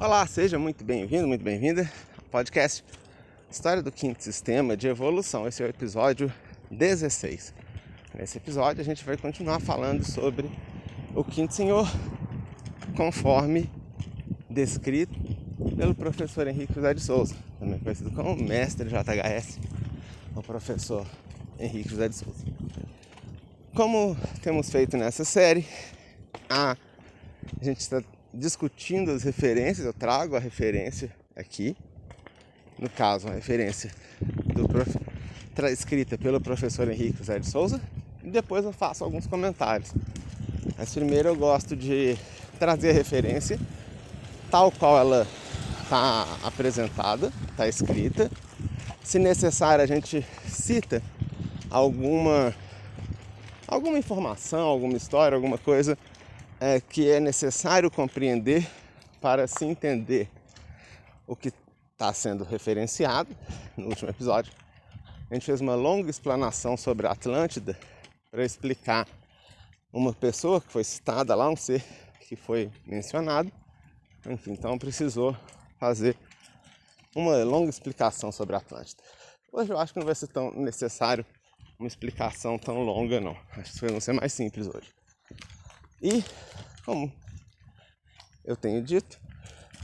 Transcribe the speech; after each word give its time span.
Olá, 0.00 0.26
seja 0.26 0.58
muito 0.58 0.82
bem-vindo, 0.82 1.28
muito 1.28 1.44
bem-vinda 1.44 1.82
ao 2.16 2.24
podcast 2.30 2.82
História 3.50 3.82
do 3.82 3.92
Quinto 3.92 4.24
Sistema 4.24 4.74
de 4.74 4.88
Evolução. 4.88 5.46
Esse 5.46 5.62
é 5.62 5.66
o 5.66 5.68
episódio 5.68 6.32
16. 6.70 7.52
Nesse 8.14 8.38
episódio 8.38 8.80
a 8.80 8.84
gente 8.84 9.04
vai 9.04 9.18
continuar 9.18 9.60
falando 9.60 10.02
sobre 10.02 10.50
o 11.14 11.22
Quinto 11.22 11.52
Senhor, 11.52 11.86
conforme 12.96 13.70
descrito 14.48 15.12
pelo 15.76 15.94
professor 15.94 16.48
Henrique 16.48 16.72
José 16.72 16.94
de 16.94 17.02
Souza, 17.02 17.34
também 17.58 17.78
conhecido 17.78 18.10
como 18.12 18.34
mestre 18.42 18.88
JHS, 18.88 19.58
o 20.34 20.42
professor 20.42 21.06
Henrique 21.58 21.90
José 21.90 22.08
de 22.08 22.14
Souza. 22.14 22.46
Como 23.74 24.16
temos 24.40 24.70
feito 24.70 24.96
nessa 24.96 25.26
série, 25.26 25.66
a 26.48 26.74
gente 27.60 27.80
está 27.80 28.02
discutindo 28.32 29.10
as 29.10 29.22
referências, 29.22 29.86
eu 29.86 29.92
trago 29.92 30.36
a 30.36 30.38
referência 30.38 31.10
aqui, 31.36 31.76
no 32.78 32.88
caso, 32.88 33.28
a 33.28 33.32
referência 33.32 33.90
prof... 34.68 34.96
escrita 35.72 36.16
pelo 36.16 36.40
professor 36.40 36.88
Henrique 36.90 37.18
José 37.18 37.38
de 37.38 37.48
Souza, 37.48 37.80
e 38.22 38.30
depois 38.30 38.64
eu 38.64 38.72
faço 38.72 39.04
alguns 39.04 39.26
comentários. 39.26 39.92
Mas 40.78 40.94
primeiro 40.94 41.28
eu 41.28 41.36
gosto 41.36 41.76
de 41.76 42.16
trazer 42.58 42.90
a 42.90 42.92
referência 42.92 43.58
tal 44.50 44.70
qual 44.72 44.98
ela 44.98 45.26
está 45.82 46.26
apresentada, 46.42 47.32
está 47.50 47.68
escrita. 47.68 48.30
Se 49.02 49.18
necessário, 49.18 49.82
a 49.82 49.86
gente 49.86 50.24
cita 50.46 51.02
alguma 51.70 52.54
alguma 53.66 53.98
informação, 53.98 54.66
alguma 54.66 54.96
história, 54.96 55.36
alguma 55.36 55.56
coisa 55.56 55.96
é, 56.60 56.78
que 56.78 57.10
é 57.10 57.18
necessário 57.18 57.90
compreender 57.90 58.68
para 59.20 59.46
se 59.46 59.64
entender 59.64 60.28
o 61.26 61.34
que 61.34 61.52
está 61.92 62.12
sendo 62.12 62.44
referenciado 62.44 63.34
no 63.76 63.88
último 63.88 64.10
episódio. 64.10 64.52
A 65.30 65.34
gente 65.34 65.46
fez 65.46 65.60
uma 65.60 65.74
longa 65.74 66.10
explanação 66.10 66.76
sobre 66.76 67.06
a 67.06 67.12
Atlântida 67.12 67.78
para 68.30 68.44
explicar 68.44 69.08
uma 69.92 70.12
pessoa 70.12 70.60
que 70.60 70.70
foi 70.70 70.84
citada 70.84 71.34
lá, 71.34 71.48
um 71.48 71.56
ser 71.56 71.82
que 72.20 72.36
foi 72.36 72.70
mencionado. 72.86 73.50
Enfim, 74.26 74.52
então 74.52 74.78
precisou 74.78 75.36
fazer 75.78 76.16
uma 77.14 77.42
longa 77.42 77.70
explicação 77.70 78.30
sobre 78.30 78.54
a 78.54 78.58
Atlântida. 78.58 79.02
Hoje 79.52 79.72
eu 79.72 79.78
acho 79.78 79.92
que 79.92 79.98
não 79.98 80.06
vai 80.06 80.14
ser 80.14 80.28
tão 80.28 80.52
necessário 80.52 81.24
uma 81.78 81.88
explicação 81.88 82.58
tão 82.58 82.82
longa, 82.82 83.20
não. 83.20 83.36
Acho 83.52 83.72
que 83.72 83.86
vai 83.86 84.00
ser 84.00 84.12
mais 84.12 84.32
simples 84.32 84.66
hoje. 84.66 84.92
E, 86.02 86.24
como 86.84 87.12
eu 88.44 88.56
tenho 88.56 88.82
dito, 88.82 89.20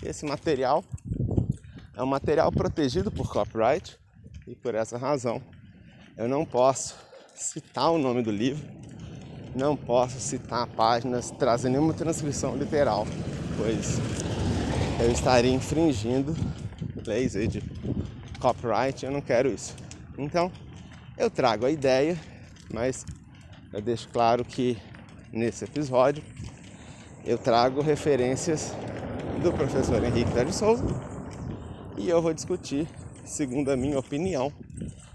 esse 0.03 0.25
material 0.25 0.83
é 1.95 2.03
um 2.03 2.07
material 2.07 2.51
protegido 2.51 3.11
por 3.11 3.31
copyright 3.31 3.99
e 4.47 4.55
por 4.55 4.75
essa 4.75 4.97
razão 4.97 5.43
eu 6.17 6.27
não 6.27 6.47
posso 6.47 6.97
citar 7.35 7.91
o 7.91 7.99
nome 7.99 8.23
do 8.23 8.31
livro, 8.31 8.67
não 9.55 9.77
posso 9.77 10.19
citar 10.19 10.67
páginas, 10.69 11.31
trazer 11.33 11.69
nenhuma 11.69 11.93
transcrição 11.93 12.57
literal, 12.57 13.07
pois 13.59 13.99
eu 14.99 15.13
estaria 15.13 15.53
infringindo 15.53 16.35
leis 17.07 17.33
de 17.33 17.63
copyright, 18.41 19.05
eu 19.05 19.13
não 19.13 19.21
quero 19.21 19.51
isso. 19.51 19.75
Então, 20.17 20.51
eu 21.19 21.31
trago 21.31 21.67
a 21.67 21.71
ideia, 21.71 22.19
mas 22.73 23.05
eu 23.73 23.83
deixo 23.83 24.09
claro 24.09 24.45
que 24.45 24.79
nesse 25.33 25.65
episódio 25.65 26.23
eu 27.25 27.37
trago 27.37 27.81
referências 27.81 28.73
do 29.43 29.53
professor 29.53 30.03
Henrique 30.03 30.31
de 30.45 30.55
Souza 30.55 30.85
e 31.99 32.09
eu 32.09 32.23
vou 32.23 32.33
discutir, 32.33 32.87
segundo 33.25 33.71
a 33.71 33.77
minha 33.77 33.99
opinião, 33.99 34.53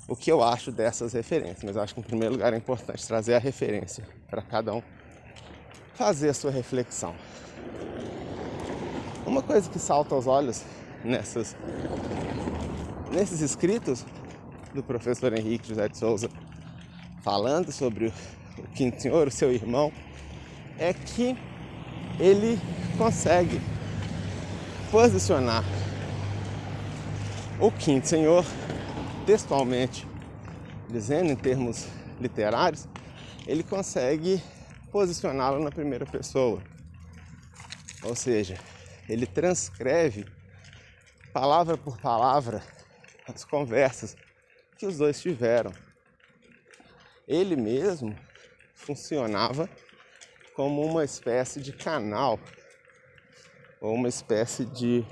o 0.08 0.16
que 0.16 0.32
eu 0.32 0.44
acho 0.44 0.72
dessas 0.72 1.14
referências. 1.14 1.64
Mas 1.64 1.78
acho 1.78 1.94
que 1.94 2.02
em 2.02 2.04
primeiro 2.04 2.34
lugar 2.34 2.54
é 2.54 2.58
importante 2.58 3.08
trazer 3.08 3.36
a 3.36 3.40
referência 3.40 4.06
para 4.30 4.42
cada 4.42 4.74
um 4.74 4.84
fazer 5.94 6.30
a 6.30 6.34
sua 6.34 6.52
reflexão. 6.52 7.16
Uma 9.26 9.42
coisa 9.42 9.70
que 9.70 9.80
salta 9.80 10.16
aos 10.16 10.28
olhos 10.28 10.64
nessas, 11.04 11.56
nesses 13.12 13.40
escritos 13.40 14.06
do 14.74 14.84
professor 14.84 15.32
Henrique 15.32 15.70
José 15.70 15.88
de 15.88 15.98
Souza 15.98 16.30
falando 17.24 17.72
sobre 17.72 18.12
Quinto 18.70 19.02
Senhor, 19.02 19.28
o 19.28 19.32
seu 19.32 19.52
irmão, 19.52 19.92
é 20.78 20.94
que 20.94 21.38
ele 22.20 22.60
consegue 22.98 23.60
posicionar 24.92 25.64
o 27.60 27.72
Quinto 27.72 28.08
Senhor 28.08 28.44
textualmente, 29.26 30.08
dizendo 30.90 31.32
em 31.32 31.36
termos 31.36 31.88
literários, 32.20 32.88
ele 33.46 33.64
consegue 33.64 34.42
posicioná-lo 34.92 35.64
na 35.64 35.72
primeira 35.72 36.06
pessoa. 36.06 36.62
Ou 38.04 38.16
seja, 38.16 38.58
ele 39.08 39.26
transcreve 39.26 40.26
palavra 41.32 41.78
por 41.78 41.98
palavra 42.00 42.64
as 43.28 43.46
conversas 43.46 44.18
que 44.78 44.86
os 44.86 44.98
dois 44.98 45.22
tiveram. 45.22 45.72
Ele 47.28 47.56
mesmo 47.56 48.16
funcionava 48.82 49.70
como 50.54 50.84
uma 50.86 51.04
espécie 51.04 51.62
de 51.62 51.72
canal 51.72 52.40
ou 53.80 53.94
uma 53.96 54.10
espécie 54.10 54.66
de 54.66 55.06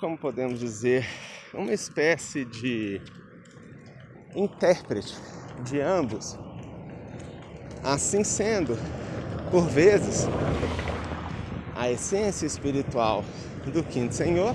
como 0.00 0.16
podemos 0.16 0.60
dizer, 0.60 1.04
uma 1.52 1.72
espécie 1.72 2.44
de 2.44 3.00
intérprete 4.34 5.16
de 5.64 5.80
ambos. 5.80 6.38
Assim 7.82 8.22
sendo, 8.22 8.76
por 9.50 9.66
vezes, 9.68 10.26
a 11.74 11.90
essência 11.90 12.46
espiritual 12.46 13.24
do 13.72 13.82
Quinto 13.82 14.14
Senhor 14.14 14.54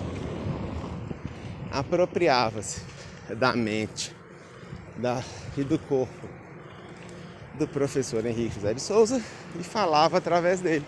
apropriava-se 1.69 2.81
da 3.35 3.53
mente 3.53 4.15
da, 4.97 5.21
e 5.57 5.63
do 5.63 5.77
corpo 5.77 6.32
do 7.53 7.67
professor 7.67 8.25
Henrique 8.25 8.55
José 8.55 8.73
de 8.73 8.81
Souza 8.81 9.21
e 9.59 9.63
falava 9.63 10.17
através 10.17 10.59
dele. 10.59 10.85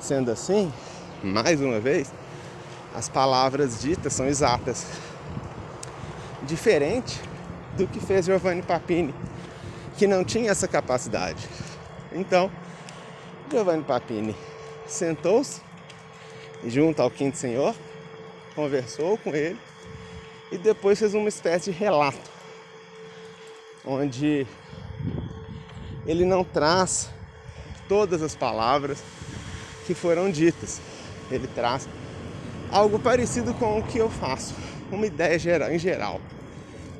Sendo 0.00 0.30
assim, 0.30 0.72
mais 1.22 1.60
uma 1.60 1.80
vez, 1.80 2.12
as 2.94 3.08
palavras 3.08 3.80
ditas 3.80 4.12
são 4.12 4.26
exatas. 4.26 4.86
Diferente 6.42 7.20
do 7.76 7.86
que 7.86 8.00
fez 8.00 8.26
Giovanni 8.26 8.62
Papini, 8.62 9.14
que 9.96 10.06
não 10.06 10.24
tinha 10.24 10.50
essa 10.50 10.68
capacidade. 10.68 11.48
Então, 12.12 12.50
Giovanni 13.50 13.84
Papini 13.84 14.36
sentou-se 14.86 15.60
junto 16.66 17.00
ao 17.00 17.10
Quinto 17.10 17.38
Senhor, 17.38 17.74
conversou 18.54 19.16
com 19.18 19.34
ele 19.34 19.58
e 20.50 20.58
depois 20.58 20.98
fez 20.98 21.14
uma 21.14 21.28
espécie 21.28 21.72
de 21.72 21.78
relato, 21.78 22.30
onde 23.84 24.46
ele 26.06 26.24
não 26.24 26.44
traz 26.44 27.10
todas 27.88 28.22
as 28.22 28.34
palavras 28.34 29.02
que 29.86 29.94
foram 29.94 30.30
ditas. 30.30 30.80
Ele 31.30 31.46
traz 31.46 31.88
algo 32.70 32.98
parecido 32.98 33.52
com 33.54 33.78
o 33.78 33.82
que 33.86 33.98
eu 33.98 34.08
faço, 34.08 34.54
uma 34.90 35.06
ideia 35.06 35.38
geral, 35.38 35.70
em 35.70 35.78
geral, 35.78 36.20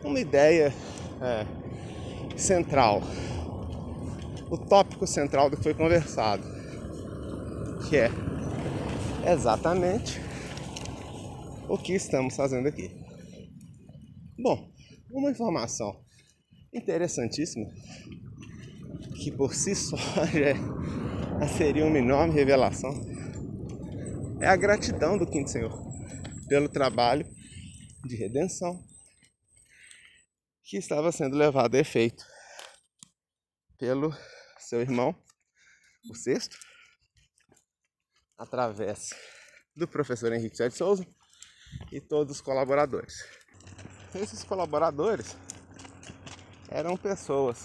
uma 0.04 0.20
ideia 0.20 0.72
é, 1.20 1.46
central, 2.36 3.02
o 4.50 4.58
tópico 4.58 5.06
central 5.06 5.48
do 5.48 5.56
que 5.56 5.62
foi 5.62 5.74
conversado, 5.74 6.42
que 7.88 7.96
é 7.96 8.10
exatamente 9.26 10.20
o 11.68 11.78
que 11.78 11.94
estamos 11.94 12.36
fazendo 12.36 12.68
aqui. 12.68 12.90
Bom, 14.38 14.70
uma 15.10 15.30
informação 15.30 16.02
interessantíssima 16.72 17.66
que 19.14 19.30
por 19.30 19.54
si 19.54 19.74
só 19.74 19.96
já 20.26 21.48
seria 21.48 21.84
uma 21.84 21.98
enorme 21.98 22.34
revelação, 22.34 22.92
é 24.40 24.46
a 24.46 24.56
gratidão 24.56 25.16
do 25.16 25.26
Quinto 25.26 25.50
Senhor 25.50 25.72
pelo 26.48 26.68
trabalho 26.68 27.26
de 28.04 28.16
redenção 28.16 28.82
que 30.64 30.76
estava 30.76 31.12
sendo 31.12 31.36
levado 31.36 31.74
a 31.74 31.78
efeito 31.78 32.24
pelo 33.78 34.14
seu 34.58 34.80
irmão, 34.80 35.14
o 36.10 36.14
sexto, 36.14 36.56
através 38.38 39.10
do 39.76 39.86
professor 39.86 40.32
Henrique 40.32 40.56
de 40.56 40.70
Souza 40.70 41.06
e 41.90 42.00
todos 42.00 42.36
os 42.36 42.40
colaboradores. 42.40 43.24
Esses 44.14 44.44
colaboradores 44.44 45.36
eram 46.68 46.96
pessoas 46.96 47.62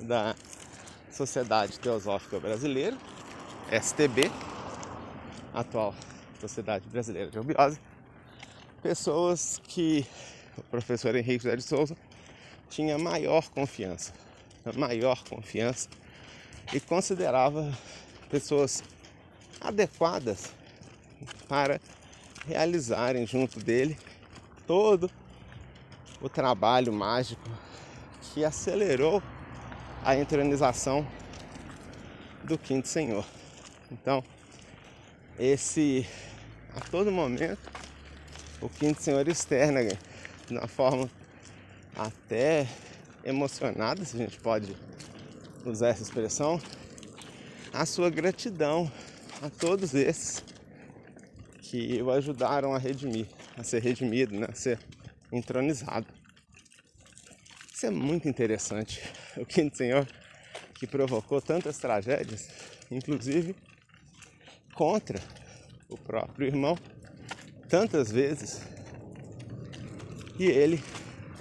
da 0.00 0.34
Sociedade 1.12 1.78
Teosófica 1.78 2.40
Brasileira, 2.40 2.96
STB, 3.70 4.30
atual 5.52 5.94
Sociedade 6.40 6.88
Brasileira 6.88 7.30
de 7.30 7.38
Obiose, 7.38 7.78
pessoas 8.82 9.60
que 9.64 10.06
o 10.56 10.62
professor 10.62 11.14
Henrique 11.14 11.44
José 11.44 11.56
de 11.56 11.62
Souza 11.62 11.96
tinha 12.70 12.98
maior 12.98 13.48
confiança, 13.50 14.12
maior 14.74 15.22
confiança 15.24 15.88
e 16.72 16.80
considerava 16.80 17.70
pessoas 18.30 18.82
adequadas 19.60 20.50
para 21.46 21.78
realizarem 22.46 23.26
junto 23.26 23.60
dele 23.60 23.98
todo 24.66 25.10
o 26.20 26.28
trabalho 26.28 26.92
mágico 26.92 27.48
que 28.22 28.44
acelerou 28.44 29.22
a 30.04 30.16
entronização 30.16 31.06
do 32.44 32.58
quinto 32.58 32.88
senhor. 32.88 33.24
Então, 33.90 34.22
esse 35.38 36.06
a 36.74 36.80
todo 36.80 37.12
momento 37.12 37.70
o 38.60 38.68
quinto 38.68 39.02
senhor 39.02 39.26
externa 39.28 39.84
de 39.84 39.98
uma 40.50 40.66
forma 40.66 41.10
até 41.96 42.66
emocionada, 43.24 44.04
se 44.04 44.16
a 44.16 44.20
gente 44.20 44.38
pode 44.38 44.76
usar 45.64 45.88
essa 45.88 46.02
expressão, 46.02 46.60
a 47.72 47.86
sua 47.86 48.10
gratidão 48.10 48.90
a 49.40 49.50
todos 49.50 49.94
esses 49.94 50.42
que 51.60 52.02
o 52.02 52.10
ajudaram 52.10 52.74
a 52.74 52.78
redimir, 52.78 53.26
a 53.56 53.62
ser 53.62 53.82
redimido, 53.82 54.38
né? 54.38 54.46
a 54.48 54.54
ser 54.54 54.78
entronizado. 55.30 56.06
Isso 57.82 57.88
é 57.88 57.90
muito 57.90 58.28
interessante. 58.28 59.02
O 59.36 59.44
quinto 59.44 59.76
senhor 59.76 60.06
que 60.72 60.86
provocou 60.86 61.42
tantas 61.42 61.78
tragédias, 61.78 62.48
inclusive 62.88 63.56
contra 64.72 65.18
o 65.88 65.98
próprio 65.98 66.46
irmão, 66.46 66.78
tantas 67.68 68.12
vezes, 68.12 68.62
e 70.38 70.44
ele 70.44 70.80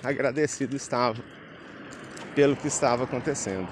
agradecido 0.02 0.76
estava 0.76 1.24
pelo 2.34 2.56
que 2.56 2.68
estava 2.68 3.04
acontecendo. 3.04 3.70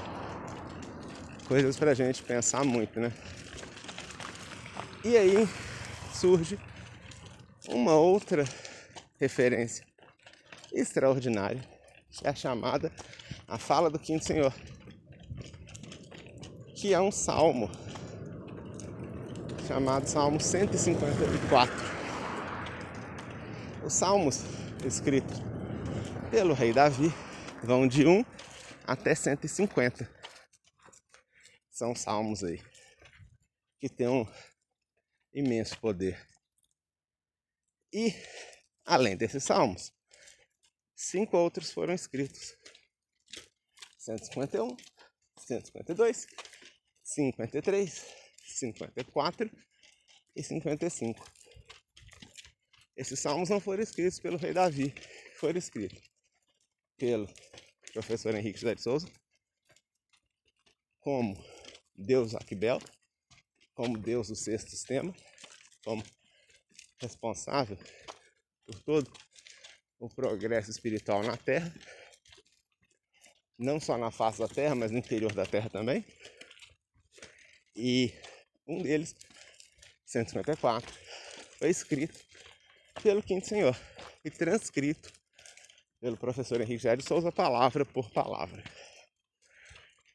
Coisas 1.48 1.76
para 1.76 1.90
a 1.90 1.96
gente 1.96 2.22
pensar 2.22 2.64
muito, 2.64 3.00
né? 3.00 3.12
E 5.04 5.18
aí 5.18 5.50
surge 6.14 6.60
uma 7.68 7.96
outra 7.96 8.46
referência 9.20 9.84
extraordinária, 10.72 11.79
que 12.12 12.26
é 12.26 12.30
a 12.30 12.36
chamada 12.36 12.92
a 13.48 13.58
fala 13.58 13.90
do 13.90 14.00
quinto 14.00 14.26
senhor, 14.26 14.54
que 16.76 16.94
é 16.94 17.00
um 17.00 17.12
salmo 17.12 17.70
chamado 19.68 20.08
Salmo 20.08 20.40
154. 20.40 21.76
Os 23.86 23.94
salmos 23.94 24.44
escritos 24.84 25.38
pelo 26.32 26.56
rei 26.56 26.74
Davi 26.74 27.14
vão 27.64 27.88
de 27.88 28.06
1 28.08 28.26
até 28.88 29.14
150. 29.14 30.10
São 31.70 31.94
salmos 31.94 32.44
aí 32.44 32.60
que 33.80 33.88
tem 33.88 34.08
um 34.08 34.26
imenso 35.34 35.80
poder. 35.80 36.20
E, 37.94 38.14
além 38.86 39.16
desses 39.16 39.44
salmos, 39.44 39.94
cinco 41.00 41.38
outros 41.38 41.72
foram 41.72 41.94
escritos: 41.94 42.58
151, 43.98 44.76
152, 45.38 46.28
53, 47.04 48.06
54 48.46 49.50
e 50.36 50.44
55. 50.44 51.26
Esses 52.98 53.20
salmos 53.20 53.50
não 53.50 53.62
foram 53.62 53.82
escritos 53.82 54.20
pelo 54.20 54.38
rei 54.38 54.54
Davi, 54.54 54.94
foram 55.38 55.58
escritos 55.58 56.04
pelo 56.98 57.28
professor 57.94 58.36
Henrique 58.36 58.60
José 58.60 58.76
de 58.76 58.82
Souza, 58.82 59.10
como 61.00 61.42
Deus 61.96 62.36
Aquibel, 62.36 62.80
como 63.74 63.98
Deus 63.98 64.28
do 64.28 64.36
sexto 64.36 64.70
sistema, 64.70 65.16
como 65.86 66.04
responsável 67.00 67.78
por 68.66 68.84
todo 68.84 69.29
o 70.00 70.10
progresso 70.10 70.72
espiritual 70.72 71.22
na 71.24 71.36
Terra, 71.36 71.74
não 73.58 73.80
só 73.80 73.98
na 73.98 74.10
face 74.10 74.40
da 74.40 74.48
Terra, 74.48 74.74
mas 74.74 74.92
no 74.92 74.98
interior 74.98 75.34
da 75.34 75.46
Terra 75.46 75.70
também. 75.70 76.06
E 77.76 78.14
um 78.66 78.82
deles, 78.82 79.16
154, 80.06 80.94
foi 81.58 81.70
escrito 81.70 82.18
pelo 83.04 83.22
Quinto 83.22 83.48
Senhor 83.48 83.76
e 84.24 84.32
transcrito 84.32 85.12
pelo 86.00 86.18
professor 86.18 86.62
Henrique 86.62 86.78
José 86.78 86.96
de 86.96 87.04
Souza, 87.04 87.32
palavra 87.32 87.86
por 87.86 88.10
palavra. 88.12 88.64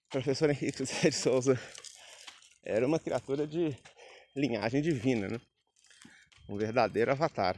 O 0.07 0.11
professor 0.11 0.49
Henrique 0.49 0.79
José 0.79 1.11
de 1.11 1.17
Souza 1.17 1.61
era 2.63 2.87
uma 2.87 2.99
criatura 2.99 3.47
de 3.47 3.77
linhagem 4.35 4.81
divina, 4.81 5.29
né? 5.29 5.41
um 6.49 6.57
verdadeiro 6.57 7.11
avatar. 7.11 7.57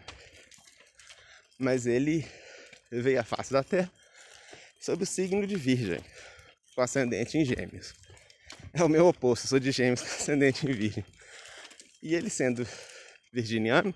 Mas 1.59 1.87
ele 1.87 2.27
veio 2.91 3.21
à 3.21 3.25
face 3.25 3.53
da 3.53 3.65
Terra 3.65 3.91
sob 4.81 5.03
o 5.03 5.07
signo 5.07 5.47
de 5.47 5.57
Virgem, 5.57 6.01
com 6.75 6.83
ascendente 6.83 7.39
em 7.39 7.45
Gêmeos. 7.45 7.95
É 8.73 8.85
o 8.85 8.89
meu 8.89 9.07
oposto, 9.07 9.49
sou 9.49 9.59
de 9.59 9.73
Gêmeos 9.73 10.01
com 10.03 10.07
ascendente 10.09 10.67
em 10.67 10.73
Virgem. 10.73 11.05
E 12.03 12.15
ele 12.15 12.31
sendo 12.31 12.67
virginiano 13.33 13.95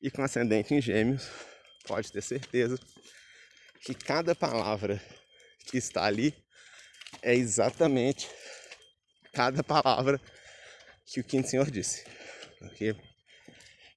e 0.00 0.10
com 0.10 0.22
ascendente 0.22 0.74
em 0.74 0.80
Gêmeos, 0.80 1.28
pode 1.86 2.12
ter 2.12 2.22
certeza 2.22 2.78
que 3.82 3.94
cada 3.94 4.34
palavra 4.34 5.02
que 5.66 5.78
está 5.78 6.04
ali 6.04 6.34
é 7.22 7.34
exatamente 7.34 8.28
cada 9.32 9.62
palavra 9.64 10.20
que 11.06 11.20
o 11.20 11.24
quinto 11.24 11.48
senhor 11.48 11.70
disse. 11.70 12.04
Porque 12.58 12.94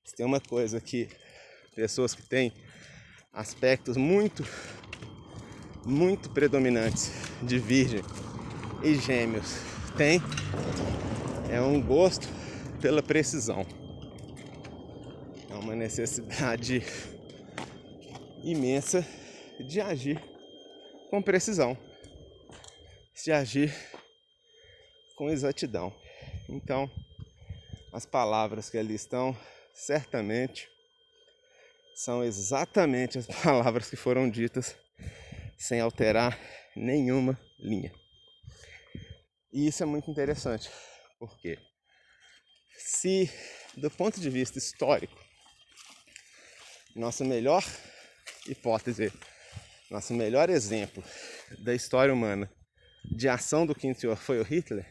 se 0.04 0.16
tem 0.16 0.25
uma 0.25 0.42
coisa 0.42 0.81
que 0.81 1.10
pessoas 1.75 2.16
que 2.16 2.24
têm 2.24 2.51
aspectos 3.33 3.97
muito, 3.97 4.45
muito 5.85 6.29
predominantes 6.29 7.12
de 7.41 7.59
virgem 7.59 8.01
e 8.83 8.95
gêmeos 8.95 9.56
têm, 9.95 10.21
é 11.50 11.62
um 11.62 11.81
gosto 11.81 12.27
pela 12.81 13.01
precisão. 13.01 13.65
É 15.50 15.53
uma 15.55 15.75
necessidade 15.75 16.84
imensa 18.43 19.05
de 19.60 19.81
agir 19.81 20.22
com 21.10 21.22
precisão, 21.22 21.77
de 23.24 23.31
agir 23.31 23.74
com 25.15 25.29
exatidão. 25.29 25.93
Então, 26.48 26.89
as 27.91 28.05
palavras 28.05 28.69
que 28.69 28.77
ali 28.77 28.93
estão, 28.93 29.36
certamente 29.74 30.69
são 31.98 32.24
exatamente 32.24 33.18
as 33.18 33.25
palavras 33.42 33.89
que 33.89 33.96
foram 33.96 34.30
ditas 34.30 34.75
sem 35.58 35.80
alterar 35.80 36.39
nenhuma 36.75 37.39
linha. 37.58 37.92
E 39.51 39.68
isso 39.68 39.82
é 39.82 39.86
muito 39.88 40.12
interessante, 40.12 40.70
porque 41.18 41.58
se 42.77 43.32
do 43.75 43.89
ponto 43.89 44.20
de 44.20 44.30
vista 44.30 44.60
histórico, 44.60 45.18
nossa 46.96 47.25
melhor 47.25 47.63
hipótese, 48.48 49.12
nosso 49.89 50.13
melhor 50.13 50.51
exemplo 50.51 51.04
da 51.58 51.74
história 51.74 52.13
humana 52.13 52.51
de 53.06 53.27
ação 53.27 53.66
do 53.66 53.74
quinto 53.74 54.00
senhor 54.00 54.18
foi 54.18 54.39
o 54.39 54.44
Hitler, 54.44 54.86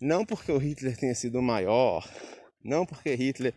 não 0.00 0.24
porque 0.24 0.52
o 0.52 0.58
Hitler 0.58 0.96
tenha 0.96 1.14
sido 1.14 1.40
o 1.40 1.42
maior, 1.42 2.08
não 2.62 2.86
porque 2.86 3.14
Hitler 3.16 3.52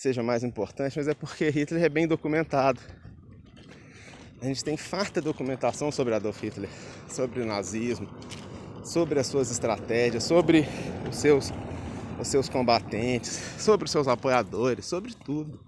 seja 0.00 0.22
mais 0.22 0.42
importante, 0.42 0.96
mas 0.96 1.08
é 1.08 1.12
porque 1.12 1.50
Hitler 1.50 1.84
é 1.84 1.88
bem 1.90 2.08
documentado. 2.08 2.80
A 4.40 4.46
gente 4.46 4.64
tem 4.64 4.74
farta 4.74 5.20
documentação 5.20 5.92
sobre 5.92 6.14
Adolf 6.14 6.42
Hitler, 6.42 6.70
sobre 7.06 7.42
o 7.42 7.46
nazismo, 7.46 8.08
sobre 8.82 9.20
as 9.20 9.26
suas 9.26 9.50
estratégias, 9.50 10.24
sobre 10.24 10.64
os 11.06 11.16
seus, 11.16 11.52
os 12.18 12.28
seus 12.28 12.48
combatentes, 12.48 13.38
sobre 13.58 13.84
os 13.84 13.90
seus 13.90 14.08
apoiadores, 14.08 14.86
sobre 14.86 15.12
tudo. 15.12 15.62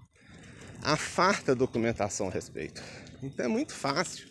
Há 0.81 0.97
farta 0.97 1.53
documentação 1.53 2.27
a 2.27 2.31
respeito. 2.31 2.81
Então 3.21 3.45
é 3.45 3.47
muito 3.47 3.75
fácil 3.75 4.27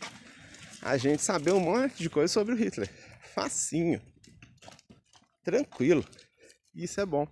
a 0.82 0.96
gente 0.96 1.22
saber 1.22 1.52
um 1.52 1.60
monte 1.60 1.98
de 1.98 2.10
coisa 2.10 2.32
sobre 2.32 2.54
o 2.54 2.56
Hitler. 2.56 2.90
Facinho. 3.36 4.02
Tranquilo. 5.44 6.04
Isso 6.74 7.00
é 7.00 7.06
bom. 7.06 7.24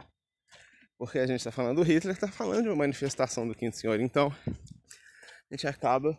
Porque 1.00 1.18
a 1.18 1.26
gente 1.26 1.38
está 1.38 1.50
falando 1.50 1.76
do 1.76 1.82
Hitler, 1.82 2.14
está 2.14 2.28
falando 2.28 2.64
de 2.64 2.68
uma 2.68 2.76
manifestação 2.76 3.48
do 3.48 3.54
Quinto 3.54 3.74
Senhor. 3.74 3.98
Então, 4.00 4.30
a 4.46 5.54
gente 5.54 5.66
acaba 5.66 6.14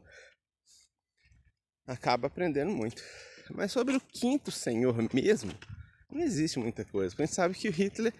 acaba 1.85 2.25
aprendendo 2.25 2.71
muito. 2.71 2.99
Mas 3.51 3.71
sobre 3.71 3.95
o 3.95 4.01
Quinto 4.01 4.49
Senhor 4.49 4.95
mesmo, 5.13 5.53
não 6.11 6.19
existe 6.19 6.57
muita 6.57 6.83
coisa. 6.83 7.13
A 7.15 7.21
gente 7.21 7.35
sabe 7.35 7.53
que 7.53 7.69
o 7.69 7.71
Hitler 7.71 8.11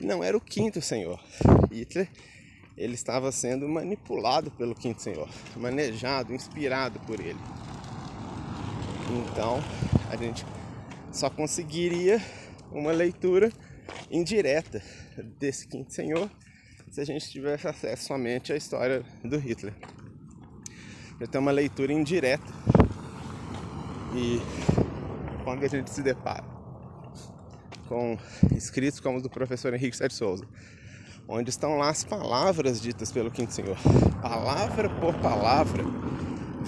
não 0.00 0.24
era 0.24 0.36
o 0.36 0.40
quinto 0.40 0.82
senhor. 0.82 1.22
Hitler 1.70 2.10
ele 2.76 2.94
estava 2.94 3.30
sendo 3.30 3.68
manipulado 3.68 4.50
pelo 4.50 4.74
quinto 4.74 5.00
senhor, 5.00 5.28
manejado, 5.56 6.34
inspirado 6.34 6.98
por 7.06 7.20
ele. 7.20 7.38
Então, 9.30 9.62
a 10.10 10.16
gente 10.16 10.44
só 11.12 11.30
conseguiria 11.30 12.20
uma 12.72 12.90
leitura 12.90 13.52
indireta 14.10 14.82
desse 15.38 15.66
quinto 15.66 15.92
senhor 15.92 16.30
se 16.90 17.00
a 17.00 17.04
gente 17.04 17.30
tivesse 17.30 17.68
acesso 17.68 18.06
somente 18.06 18.52
à 18.52 18.56
história 18.56 19.04
do 19.24 19.38
Hitler. 19.38 19.72
Já 21.20 21.26
tem 21.26 21.40
uma 21.40 21.50
leitura 21.52 21.92
indireta. 21.92 22.52
E 24.14 24.40
quando 25.44 25.64
a 25.64 25.68
gente 25.68 25.90
se 25.90 26.02
depara 26.02 26.44
com 27.86 28.18
escritos 28.56 29.00
como 29.00 29.16
os 29.16 29.22
do 29.22 29.30
professor 29.30 29.72
Henrique 29.72 29.96
Sete 29.96 30.14
Souza, 30.14 30.44
onde 31.28 31.50
estão 31.50 31.76
lá 31.76 31.90
as 31.90 32.04
palavras 32.04 32.80
ditas 32.80 33.12
pelo 33.12 33.30
quinto 33.30 33.52
senhor, 33.52 33.76
palavra 34.20 34.88
por 34.88 35.14
palavra, 35.20 35.84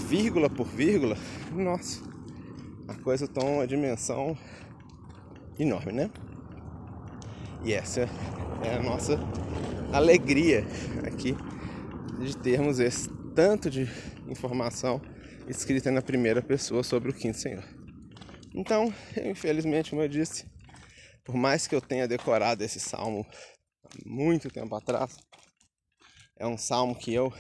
vírgula 0.09 0.49
por 0.49 0.67
vírgula, 0.67 1.17
nossa, 1.53 2.01
a 2.87 2.95
coisa 2.95 3.27
toma 3.27 3.51
uma 3.51 3.67
dimensão 3.67 4.37
enorme, 5.59 5.93
né? 5.93 6.11
E 7.65 7.73
essa 7.73 8.09
é 8.65 8.75
a 8.75 8.83
nossa 8.83 9.19
alegria 9.93 10.65
aqui 11.07 11.37
de 12.21 12.37
termos 12.37 12.81
esse 12.81 13.09
tanto 13.35 13.71
de 13.71 13.89
informação 14.27 15.01
escrita 15.49 15.91
na 15.91 16.03
primeira 16.03 16.43
pessoa 16.43 16.83
sobre 16.83 17.11
o 17.11 17.15
quinto 17.15 17.39
senhor. 17.39 17.65
Então, 18.53 18.93
infelizmente, 19.25 19.91
como 19.91 20.03
eu 20.03 20.09
disse, 20.09 20.45
por 21.25 21.37
mais 21.37 21.69
que 21.69 21.75
eu 21.75 21.81
tenha 21.81 22.09
decorado 22.09 22.65
esse 22.65 22.81
salmo 22.81 23.25
há 23.85 23.89
muito 24.05 24.51
tempo 24.51 24.75
atrás, 24.75 25.17
é 26.37 26.47
um 26.47 26.59
salmo 26.59 26.97
que 26.97 27.15
eu 27.15 27.33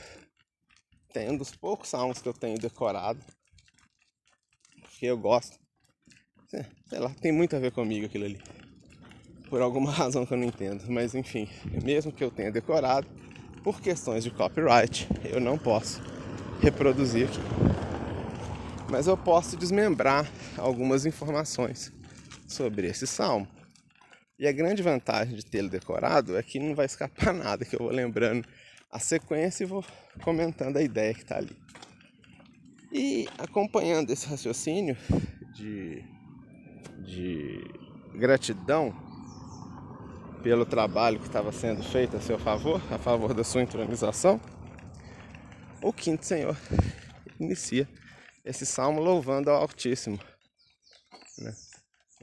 tenho 1.12 1.32
um 1.32 1.36
dos 1.36 1.50
poucos 1.50 1.88
salmos 1.88 2.22
que 2.22 2.28
eu 2.28 2.32
tenho 2.32 2.58
decorado, 2.58 3.20
porque 4.82 5.06
eu 5.06 5.18
gosto. 5.18 5.58
Sei 6.86 6.98
lá, 6.98 7.12
tem 7.14 7.32
muito 7.32 7.56
a 7.56 7.58
ver 7.58 7.72
comigo 7.72 8.06
aquilo 8.06 8.24
ali. 8.24 8.61
Por 9.52 9.60
alguma 9.60 9.92
razão 9.92 10.24
que 10.24 10.32
eu 10.32 10.38
não 10.38 10.46
entendo, 10.46 10.82
mas 10.88 11.14
enfim, 11.14 11.46
mesmo 11.84 12.10
que 12.10 12.24
eu 12.24 12.30
tenha 12.30 12.50
decorado, 12.50 13.06
por 13.62 13.82
questões 13.82 14.24
de 14.24 14.30
copyright, 14.30 15.06
eu 15.26 15.38
não 15.38 15.58
posso 15.58 16.00
reproduzir 16.62 17.26
aqui. 17.26 17.38
Mas 18.90 19.06
eu 19.06 19.14
posso 19.14 19.54
desmembrar 19.54 20.26
algumas 20.56 21.04
informações 21.04 21.92
sobre 22.48 22.86
esse 22.86 23.06
salmo. 23.06 23.46
E 24.38 24.48
a 24.48 24.52
grande 24.52 24.82
vantagem 24.82 25.36
de 25.36 25.44
tê-lo 25.44 25.68
decorado 25.68 26.34
é 26.34 26.42
que 26.42 26.58
não 26.58 26.74
vai 26.74 26.86
escapar 26.86 27.34
nada, 27.36 27.62
que 27.62 27.76
eu 27.76 27.80
vou 27.80 27.90
lembrando 27.90 28.48
a 28.90 28.98
sequência 28.98 29.64
e 29.64 29.66
vou 29.66 29.84
comentando 30.22 30.78
a 30.78 30.82
ideia 30.82 31.12
que 31.12 31.24
está 31.24 31.36
ali. 31.36 31.54
E 32.90 33.28
acompanhando 33.36 34.10
esse 34.12 34.26
raciocínio 34.26 34.96
de, 35.54 36.02
de 37.04 37.60
gratidão 38.14 39.11
pelo 40.42 40.66
trabalho 40.66 41.18
que 41.18 41.26
estava 41.26 41.52
sendo 41.52 41.82
feito 41.82 42.16
a 42.16 42.20
seu 42.20 42.38
favor, 42.38 42.82
a 42.92 42.98
favor 42.98 43.32
da 43.32 43.44
sua 43.44 43.62
entronização, 43.62 44.40
o 45.80 45.92
quinto 45.92 46.26
Senhor 46.26 46.56
inicia 47.38 47.88
esse 48.44 48.66
salmo 48.66 49.00
louvando 49.00 49.50
ao 49.50 49.62
Altíssimo. 49.62 50.18
Né? 51.38 51.54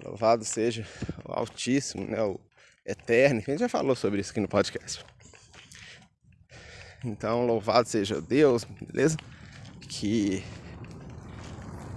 Louvado 0.04 0.44
seja 0.44 0.86
o 1.26 1.32
Altíssimo, 1.32 2.06
né? 2.06 2.22
o 2.22 2.40
Eterno, 2.86 3.42
a 3.46 3.52
gente 3.52 3.60
já 3.60 3.70
falou 3.70 3.96
sobre 3.96 4.20
isso 4.20 4.32
aqui 4.32 4.40
no 4.40 4.48
podcast. 4.48 5.06
Então, 7.04 7.46
louvado 7.46 7.88
seja 7.88 8.20
Deus, 8.20 8.66
beleza? 8.66 9.18
Que 9.88 10.44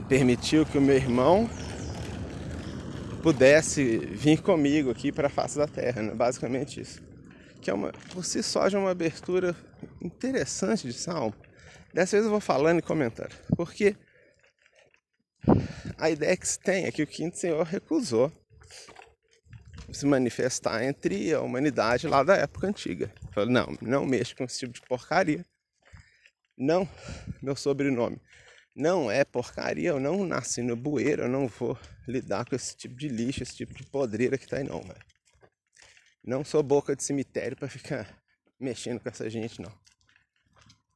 permitiu 0.08 0.64
que 0.64 0.78
o 0.78 0.80
meu 0.80 0.96
irmão 0.96 1.48
pudesse 3.22 3.98
vir 3.98 4.42
comigo 4.42 4.90
aqui 4.90 5.12
para 5.12 5.28
a 5.28 5.30
face 5.30 5.56
da 5.56 5.66
terra, 5.66 6.02
né? 6.02 6.12
basicamente 6.12 6.80
isso. 6.80 7.00
Que 7.60 7.70
é 7.70 7.74
uma, 7.74 7.92
por 8.12 8.24
si 8.24 8.42
só 8.42 8.68
já 8.68 8.76
é 8.76 8.80
uma 8.80 8.90
abertura 8.90 9.54
interessante 10.00 10.88
de 10.88 10.92
salmo. 10.92 11.34
Dessa 11.94 12.16
vez 12.16 12.24
eu 12.24 12.30
vou 12.30 12.40
falando 12.40 12.80
e 12.80 12.82
comentando, 12.82 13.32
porque 13.56 13.94
a 15.96 16.10
ideia 16.10 16.36
que 16.36 16.48
se 16.48 16.58
tem 16.58 16.86
é 16.86 16.90
que 16.90 17.02
o 17.02 17.06
quinto 17.06 17.38
senhor 17.38 17.64
recusou 17.64 18.32
se 19.92 20.06
manifestar 20.06 20.82
entre 20.82 21.32
a 21.32 21.40
humanidade 21.40 22.08
lá 22.08 22.22
da 22.22 22.34
época 22.34 22.66
antiga. 22.66 23.12
Falou, 23.30 23.50
não, 23.50 23.76
não 23.80 24.06
mexa 24.06 24.34
com 24.34 24.44
esse 24.44 24.60
tipo 24.60 24.72
de 24.72 24.80
porcaria. 24.82 25.44
Não, 26.56 26.88
meu 27.42 27.54
sobrenome 27.54 28.18
não 28.74 29.10
é 29.10 29.24
porcaria, 29.24 29.90
eu 29.90 30.00
não 30.00 30.24
nasci 30.24 30.62
no 30.62 30.74
bueiro, 30.74 31.22
eu 31.22 31.28
não 31.28 31.46
vou 31.46 31.78
lidar 32.06 32.44
com 32.46 32.56
esse 32.56 32.76
tipo 32.76 32.94
de 32.94 33.08
lixo, 33.08 33.42
esse 33.42 33.56
tipo 33.56 33.74
de 33.74 33.84
podreira 33.84 34.38
que 34.38 34.46
tá 34.46 34.56
aí 34.56 34.64
não, 34.64 34.80
velho. 34.80 35.04
Não 36.24 36.44
sou 36.44 36.62
boca 36.62 36.96
de 36.96 37.02
cemitério 37.02 37.56
para 37.56 37.68
ficar 37.68 38.08
mexendo 38.58 39.00
com 39.00 39.08
essa 39.08 39.28
gente 39.28 39.60
não. 39.60 39.72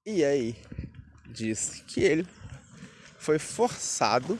E 0.04 0.24
aí 0.24 0.56
diz 1.26 1.82
que 1.86 2.00
ele 2.00 2.26
foi 3.18 3.38
forçado 3.38 4.38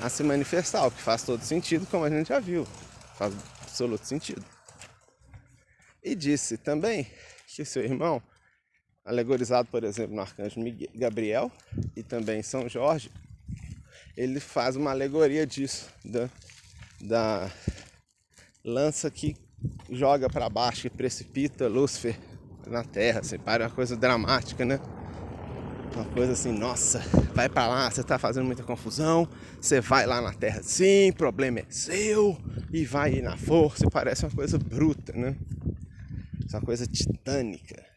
a 0.00 0.08
se 0.08 0.22
manifestar, 0.22 0.86
o 0.86 0.90
que 0.90 1.00
faz 1.00 1.22
todo 1.22 1.42
sentido, 1.42 1.86
como 1.86 2.04
a 2.04 2.10
gente 2.10 2.28
já 2.28 2.40
viu. 2.40 2.66
Faz 3.16 3.34
absoluto 3.62 4.06
sentido. 4.06 4.44
E 6.02 6.14
disse 6.14 6.58
também 6.58 7.06
que 7.46 7.64
seu 7.64 7.84
irmão 7.84 8.22
alegorizado, 9.04 9.68
por 9.68 9.84
exemplo, 9.84 10.14
no 10.14 10.22
arcanjo 10.22 10.60
Gabriel 10.94 11.52
e 11.94 12.02
também 12.02 12.42
São 12.42 12.68
Jorge, 12.68 13.10
ele 14.16 14.40
faz 14.40 14.76
uma 14.76 14.90
alegoria 14.90 15.46
disso, 15.46 15.88
da, 16.04 16.30
da 17.00 17.50
lança 18.64 19.10
que 19.10 19.36
joga 19.90 20.28
para 20.28 20.48
baixo 20.48 20.86
e 20.86 20.90
precipita 20.90 21.68
Lúcifer 21.68 22.18
na 22.66 22.82
terra, 22.82 23.20
assim, 23.20 23.38
para 23.38 23.64
uma 23.64 23.70
coisa 23.70 23.96
dramática, 23.96 24.64
né? 24.64 24.80
Uma 25.94 26.04
coisa 26.06 26.32
assim, 26.32 26.50
nossa, 26.50 26.98
vai 27.34 27.48
para 27.48 27.68
lá, 27.68 27.90
você 27.90 28.02
tá 28.02 28.18
fazendo 28.18 28.46
muita 28.46 28.64
confusão, 28.64 29.28
você 29.60 29.80
vai 29.80 30.06
lá 30.06 30.20
na 30.20 30.32
terra 30.32 30.60
sim, 30.62 31.12
problema 31.12 31.60
é 31.60 31.66
seu, 31.68 32.36
e 32.72 32.84
vai 32.84 33.20
na 33.20 33.36
força, 33.36 33.88
parece 33.90 34.24
uma 34.24 34.32
coisa 34.32 34.58
bruta, 34.58 35.12
né? 35.12 35.36
Uma 36.50 36.60
coisa 36.60 36.86
titânica. 36.86 37.93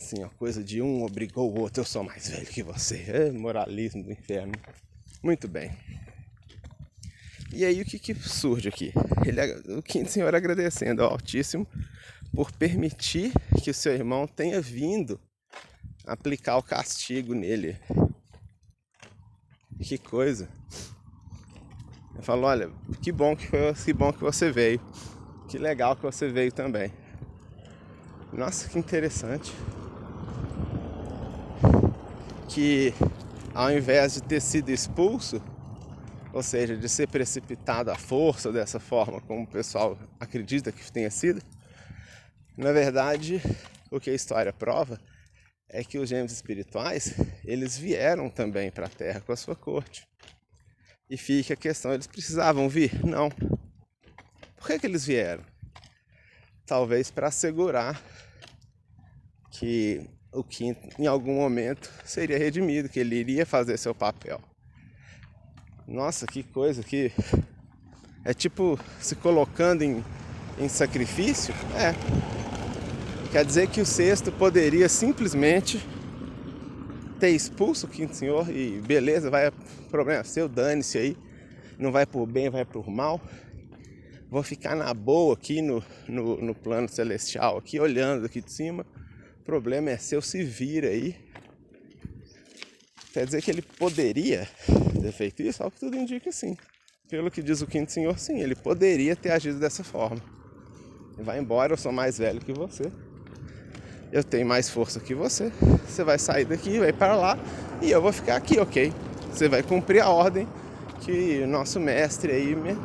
Assim, 0.00 0.24
a 0.24 0.30
coisa 0.30 0.64
de 0.64 0.80
um 0.80 1.04
obrigou 1.04 1.52
o 1.52 1.60
outro, 1.60 1.82
eu 1.82 1.84
sou 1.84 2.02
mais 2.02 2.30
velho 2.30 2.46
que 2.46 2.62
você. 2.62 3.04
É 3.06 3.30
moralismo 3.30 4.02
do 4.02 4.10
inferno. 4.10 4.54
Muito 5.22 5.46
bem. 5.46 5.76
E 7.52 7.66
aí 7.66 7.82
o 7.82 7.84
que, 7.84 7.98
que 7.98 8.14
surge 8.14 8.70
aqui? 8.70 8.94
Ele, 9.26 9.76
o 9.76 9.82
quinto 9.82 10.10
senhor 10.10 10.34
agradecendo 10.34 11.02
ao 11.02 11.10
Altíssimo 11.10 11.66
por 12.34 12.50
permitir 12.50 13.30
que 13.62 13.70
o 13.70 13.74
seu 13.74 13.92
irmão 13.92 14.26
tenha 14.26 14.58
vindo 14.58 15.20
aplicar 16.06 16.56
o 16.56 16.62
castigo 16.62 17.34
nele. 17.34 17.76
Que 19.82 19.98
coisa. 19.98 20.48
Eu 22.16 22.22
falo, 22.22 22.46
olha, 22.46 22.70
que 23.02 23.12
bom 23.12 23.36
que 23.36 23.46
foi, 23.46 23.74
que 23.74 23.92
bom 23.92 24.12
que 24.14 24.20
você 24.20 24.50
veio. 24.50 24.80
Que 25.46 25.58
legal 25.58 25.94
que 25.94 26.02
você 26.02 26.26
veio 26.28 26.50
também. 26.50 26.90
Nossa, 28.32 28.66
que 28.68 28.78
interessante 28.78 29.52
que 32.50 32.92
ao 33.54 33.70
invés 33.70 34.14
de 34.14 34.22
ter 34.22 34.40
sido 34.40 34.70
expulso, 34.70 35.40
ou 36.32 36.42
seja, 36.42 36.76
de 36.76 36.88
ser 36.88 37.08
precipitado 37.08 37.90
à 37.90 37.96
força 37.96 38.52
dessa 38.52 38.80
forma, 38.80 39.20
como 39.20 39.44
o 39.44 39.46
pessoal 39.46 39.98
acredita 40.18 40.72
que 40.72 40.90
tenha 40.90 41.10
sido, 41.10 41.40
na 42.56 42.72
verdade, 42.72 43.40
o 43.90 44.00
que 44.00 44.10
a 44.10 44.14
história 44.14 44.52
prova 44.52 45.00
é 45.68 45.84
que 45.84 45.98
os 45.98 46.08
gêmeos 46.08 46.32
espirituais, 46.32 47.14
eles 47.44 47.78
vieram 47.78 48.28
também 48.28 48.70
para 48.70 48.86
a 48.86 48.90
Terra 48.90 49.20
com 49.20 49.32
a 49.32 49.36
sua 49.36 49.54
corte. 49.54 50.06
E 51.08 51.16
fica 51.16 51.54
a 51.54 51.56
questão, 51.56 51.92
eles 51.92 52.06
precisavam 52.06 52.68
vir? 52.68 53.04
Não. 53.04 53.30
Por 53.30 54.66
que, 54.66 54.78
que 54.78 54.86
eles 54.86 55.06
vieram? 55.06 55.44
Talvez 56.66 57.10
para 57.10 57.28
assegurar 57.28 58.00
que 59.50 60.08
o 60.32 60.44
quinto, 60.44 60.80
em 60.98 61.06
algum 61.06 61.34
momento, 61.34 61.90
seria 62.04 62.38
redimido, 62.38 62.88
que 62.88 63.00
ele 63.00 63.16
iria 63.16 63.44
fazer 63.44 63.76
seu 63.78 63.94
papel. 63.94 64.40
Nossa, 65.86 66.26
que 66.26 66.42
coisa 66.42 66.82
que 66.84 67.10
é 68.24 68.32
tipo 68.32 68.78
se 69.00 69.16
colocando 69.16 69.82
em, 69.82 70.04
em 70.58 70.68
sacrifício? 70.68 71.52
É. 71.76 71.94
Quer 73.32 73.44
dizer 73.44 73.68
que 73.68 73.80
o 73.80 73.86
sexto 73.86 74.30
poderia 74.30 74.88
simplesmente 74.88 75.84
ter 77.18 77.30
expulso 77.30 77.86
o 77.86 77.88
quinto 77.88 78.16
senhor 78.16 78.48
e 78.48 78.80
beleza, 78.80 79.30
vai 79.30 79.52
problema 79.90 80.24
seu, 80.24 80.48
dane-se 80.48 80.96
aí, 80.96 81.16
não 81.78 81.92
vai 81.92 82.06
por 82.06 82.26
bem, 82.26 82.48
vai 82.48 82.64
por 82.64 82.88
mal. 82.88 83.20
vou 84.30 84.42
ficar 84.42 84.76
na 84.76 84.94
boa 84.94 85.34
aqui 85.34 85.60
no, 85.60 85.82
no, 86.08 86.40
no 86.40 86.54
plano 86.54 86.88
celestial, 86.88 87.58
aqui 87.58 87.80
olhando 87.80 88.26
aqui 88.26 88.40
de 88.40 88.52
cima. 88.52 88.86
Problema 89.50 89.90
é 89.90 89.96
seu, 89.96 90.22
se 90.22 90.44
vira 90.44 90.86
aí. 90.86 91.16
Quer 93.12 93.26
dizer 93.26 93.42
que 93.42 93.50
ele 93.50 93.62
poderia 93.62 94.48
ter 95.02 95.10
feito 95.10 95.42
isso? 95.42 95.60
Algo 95.60 95.74
que 95.74 95.80
tudo 95.80 95.96
indica 95.96 96.30
sim. 96.30 96.56
Pelo 97.08 97.32
que 97.32 97.42
diz 97.42 97.60
o 97.60 97.66
quinto 97.66 97.90
senhor, 97.90 98.16
sim, 98.16 98.38
ele 98.38 98.54
poderia 98.54 99.16
ter 99.16 99.32
agido 99.32 99.58
dessa 99.58 99.82
forma. 99.82 100.22
Vai 101.18 101.40
embora, 101.40 101.72
eu 101.72 101.76
sou 101.76 101.90
mais 101.90 102.16
velho 102.16 102.38
que 102.40 102.52
você. 102.52 102.92
Eu 104.12 104.22
tenho 104.22 104.46
mais 104.46 104.70
força 104.70 105.00
que 105.00 105.16
você. 105.16 105.50
Você 105.84 106.04
vai 106.04 106.16
sair 106.16 106.44
daqui, 106.44 106.78
vai 106.78 106.92
para 106.92 107.16
lá 107.16 107.36
e 107.82 107.90
eu 107.90 108.00
vou 108.00 108.12
ficar 108.12 108.36
aqui, 108.36 108.60
ok? 108.60 108.92
Você 109.32 109.48
vai 109.48 109.64
cumprir 109.64 109.98
a 109.98 110.10
ordem 110.10 110.46
que 111.00 111.40
o 111.42 111.48
nosso 111.48 111.80
mestre 111.80 112.30
aí 112.30 112.54
me 112.54 112.76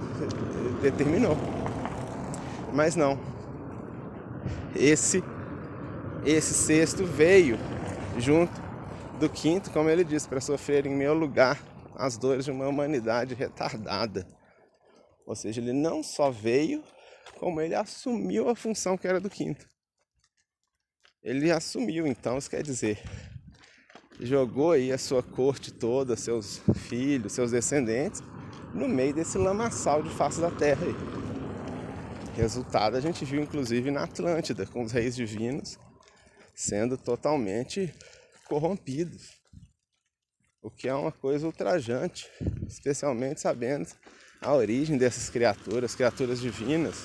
determinou. 0.81 1.38
Mas 2.74 2.95
não. 2.95 3.19
Esse 4.75 5.24
esse 6.25 6.53
sexto 6.53 7.05
veio 7.05 7.58
junto 8.17 8.53
do 9.20 9.29
quinto, 9.29 9.70
como 9.70 9.89
ele 9.89 10.03
disse, 10.03 10.27
para 10.27 10.41
sofrer 10.41 10.86
em 10.86 10.96
meu 10.96 11.13
lugar 11.13 11.62
as 11.96 12.17
dores 12.17 12.46
de 12.46 12.51
uma 12.51 12.67
humanidade 12.67 13.36
retardada. 13.36 14.27
Ou 15.25 15.36
seja, 15.36 15.62
ele 15.62 15.72
não 15.72 16.01
só 16.03 16.32
veio, 16.32 16.84
como 17.39 17.62
ele 17.62 17.75
assumiu 17.75 18.50
a 18.50 18.55
função 18.55 18.98
que 18.98 19.08
era 19.08 19.20
do 19.20 19.29
quinto. 19.29 19.67
Ele 21.24 21.51
assumiu, 21.51 22.05
então, 22.05 22.38
isso 22.38 22.50
quer 22.50 22.62
dizer, 22.62 23.01
jogou 24.20 24.72
aí 24.72 24.91
a 24.91 24.98
sua 24.98 25.24
corte 25.24 25.72
toda, 25.72 26.15
seus 26.15 26.62
filhos, 26.88 27.34
seus 27.34 27.51
descendentes, 27.51 28.22
no 28.74 28.88
meio 28.88 29.13
desse 29.13 29.38
lamaçal 29.38 30.03
de 30.03 30.10
face 30.10 30.41
da 30.41 30.51
terra 30.51 30.86
aí. 30.86 30.96
Resultado 32.36 32.98
a 32.98 33.00
gente 33.00 33.24
viu 33.24 33.41
inclusive 33.41 33.89
na 33.91 34.03
Atlântida, 34.03 34.65
com 34.65 34.84
os 34.84 34.91
reis 34.91 35.15
divinos 35.15 35.79
sendo 36.55 36.97
totalmente 36.97 37.93
corrompidos. 38.45 39.33
O 40.62 40.71
que 40.71 40.88
é 40.88 40.95
uma 40.95 41.12
coisa 41.12 41.45
ultrajante, 41.45 42.27
especialmente 42.67 43.41
sabendo 43.41 43.88
a 44.41 44.53
origem 44.53 44.97
dessas 44.97 45.29
criaturas, 45.29 45.93
criaturas 45.93 46.39
divinas, 46.39 46.95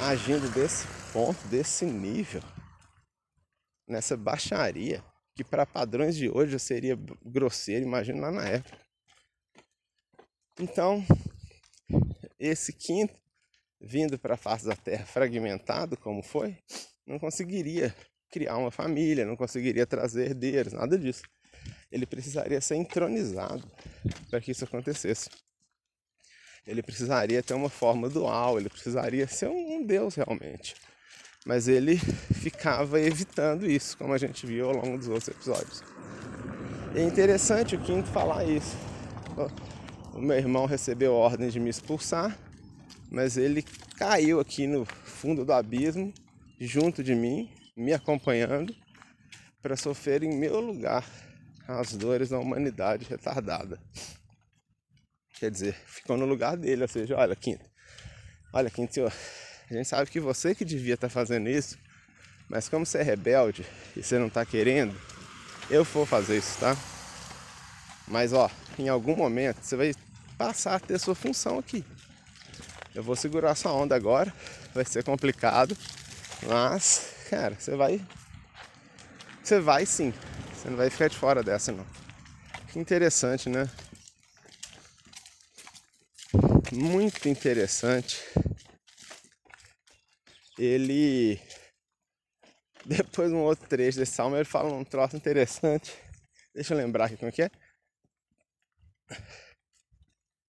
agindo 0.00 0.52
desse 0.52 0.86
ponto, 1.12 1.46
desse 1.48 1.84
nível, 1.84 2.42
nessa 3.86 4.16
baixaria 4.16 5.04
que 5.34 5.44
para 5.44 5.66
padrões 5.66 6.16
de 6.16 6.28
hoje 6.28 6.58
seria 6.58 6.96
grosseiro, 7.24 7.84
imagina 7.84 8.20
lá 8.20 8.30
na 8.30 8.48
época. 8.48 8.78
Então, 10.60 11.04
esse 12.38 12.72
quinto, 12.72 13.14
vindo 13.80 14.18
para 14.18 14.34
a 14.34 14.38
face 14.38 14.66
da 14.66 14.76
Terra 14.76 15.06
fragmentado 15.06 15.96
como 15.96 16.22
foi, 16.22 16.58
não 17.06 17.18
conseguiria 17.18 17.94
criar 18.32 18.56
uma 18.56 18.70
família, 18.70 19.24
não 19.24 19.36
conseguiria 19.36 19.86
trazer 19.86 20.30
herdeiros, 20.30 20.72
nada 20.72 20.98
disso. 20.98 21.22
Ele 21.90 22.06
precisaria 22.06 22.60
ser 22.60 22.74
entronizado 22.76 23.62
para 24.28 24.40
que 24.40 24.50
isso 24.50 24.64
acontecesse. 24.64 25.28
Ele 26.66 26.82
precisaria 26.82 27.42
ter 27.42 27.54
uma 27.54 27.68
forma 27.68 28.08
dual, 28.08 28.58
ele 28.58 28.68
precisaria 28.68 29.28
ser 29.28 29.48
um 29.48 29.84
deus 29.84 30.14
realmente 30.16 30.74
mas 31.44 31.66
ele 31.68 31.96
ficava 31.96 33.00
evitando 33.00 33.68
isso, 33.68 33.96
como 33.98 34.12
a 34.12 34.18
gente 34.18 34.46
viu 34.46 34.68
ao 34.68 34.76
longo 34.76 34.98
dos 34.98 35.08
outros 35.08 35.28
episódios. 35.28 35.82
E 36.94 37.00
é 37.00 37.02
interessante 37.02 37.74
o 37.74 37.80
Quinto 37.80 38.08
falar 38.08 38.44
isso. 38.44 38.76
O 40.12 40.20
meu 40.20 40.36
irmão 40.36 40.66
recebeu 40.66 41.14
ordem 41.14 41.48
de 41.48 41.58
me 41.58 41.70
expulsar, 41.70 42.36
mas 43.10 43.36
ele 43.36 43.64
caiu 43.96 44.40
aqui 44.40 44.66
no 44.66 44.84
fundo 44.84 45.44
do 45.44 45.52
abismo, 45.52 46.12
junto 46.60 47.02
de 47.02 47.14
mim, 47.14 47.50
me 47.76 47.92
acompanhando, 47.92 48.74
para 49.62 49.76
sofrer 49.76 50.22
em 50.22 50.36
meu 50.36 50.60
lugar 50.60 51.04
as 51.66 51.92
dores 51.92 52.30
da 52.30 52.38
humanidade 52.38 53.06
retardada. 53.08 53.80
Quer 55.38 55.50
dizer, 55.50 55.74
ficou 55.86 56.16
no 56.16 56.26
lugar 56.26 56.56
dele, 56.56 56.82
ou 56.82 56.88
seja, 56.88 57.16
olha, 57.16 57.34
Quinto, 57.34 57.64
olha, 58.52 58.70
Quinto, 58.70 58.94
senhor, 58.94 59.12
a 59.70 59.74
gente 59.74 59.88
sabe 59.88 60.10
que 60.10 60.20
você 60.20 60.54
que 60.54 60.64
devia 60.64 60.94
estar 60.94 61.08
tá 61.08 61.12
fazendo 61.12 61.48
isso, 61.48 61.78
mas 62.48 62.68
como 62.68 62.84
você 62.84 62.98
é 62.98 63.02
rebelde 63.02 63.64
e 63.96 64.02
você 64.02 64.18
não 64.18 64.26
está 64.26 64.44
querendo, 64.44 64.94
eu 65.70 65.84
vou 65.84 66.04
fazer 66.04 66.38
isso, 66.38 66.58
tá? 66.58 66.76
Mas 68.06 68.32
ó, 68.32 68.50
em 68.78 68.88
algum 68.88 69.16
momento 69.16 69.62
você 69.62 69.76
vai 69.76 69.94
passar 70.36 70.74
a 70.74 70.80
ter 70.80 70.98
sua 70.98 71.14
função 71.14 71.58
aqui. 71.58 71.84
Eu 72.94 73.02
vou 73.02 73.16
segurar 73.16 73.54
sua 73.54 73.72
onda 73.72 73.96
agora, 73.96 74.32
vai 74.74 74.84
ser 74.84 75.02
complicado, 75.02 75.76
mas, 76.46 77.11
cara, 77.32 77.54
você 77.58 77.74
vai. 77.74 77.98
Você 79.42 79.58
vai 79.58 79.86
sim. 79.86 80.12
Você 80.54 80.68
não 80.68 80.76
vai 80.76 80.90
ficar 80.90 81.08
de 81.08 81.16
fora 81.16 81.42
dessa 81.42 81.72
não. 81.72 81.86
Que 82.70 82.78
interessante, 82.78 83.48
né? 83.48 83.70
Muito 86.70 87.28
interessante 87.28 88.18
ele 90.58 91.40
depois 92.84 93.32
um 93.32 93.38
outro 93.38 93.66
trecho 93.66 93.98
desse 93.98 94.12
salmo 94.12 94.36
ele 94.36 94.44
fala 94.44 94.72
um 94.72 94.84
troço 94.84 95.16
interessante. 95.16 95.92
Deixa 96.54 96.74
eu 96.74 96.78
lembrar 96.78 97.06
aqui 97.06 97.16
como 97.16 97.30
é 97.30 97.32
que 97.32 97.42
é. 97.42 97.50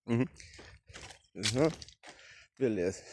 Uhum. 0.05 0.25
Uhum. 1.35 1.69
Beleza. 2.59 3.03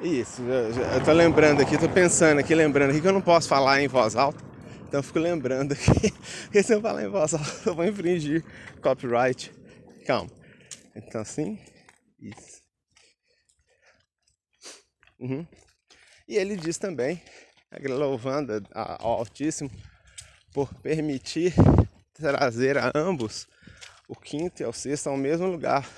Isso, 0.00 0.42
eu, 0.42 1.04
tô 1.04 1.12
lembrando 1.12 1.60
aqui, 1.60 1.76
tô 1.76 1.88
pensando 1.88 2.38
aqui, 2.38 2.54
lembrando 2.54 2.90
aqui 2.90 3.00
que 3.00 3.08
eu 3.08 3.12
não 3.12 3.20
posso 3.20 3.48
falar 3.48 3.82
em 3.82 3.88
voz 3.88 4.14
alta. 4.14 4.38
Então 4.86 5.00
eu 5.00 5.02
fico 5.02 5.18
lembrando 5.18 5.72
aqui, 5.72 6.12
porque 6.44 6.62
se 6.62 6.72
eu 6.72 6.80
falar 6.80 7.02
em 7.02 7.08
voz 7.08 7.34
alta 7.34 7.50
eu 7.66 7.74
vou 7.74 7.84
infringir 7.84 8.44
copyright. 8.80 9.52
Calma. 10.06 10.30
Então 10.94 11.20
assim, 11.20 11.58
isso. 12.20 12.62
Uhum. 15.18 15.44
E 16.28 16.36
ele 16.36 16.56
diz 16.56 16.78
também, 16.78 17.20
louvando 17.82 18.64
ao 18.72 19.18
Altíssimo 19.18 19.68
por 20.54 20.72
permitir 20.74 21.52
trazer 22.14 22.78
a 22.78 22.92
ambos 22.94 23.48
o 24.06 24.14
quinto 24.14 24.62
e 24.62 24.64
o 24.66 24.72
sexto 24.72 25.08
ao 25.08 25.16
mesmo 25.16 25.48
lugar, 25.48 25.90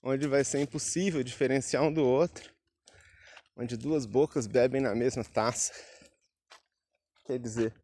onde 0.00 0.28
vai 0.28 0.44
ser 0.44 0.60
impossível 0.60 1.20
diferenciar 1.24 1.82
um 1.82 1.92
do 1.92 2.04
outro, 2.06 2.57
onde 3.58 3.76
duas 3.76 4.06
bocas 4.06 4.46
bebem 4.46 4.80
na 4.80 4.94
mesma 4.94 5.24
taça. 5.24 5.72
Quer 7.26 7.38
dizer, 7.38 7.74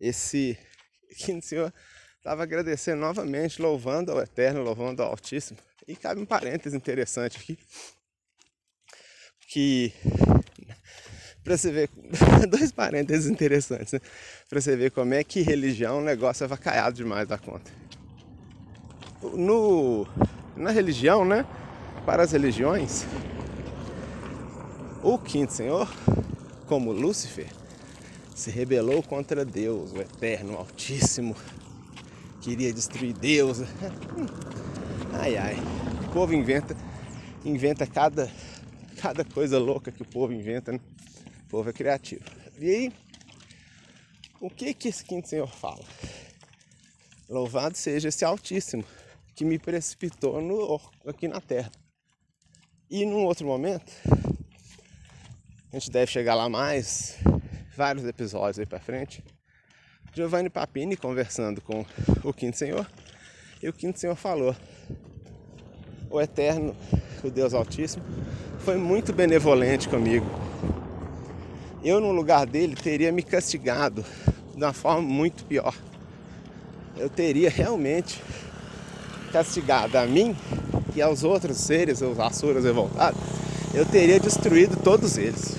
esse 0.00 0.58
quinto 1.16 1.46
senhor 1.46 1.72
Estava 2.20 2.42
agradecendo 2.42 3.00
novamente, 3.00 3.62
louvando 3.62 4.12
ao 4.12 4.20
Eterno, 4.20 4.62
louvando 4.62 5.02
ao 5.02 5.12
Altíssimo. 5.12 5.58
E 5.88 5.96
cabe 5.96 6.20
um 6.20 6.26
parênteses 6.26 6.76
interessante 6.76 7.38
aqui. 7.38 7.58
Que 9.48 9.90
para 11.42 11.56
você 11.56 11.72
ver 11.72 11.88
dois 12.46 12.70
parênteses 12.72 13.26
interessantes, 13.26 13.94
né? 13.94 14.00
Para 14.50 14.60
você 14.60 14.76
ver 14.76 14.90
como 14.90 15.14
é 15.14 15.24
que 15.24 15.40
religião 15.40 15.98
é 16.00 16.04
negócio 16.04 16.44
avacaiado 16.44 16.94
demais 16.94 17.26
da 17.26 17.38
conta. 17.38 17.72
No 19.22 20.06
na 20.54 20.70
religião, 20.70 21.24
né? 21.24 21.46
Para 22.04 22.22
as 22.22 22.32
religiões, 22.32 23.06
o 25.02 25.18
quinto 25.18 25.52
senhor, 25.52 25.88
como 26.66 26.92
Lúcifer, 26.92 27.48
se 28.34 28.50
rebelou 28.50 29.02
contra 29.02 29.44
Deus, 29.44 29.92
o 29.92 30.00
Eterno, 30.00 30.54
o 30.54 30.56
Altíssimo, 30.58 31.34
queria 32.40 32.72
destruir 32.72 33.12
Deus. 33.14 33.58
Ai 35.12 35.36
ai, 35.36 35.56
o 36.08 36.12
povo 36.12 36.32
inventa, 36.32 36.76
inventa 37.44 37.84
cada, 37.86 38.30
cada 38.96 39.24
coisa 39.24 39.58
louca 39.58 39.90
que 39.90 40.02
o 40.02 40.06
povo 40.06 40.32
inventa, 40.32 40.72
né? 40.72 40.80
O 41.46 41.50
povo 41.50 41.68
é 41.68 41.72
criativo. 41.72 42.22
E 42.58 42.70
aí, 42.70 42.92
o 44.40 44.48
que 44.48 44.72
que 44.72 44.88
esse 44.88 45.04
quinto 45.04 45.28
senhor 45.28 45.48
fala? 45.48 45.84
Louvado 47.28 47.76
seja 47.76 48.08
esse 48.08 48.24
Altíssimo 48.24 48.84
que 49.34 49.44
me 49.44 49.58
precipitou 49.58 50.40
no, 50.40 50.80
aqui 51.06 51.26
na 51.26 51.40
terra. 51.40 51.72
E 52.88 53.04
num 53.04 53.24
outro 53.24 53.46
momento, 53.46 53.92
a 55.72 55.78
gente 55.78 55.90
deve 55.90 56.10
chegar 56.10 56.34
lá 56.34 56.48
mais, 56.48 57.16
vários 57.76 58.04
episódios 58.04 58.58
aí 58.58 58.66
pra 58.66 58.80
frente 58.80 59.22
Giovanni 60.12 60.50
Papini 60.50 60.96
conversando 60.96 61.60
com 61.60 61.86
o 62.24 62.32
Quinto 62.32 62.56
Senhor, 62.56 62.84
e 63.62 63.68
o 63.68 63.72
Quinto 63.72 64.00
Senhor 64.00 64.16
falou: 64.16 64.56
O 66.10 66.20
Eterno, 66.20 66.74
o 67.22 67.30
Deus 67.30 67.54
Altíssimo, 67.54 68.04
foi 68.58 68.76
muito 68.76 69.12
benevolente 69.12 69.88
comigo. 69.88 70.26
Eu, 71.82 72.00
no 72.00 72.10
lugar 72.10 72.44
dele, 72.44 72.74
teria 72.74 73.12
me 73.12 73.22
castigado 73.22 74.04
de 74.54 74.62
uma 74.64 74.72
forma 74.72 75.00
muito 75.00 75.44
pior. 75.44 75.74
eu 76.96 77.08
teria 77.08 77.48
realmente 77.48 78.20
castigado 79.32 79.96
a 79.96 80.06
mim 80.06 80.36
e 80.94 81.00
aos 81.00 81.22
outros 81.22 81.56
seres, 81.58 82.02
os 82.02 82.18
asuras 82.18 82.64
revoltados, 82.64 83.20
eu 83.72 83.86
teria 83.86 84.18
destruído 84.18 84.76
todos 84.76 85.16
eles. 85.16 85.56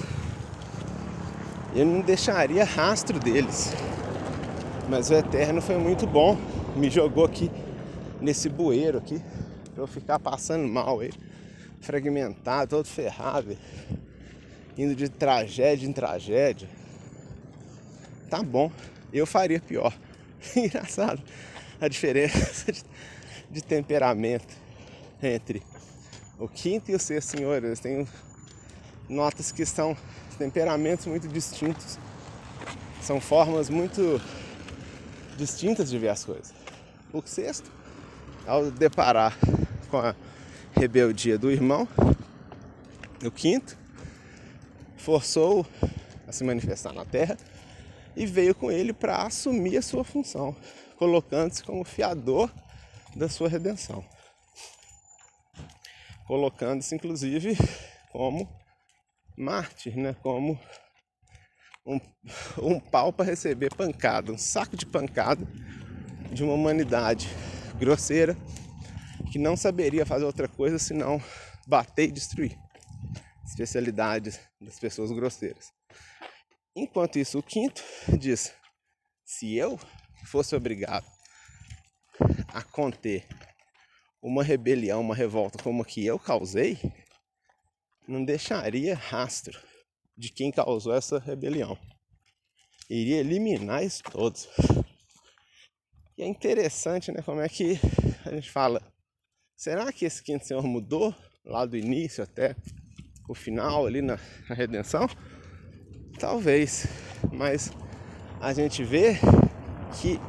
Eu 1.74 1.86
não 1.86 2.02
deixaria 2.02 2.66
rastro 2.66 3.18
deles. 3.18 3.74
Mas 4.90 5.10
o 5.10 5.14
Eterno 5.14 5.62
foi 5.62 5.78
muito 5.78 6.06
bom. 6.06 6.38
Me 6.76 6.90
jogou 6.90 7.24
aqui 7.24 7.50
nesse 8.20 8.50
bueiro 8.50 8.98
aqui. 8.98 9.22
Pra 9.74 9.84
eu 9.84 9.88
ficar 9.88 10.20
passando 10.20 10.68
mal 10.68 11.00
aí. 11.00 11.12
Fragmentado, 11.80 12.72
todo 12.72 12.86
ferrado. 12.86 13.58
Indo 14.78 14.94
de 14.94 15.08
tragédia 15.08 15.88
em 15.88 15.94
tragédia. 15.94 16.68
Tá 18.30 18.44
bom. 18.44 18.70
Eu 19.14 19.26
faria 19.26 19.62
pior. 19.62 19.94
Engraçado 20.56 21.22
a 21.80 21.88
diferença 21.88 22.72
de, 22.72 22.84
de 23.50 23.64
temperamento 23.64 24.54
entre 25.24 25.64
o 26.42 26.48
quinto 26.48 26.90
e 26.90 26.96
o 26.96 27.00
sexto 27.00 27.38
senhor. 27.38 27.64
Eles 27.64 27.80
têm 27.80 28.08
notas 29.08 29.52
que 29.52 29.66
são 29.66 29.96
temperamentos 30.38 31.06
muito 31.06 31.28
distintos. 31.28 32.00
São 33.02 33.22
formas 33.22 33.70
muito 33.70 34.20
distintas 35.38 35.90
de 35.90 36.00
ver 36.00 36.10
as 36.10 36.26
coisas. 36.26 36.54
O 37.14 37.22
sexto, 37.24 37.72
ao 38.48 38.72
deparar 38.72 39.38
com 39.90 39.98
a 39.98 40.16
rebeldia 40.74 41.38
do 41.38 41.52
irmão, 41.52 41.88
o 43.24 43.30
quinto, 43.30 43.78
forçou 44.98 45.66
a 46.28 46.32
se 46.32 46.44
manifestar 46.44 46.94
na 46.94 47.06
terra 47.06 47.38
e 48.16 48.26
veio 48.26 48.56
com 48.56 48.72
ele 48.72 48.94
para 48.94 49.24
assumir 49.24 49.78
a 49.78 49.82
sua 49.82 50.04
função, 50.04 50.56
colocando-se 50.98 51.64
como 51.64 51.84
fiador 51.84 52.50
da 53.16 53.30
sua 53.30 53.48
redenção. 53.48 54.04
Colocando-se, 56.32 56.96
inclusive, 56.96 57.58
como 58.10 58.50
mártir, 59.38 59.98
né? 59.98 60.16
como 60.22 60.58
um, 61.86 62.00
um 62.58 62.80
pau 62.80 63.12
para 63.12 63.26
receber 63.26 63.76
pancada, 63.76 64.32
um 64.32 64.38
saco 64.38 64.78
de 64.78 64.86
pancada 64.86 65.46
de 66.32 66.42
uma 66.42 66.54
humanidade 66.54 67.28
grosseira 67.78 68.38
que 69.30 69.38
não 69.38 69.58
saberia 69.58 70.06
fazer 70.06 70.24
outra 70.24 70.48
coisa 70.48 70.80
senão 70.80 71.22
bater 71.68 72.08
e 72.08 72.14
destruir. 72.14 72.58
Especialidade 73.46 74.40
das 74.62 74.80
pessoas 74.80 75.12
grosseiras. 75.12 75.74
Enquanto 76.74 77.20
isso, 77.20 77.40
o 77.40 77.44
quinto 77.44 77.84
diz: 78.18 78.54
se 79.26 79.58
eu 79.58 79.78
fosse 80.24 80.56
obrigado 80.56 81.06
a 82.54 82.64
conter 82.64 83.28
uma 84.22 84.44
rebelião, 84.44 85.02
uma 85.02 85.16
revolta 85.16 85.62
como 85.64 85.82
a 85.82 85.86
que 85.86 86.06
eu 86.06 86.20
causei, 86.20 86.78
não 88.08 88.24
deixaria 88.24 88.96
rastro 88.96 89.60
de 90.16 90.30
quem 90.30 90.52
causou 90.52 90.94
essa 90.94 91.18
rebelião. 91.18 91.78
Iria 92.90 93.22
eliminar 93.22 93.84
isso 93.84 94.04
todos. 94.04 94.48
E 96.18 96.22
é 96.22 96.28
interessante, 96.28 97.12
né? 97.12 97.22
Como 97.22 97.42
é 97.42 97.50
que 97.50 97.80
a 98.26 98.32
gente 98.32 98.52
fala. 98.52 98.82
Será 99.56 99.92
que 99.92 100.06
esse 100.06 100.22
quinto 100.22 100.46
senhor 100.46 100.64
mudou 100.64 101.16
lá 101.44 101.66
do 101.66 101.78
início 101.78 102.24
até 102.24 102.56
o 103.28 103.34
final 103.34 103.88
ali 103.88 104.02
na, 104.02 104.20
na 104.50 104.56
redenção? 104.56 105.08
Talvez, 106.20 106.86
mas 107.32 107.72
a 108.40 108.54
gente 108.54 108.84
vê 108.84 109.14
que 110.00 110.20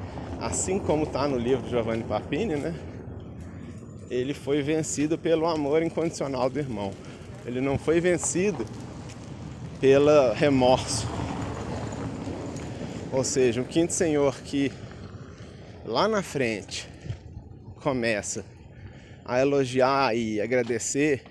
assim 0.40 0.78
como 0.78 1.04
está 1.04 1.26
no 1.28 1.36
livro 1.36 1.64
de 1.64 1.70
Giovanni 1.70 2.04
Papini, 2.04 2.56
né? 2.56 2.91
Ele 4.12 4.34
foi 4.34 4.60
vencido 4.60 5.16
pelo 5.16 5.46
amor 5.46 5.82
incondicional 5.82 6.50
do 6.50 6.58
irmão. 6.58 6.92
Ele 7.46 7.62
não 7.62 7.78
foi 7.78 7.98
vencido 7.98 8.66
pelo 9.80 10.34
remorso. 10.34 11.06
Ou 13.10 13.24
seja, 13.24 13.62
o 13.62 13.64
quinto 13.64 13.94
senhor 13.94 14.38
que 14.42 14.70
lá 15.82 16.06
na 16.06 16.22
frente 16.22 16.86
começa 17.76 18.44
a 19.24 19.40
elogiar 19.40 20.14
e 20.14 20.42
agradecer 20.42 21.24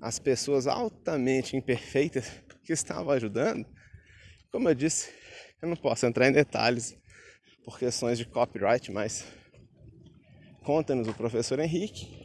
as 0.00 0.18
pessoas 0.18 0.66
altamente 0.66 1.54
imperfeitas 1.54 2.32
que 2.64 2.72
estavam 2.72 3.10
ajudando, 3.10 3.66
como 4.50 4.70
eu 4.70 4.74
disse, 4.74 5.10
eu 5.60 5.68
não 5.68 5.76
posso 5.76 6.06
entrar 6.06 6.28
em 6.28 6.32
detalhes 6.32 6.96
por 7.62 7.78
questões 7.78 8.16
de 8.16 8.24
copyright, 8.24 8.90
mas 8.90 9.26
conta-nos 10.64 11.06
o 11.06 11.14
professor 11.14 11.60
Henrique 11.60 12.24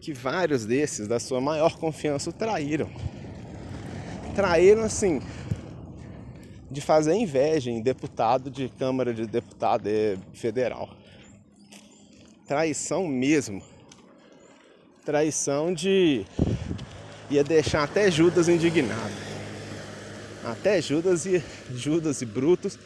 que 0.00 0.12
vários 0.12 0.64
desses 0.64 1.06
da 1.06 1.20
sua 1.20 1.40
maior 1.40 1.76
confiança 1.76 2.30
o 2.30 2.32
traíram. 2.32 2.90
Traíram 4.34 4.82
assim, 4.82 5.20
de 6.70 6.80
fazer 6.80 7.14
inveja 7.14 7.70
em 7.70 7.82
deputado 7.82 8.50
de 8.50 8.68
Câmara 8.68 9.12
de 9.12 9.26
Deputado 9.26 9.88
Federal. 10.32 10.88
Traição 12.46 13.06
mesmo. 13.06 13.62
Traição 15.04 15.74
de. 15.74 16.24
ia 17.30 17.44
deixar 17.44 17.84
até 17.84 18.10
Judas 18.10 18.48
indignado. 18.48 19.30
Até 20.44 20.80
Judas 20.80 21.26
e 21.26 21.42
Judas 21.74 22.22
e 22.22 22.26
Brutus, 22.26 22.78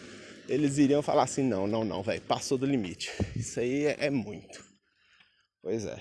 eles 0.48 0.78
iriam 0.78 1.02
falar 1.02 1.24
assim: 1.24 1.42
não, 1.42 1.66
não, 1.66 1.84
não, 1.84 2.02
velho, 2.02 2.20
passou 2.22 2.58
do 2.58 2.66
limite. 2.66 3.10
Isso 3.36 3.60
aí 3.60 3.86
é, 3.86 4.06
é 4.06 4.10
muito. 4.10 4.64
Pois 5.62 5.84
é. 5.86 6.00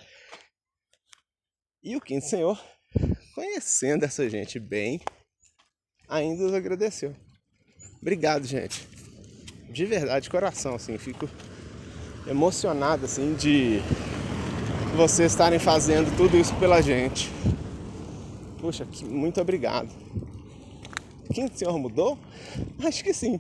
E 1.84 1.96
o 1.96 2.02
quinto 2.02 2.26
senhor, 2.26 2.62
conhecendo 3.36 4.06
essa 4.06 4.30
gente 4.30 4.60
bem, 4.60 5.02
ainda 6.08 6.46
os 6.46 6.54
agradeceu. 6.54 7.16
Obrigado, 8.02 8.46
gente. 8.46 8.88
De 9.70 9.86
verdade, 9.86 10.24
de 10.24 10.30
coração, 10.30 10.76
assim, 10.76 10.98
fico 10.98 11.30
emocionado, 12.28 13.06
assim, 13.06 13.34
de 13.36 13.80
vocês 14.96 15.32
estarem 15.32 15.60
fazendo 15.60 16.16
tudo 16.16 16.38
isso 16.38 16.56
pela 16.56 16.82
gente. 16.82 17.30
Puxa, 18.60 18.88
muito 19.06 19.42
obrigado. 19.42 19.90
Quinto 21.34 21.58
senhor 21.58 21.78
mudou? 21.80 22.18
Acho 22.86 23.04
que 23.04 23.14
sim. 23.14 23.40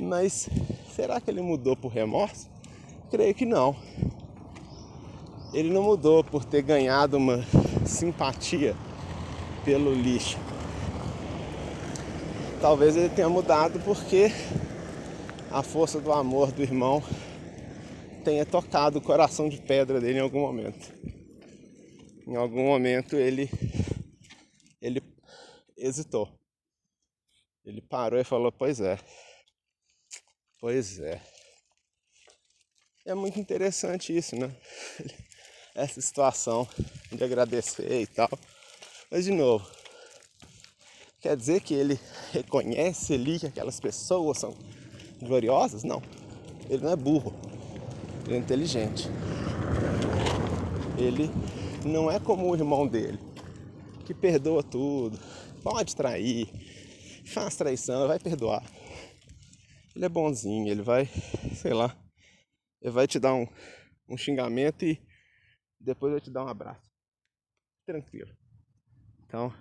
Mas 0.00 0.48
será 0.94 1.20
que 1.20 1.30
ele 1.30 1.42
mudou 1.42 1.76
por 1.76 1.92
remorso? 1.92 2.48
Creio 3.10 3.34
que 3.34 3.44
não 3.44 3.76
ele 5.52 5.70
não 5.70 5.82
mudou 5.82 6.22
por 6.22 6.44
ter 6.44 6.62
ganhado 6.62 7.16
uma 7.16 7.44
simpatia 7.84 8.76
pelo 9.64 9.92
lixo. 9.92 10.38
Talvez 12.60 12.96
ele 12.96 13.08
tenha 13.08 13.28
mudado 13.28 13.80
porque 13.80 14.28
a 15.50 15.62
força 15.62 16.00
do 16.00 16.12
amor 16.12 16.52
do 16.52 16.62
irmão 16.62 17.02
tenha 18.24 18.46
tocado 18.46 18.98
o 18.98 19.02
coração 19.02 19.48
de 19.48 19.60
pedra 19.60 20.00
dele 20.00 20.18
em 20.18 20.22
algum 20.22 20.40
momento. 20.40 20.92
Em 22.26 22.36
algum 22.36 22.66
momento 22.66 23.16
ele 23.16 23.50
ele 24.80 25.02
hesitou. 25.76 26.28
Ele 27.64 27.80
parou 27.80 28.20
e 28.20 28.24
falou: 28.24 28.52
"Pois 28.52 28.80
é. 28.80 28.98
Pois 30.60 30.98
é. 30.98 31.22
É 33.06 33.14
muito 33.14 33.40
interessante 33.40 34.14
isso, 34.14 34.36
né? 34.36 34.54
essa 35.74 36.00
situação 36.02 36.68
de 37.10 37.24
agradecer 37.24 38.02
e 38.02 38.06
tal. 38.06 38.28
Mas 39.10 39.24
de 39.24 39.30
novo, 39.30 39.66
quer 41.18 41.34
dizer 41.34 41.62
que 41.62 41.72
ele 41.72 41.98
reconhece 42.32 43.14
ali 43.14 43.38
que 43.38 43.46
aquelas 43.46 43.80
pessoas 43.80 44.38
são 44.38 44.54
gloriosas? 45.22 45.82
Não. 45.82 46.02
Ele 46.68 46.84
não 46.84 46.92
é 46.92 46.96
burro. 46.96 47.34
Ele 48.26 48.34
é 48.34 48.38
inteligente. 48.38 49.08
Ele 50.98 51.30
não 51.86 52.10
é 52.10 52.20
como 52.20 52.50
o 52.50 52.54
irmão 52.54 52.86
dele, 52.86 53.18
que 54.04 54.12
perdoa 54.12 54.62
tudo, 54.62 55.18
pode 55.62 55.96
trair, 55.96 56.46
faz 57.24 57.56
traição, 57.56 58.06
vai 58.06 58.18
perdoar. 58.18 58.62
Ele 59.94 60.04
é 60.04 60.08
bonzinho, 60.08 60.68
ele 60.70 60.82
vai, 60.82 61.06
sei 61.54 61.74
lá, 61.74 61.96
ele 62.80 62.92
vai 62.92 63.06
te 63.06 63.18
dar 63.18 63.34
um, 63.34 63.46
um 64.08 64.16
xingamento 64.16 64.84
e 64.84 65.00
depois 65.80 66.12
eu 66.12 66.20
te 66.20 66.30
dar 66.30 66.44
um 66.44 66.48
abraço. 66.48 66.88
Tranquilo. 67.86 68.30
Então, 69.26 69.52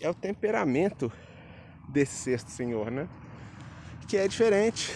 é 0.00 0.08
o 0.08 0.14
temperamento 0.14 1.10
desse 1.88 2.14
sexto 2.14 2.50
senhor, 2.50 2.90
né? 2.90 3.08
Que 4.08 4.16
é 4.16 4.28
diferente 4.28 4.92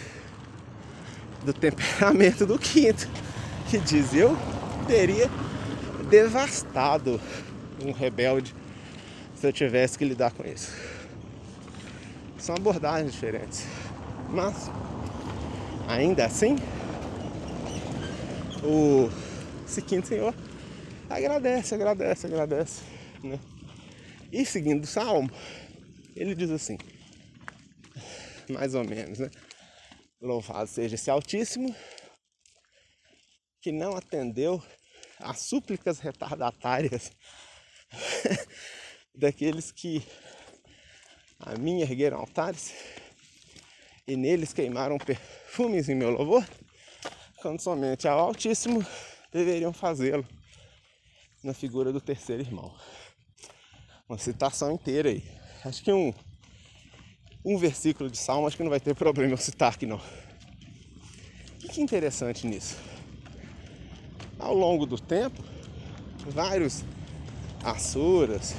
do 1.44 1.53
temperamento 1.53 2.46
do 2.46 2.59
quinto, 2.59 3.09
que 3.68 3.79
diz: 3.79 4.14
Eu 4.14 4.37
teria 4.87 5.29
devastado 6.09 7.20
um 7.85 7.92
rebelde 7.92 8.55
se 9.35 9.46
eu 9.46 9.53
tivesse 9.53 9.96
que 9.96 10.05
lidar 10.05 10.33
com 10.33 10.44
isso. 10.44 11.00
São 12.40 12.55
abordagens 12.57 13.12
diferentes. 13.12 13.64
Mas 14.29 14.70
Ainda 15.90 16.26
assim, 16.26 16.55
o 18.62 19.11
esse 19.66 19.83
quinto 19.83 20.07
senhor 20.07 20.33
agradece, 21.09 21.74
agradece, 21.74 22.26
agradece. 22.29 22.83
Né? 23.24 23.40
E 24.31 24.46
seguindo 24.46 24.85
o 24.85 24.87
salmo, 24.87 25.29
ele 26.14 26.33
diz 26.37 26.48
assim, 26.53 26.79
mais 28.48 28.76
ou 28.76 28.85
menos, 28.85 29.18
né? 29.18 29.29
Louvado 30.20 30.68
seja 30.68 30.94
esse 30.94 31.11
Altíssimo, 31.11 31.74
que 33.61 33.72
não 33.72 33.96
atendeu 33.96 34.62
às 35.18 35.40
súplicas 35.40 35.98
retardatárias 35.98 37.11
daqueles 39.12 39.72
que 39.72 40.07
a 41.40 41.57
mim 41.57 41.81
ergueram 41.81 42.18
altares 42.18 42.74
e 44.07 44.16
neles 44.16 44.53
queimaram 44.53 44.98
perfumes 44.98 45.88
em 45.88 45.94
meu 45.94 46.11
louvor, 46.11 46.46
quando 47.40 47.61
somente 47.61 48.07
ao 48.07 48.18
Altíssimo 48.18 48.85
deveriam 49.33 49.72
fazê-lo 49.72 50.26
na 51.42 51.55
figura 51.55 51.92
do 51.92 52.00
terceiro 52.00 52.42
irmão. 52.42 52.74
Uma 54.09 54.18
citação 54.18 54.72
inteira 54.72 55.09
aí. 55.09 55.22
Acho 55.64 55.83
que 55.83 55.92
um, 55.92 56.12
um 57.44 57.57
versículo 57.57 58.11
de 58.11 58.18
Salmo, 58.18 58.46
acho 58.46 58.57
que 58.57 58.62
não 58.62 58.70
vai 58.70 58.81
ter 58.81 58.94
problema 58.94 59.33
eu 59.33 59.38
citar 59.38 59.72
aqui 59.72 59.87
não. 59.87 60.00
O 61.62 61.68
que, 61.68 61.81
é 61.81 61.85
interessante 61.85 62.46
nisso? 62.46 62.76
Ao 64.38 64.53
longo 64.53 64.85
do 64.85 64.98
tempo, 64.98 65.42
vários 66.26 66.83
asuras, 67.62 68.55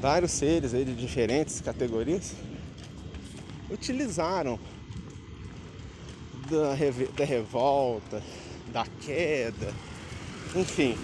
vários 0.00 0.32
seres 0.32 0.72
aí 0.72 0.84
de 0.84 0.94
diferentes 0.94 1.60
categorias 1.60 2.34
utilizaram 3.70 4.58
da, 6.50 6.74
da 7.16 7.24
revolta, 7.24 8.22
da 8.72 8.84
queda, 9.00 9.72
enfim, 10.56 10.96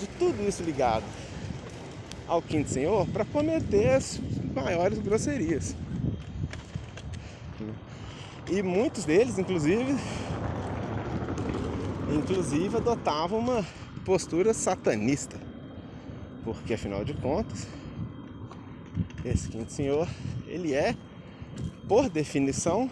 de 0.00 0.06
tudo 0.18 0.48
isso 0.48 0.62
ligado 0.62 1.04
ao 2.26 2.42
quinto 2.42 2.70
senhor 2.70 3.06
para 3.08 3.24
cometer 3.24 3.90
as 3.90 4.18
maiores 4.54 4.98
grosserias. 4.98 5.76
E 8.50 8.62
muitos 8.62 9.04
deles, 9.04 9.38
inclusive, 9.38 9.96
inclusive 12.12 12.76
adotavam 12.76 13.38
uma 13.38 13.64
postura 14.04 14.54
satanista. 14.54 15.45
Porque 16.46 16.74
afinal 16.74 17.04
de 17.04 17.12
contas, 17.12 17.66
esse 19.24 19.48
quinto 19.48 19.72
senhor, 19.72 20.08
ele 20.46 20.72
é, 20.72 20.96
por 21.88 22.08
definição, 22.08 22.88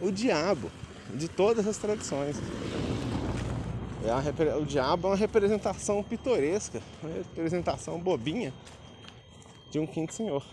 o 0.00 0.10
diabo 0.10 0.68
de 1.14 1.28
todas 1.28 1.64
as 1.68 1.78
tradições. 1.78 2.36
É 4.04 4.56
o 4.56 4.66
diabo 4.66 5.06
é 5.06 5.10
uma 5.12 5.16
representação 5.16 6.02
pitoresca, 6.02 6.82
uma 7.00 7.12
representação 7.12 8.00
bobinha 8.00 8.52
de 9.70 9.78
um 9.78 9.86
quinto 9.86 10.12
senhor. 10.12 10.44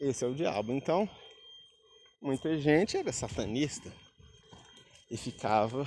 Esse 0.00 0.24
é 0.24 0.26
o 0.26 0.34
diabo. 0.34 0.72
Então, 0.72 1.06
muita 2.22 2.56
gente 2.56 2.96
era 2.96 3.12
satanista 3.12 3.92
e 5.10 5.18
ficava 5.18 5.84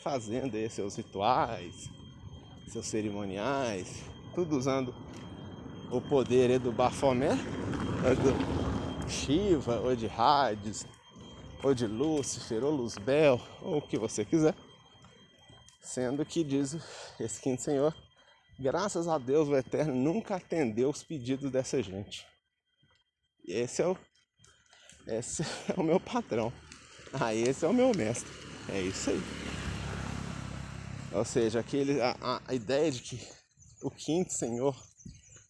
fazendo 0.00 0.56
aí 0.56 0.70
seus 0.70 0.94
rituais, 0.94 1.90
seus 2.68 2.86
cerimoniais, 2.86 4.04
tudo 4.34 4.56
usando 4.56 4.94
o 5.90 6.00
poder 6.00 6.58
do 6.58 6.72
Bafomé, 6.72 7.30
do 7.34 9.10
Shiva, 9.10 9.80
ou 9.80 9.94
de 9.94 10.06
Hades, 10.06 10.86
ou 11.62 11.74
de 11.74 11.86
Lúcifer, 11.86 12.64
ou 12.64 12.70
Luzbel, 12.70 13.40
ou 13.62 13.78
o 13.78 13.82
que 13.82 13.98
você 13.98 14.24
quiser. 14.24 14.54
Sendo 15.80 16.24
que 16.24 16.42
diz 16.42 16.76
esse 17.20 17.40
quinto 17.40 17.62
senhor, 17.62 17.94
graças 18.58 19.06
a 19.06 19.18
Deus 19.18 19.48
o 19.48 19.56
Eterno 19.56 19.94
nunca 19.94 20.36
atendeu 20.36 20.90
os 20.90 21.02
pedidos 21.02 21.50
dessa 21.50 21.82
gente. 21.82 22.26
E 23.46 23.52
esse 23.52 23.82
é 23.82 23.86
o, 23.86 23.96
esse 25.06 25.42
é 25.70 25.78
o 25.78 25.82
meu 25.82 26.00
patrão. 26.00 26.52
Ah, 27.12 27.34
esse 27.34 27.64
é 27.64 27.68
o 27.68 27.74
meu 27.74 27.92
mestre. 27.94 28.30
É 28.68 28.80
isso 28.80 29.10
aí. 29.10 29.53
Ou 31.14 31.24
seja, 31.24 31.60
aquele, 31.60 32.00
a, 32.00 32.42
a 32.44 32.54
ideia 32.54 32.90
de 32.90 33.00
que 33.00 33.20
o 33.82 33.90
quinto 33.90 34.32
senhor 34.32 34.76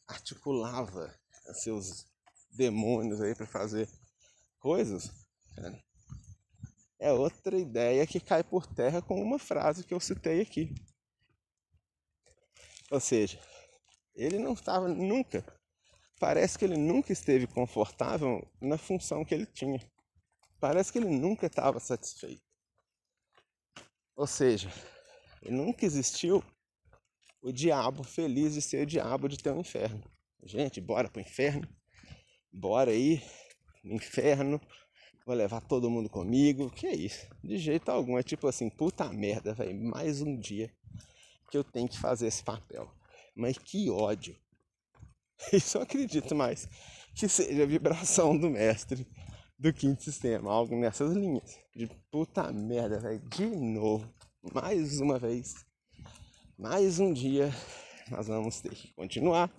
articulava 0.06 1.18
seus 1.54 2.04
demônios 2.52 3.18
aí 3.20 3.34
para 3.34 3.46
fazer 3.46 3.88
coisas, 4.58 5.10
é 6.98 7.12
outra 7.12 7.58
ideia 7.58 8.06
que 8.06 8.20
cai 8.20 8.44
por 8.44 8.66
terra 8.66 9.00
com 9.00 9.20
uma 9.22 9.38
frase 9.38 9.84
que 9.84 9.94
eu 9.94 10.00
citei 10.00 10.42
aqui. 10.42 10.74
Ou 12.90 13.00
seja, 13.00 13.40
ele 14.14 14.38
não 14.38 14.52
estava 14.52 14.86
nunca, 14.86 15.44
parece 16.20 16.58
que 16.58 16.66
ele 16.66 16.76
nunca 16.76 17.10
esteve 17.10 17.46
confortável 17.46 18.46
na 18.60 18.76
função 18.76 19.24
que 19.24 19.34
ele 19.34 19.46
tinha. 19.46 19.80
Parece 20.60 20.92
que 20.92 20.98
ele 20.98 21.08
nunca 21.08 21.46
estava 21.46 21.80
satisfeito. 21.80 22.42
Ou 24.14 24.26
seja, 24.26 24.70
nunca 25.50 25.84
existiu 25.84 26.42
o 27.42 27.52
diabo 27.52 28.02
feliz 28.02 28.54
de 28.54 28.62
ser 28.62 28.82
o 28.82 28.86
diabo 28.86 29.28
de 29.28 29.38
ter 29.38 29.50
um 29.50 29.60
inferno. 29.60 30.02
Gente, 30.42 30.80
bora 30.80 31.08
pro 31.08 31.20
inferno. 31.20 31.68
Bora 32.52 32.90
aí, 32.90 33.22
no 33.82 33.94
inferno 33.94 34.60
vou 35.24 35.34
levar 35.34 35.60
todo 35.62 35.90
mundo 35.90 36.08
comigo. 36.08 36.70
Que 36.70 36.86
é 36.86 36.94
isso? 36.94 37.26
De 37.42 37.56
jeito 37.56 37.88
algum. 37.90 38.18
É 38.18 38.22
tipo 38.22 38.46
assim, 38.46 38.68
puta 38.68 39.10
merda, 39.12 39.54
velho. 39.54 39.74
Mais 39.74 40.20
um 40.20 40.38
dia 40.38 40.72
que 41.50 41.56
eu 41.56 41.64
tenho 41.64 41.88
que 41.88 41.98
fazer 41.98 42.26
esse 42.26 42.42
papel. 42.42 42.90
Mas 43.34 43.58
que 43.58 43.90
ódio. 43.90 44.36
Isso 45.52 45.78
eu 45.78 45.82
acredito 45.82 46.34
mais 46.34 46.68
que 47.14 47.28
seja 47.28 47.64
a 47.64 47.66
vibração 47.66 48.38
do 48.38 48.48
mestre 48.48 49.06
do 49.58 49.72
quinto 49.72 50.02
sistema. 50.02 50.52
Algo 50.52 50.76
nessas 50.76 51.12
linhas. 51.12 51.58
De 51.74 51.88
puta 52.10 52.52
merda, 52.52 53.00
velho. 53.00 53.20
De 53.28 53.46
novo. 53.46 54.13
Mais 54.52 55.00
uma 55.00 55.18
vez. 55.18 55.54
Mais 56.58 56.98
um 56.98 57.12
dia. 57.12 57.52
Nós 58.10 58.26
vamos 58.26 58.60
ter 58.60 58.74
que 58.74 58.92
continuar 58.94 59.50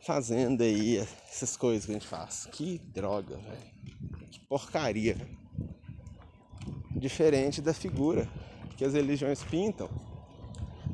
fazendo 0.00 0.62
aí 0.62 0.98
essas 0.98 1.56
coisas 1.56 1.86
que 1.86 1.92
a 1.92 1.94
gente 1.94 2.06
faz. 2.06 2.46
Que 2.52 2.78
droga, 2.78 3.36
velho 3.36 3.74
porcaria. 4.54 5.16
Diferente 6.90 7.60
da 7.60 7.74
figura 7.74 8.28
que 8.76 8.84
as 8.84 8.94
religiões 8.94 9.42
pintam 9.42 9.88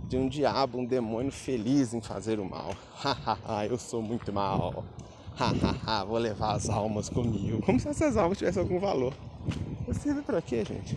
de 0.09 0.17
um 0.17 0.29
diabo, 0.29 0.79
um 0.79 0.85
demônio 0.85 1.31
feliz 1.31 1.93
em 1.93 2.01
fazer 2.01 2.41
o 2.41 2.45
mal. 2.45 2.75
Hahaha, 2.97 3.67
eu 3.67 3.77
sou 3.77 4.01
muito 4.01 4.33
mal. 4.33 4.85
Hahaha, 5.37 6.05
vou 6.05 6.17
levar 6.17 6.55
as 6.55 6.71
almas 6.71 7.11
comigo. 7.11 7.61
Como 7.63 7.79
se 7.79 7.89
essas 7.89 8.17
almas 8.17 8.39
tivessem 8.39 8.63
algum 8.63 8.79
valor. 8.79 9.13
Serve 9.93 10.23
pra 10.23 10.41
quê, 10.41 10.65
gente? 10.65 10.97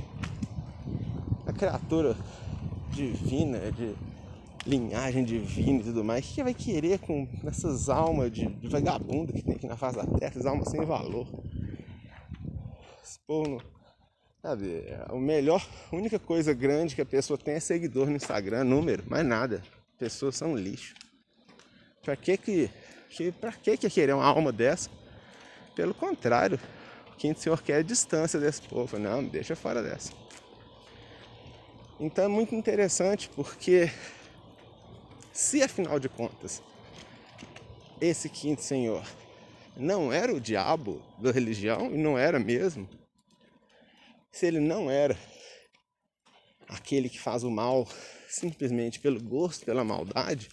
A 1.53 1.55
criatura 1.55 2.17
divina, 2.89 3.71
de 3.71 3.93
linhagem 4.65 5.23
divina 5.23 5.81
e 5.81 5.83
tudo 5.83 6.03
mais, 6.03 6.25
que 6.25 6.43
vai 6.43 6.53
querer 6.53 6.97
com 6.97 7.27
essas 7.45 7.89
almas 7.89 8.31
de, 8.31 8.47
vagabundo 8.67 9.31
que 9.31 9.43
tem 9.43 9.53
aqui 9.53 9.67
na 9.67 9.77
face 9.77 9.97
da 9.97 10.05
terra, 10.05 10.31
essas 10.31 10.47
almas 10.47 10.69
sem 10.69 10.83
valor? 10.83 11.27
Esse 13.03 13.19
povo 13.27 13.49
não. 13.49 13.59
Sabe, 14.41 14.83
o 15.11 15.19
melhor, 15.19 15.65
a 15.91 15.95
única 15.95 16.17
coisa 16.17 16.53
grande 16.53 16.95
que 16.95 17.01
a 17.01 17.05
pessoa 17.05 17.37
tem 17.37 17.53
é 17.53 17.59
seguidor 17.59 18.07
no 18.07 18.15
Instagram, 18.15 18.63
número, 18.63 19.03
mais 19.07 19.25
nada. 19.25 19.61
Pessoas 19.99 20.35
são 20.35 20.57
lixo. 20.57 20.95
Pra 22.01 22.15
que 22.15 22.35
que. 22.35 22.69
que 23.09 23.31
pra 23.31 23.51
que 23.53 23.77
que 23.77 23.89
querer 23.89 24.13
uma 24.13 24.25
alma 24.25 24.51
dessa? 24.51 24.89
Pelo 25.75 25.93
contrário, 25.93 26.59
o 27.15 27.35
senhor 27.35 27.61
quer 27.61 27.79
é 27.79 27.83
distância 27.83 28.39
desse 28.39 28.63
povo. 28.63 28.97
Não, 28.99 29.21
me 29.21 29.29
deixa 29.29 29.55
fora 29.55 29.81
dessa. 29.81 30.11
Então 31.99 32.25
é 32.25 32.27
muito 32.27 32.55
interessante 32.55 33.29
porque 33.29 33.91
se 35.31 35.61
afinal 35.61 35.99
de 35.99 36.09
contas 36.09 36.61
esse 38.01 38.29
quinto 38.29 38.61
senhor 38.61 39.05
não 39.75 40.11
era 40.11 40.33
o 40.33 40.41
diabo 40.41 41.01
da 41.17 41.31
religião, 41.31 41.93
e 41.93 41.97
não 41.97 42.17
era 42.17 42.39
mesmo, 42.39 42.87
se 44.31 44.45
ele 44.45 44.59
não 44.59 44.89
era 44.89 45.17
aquele 46.67 47.09
que 47.09 47.19
faz 47.19 47.43
o 47.43 47.51
mal 47.51 47.87
simplesmente 48.27 48.99
pelo 48.99 49.21
gosto, 49.21 49.65
pela 49.65 49.83
maldade, 49.83 50.49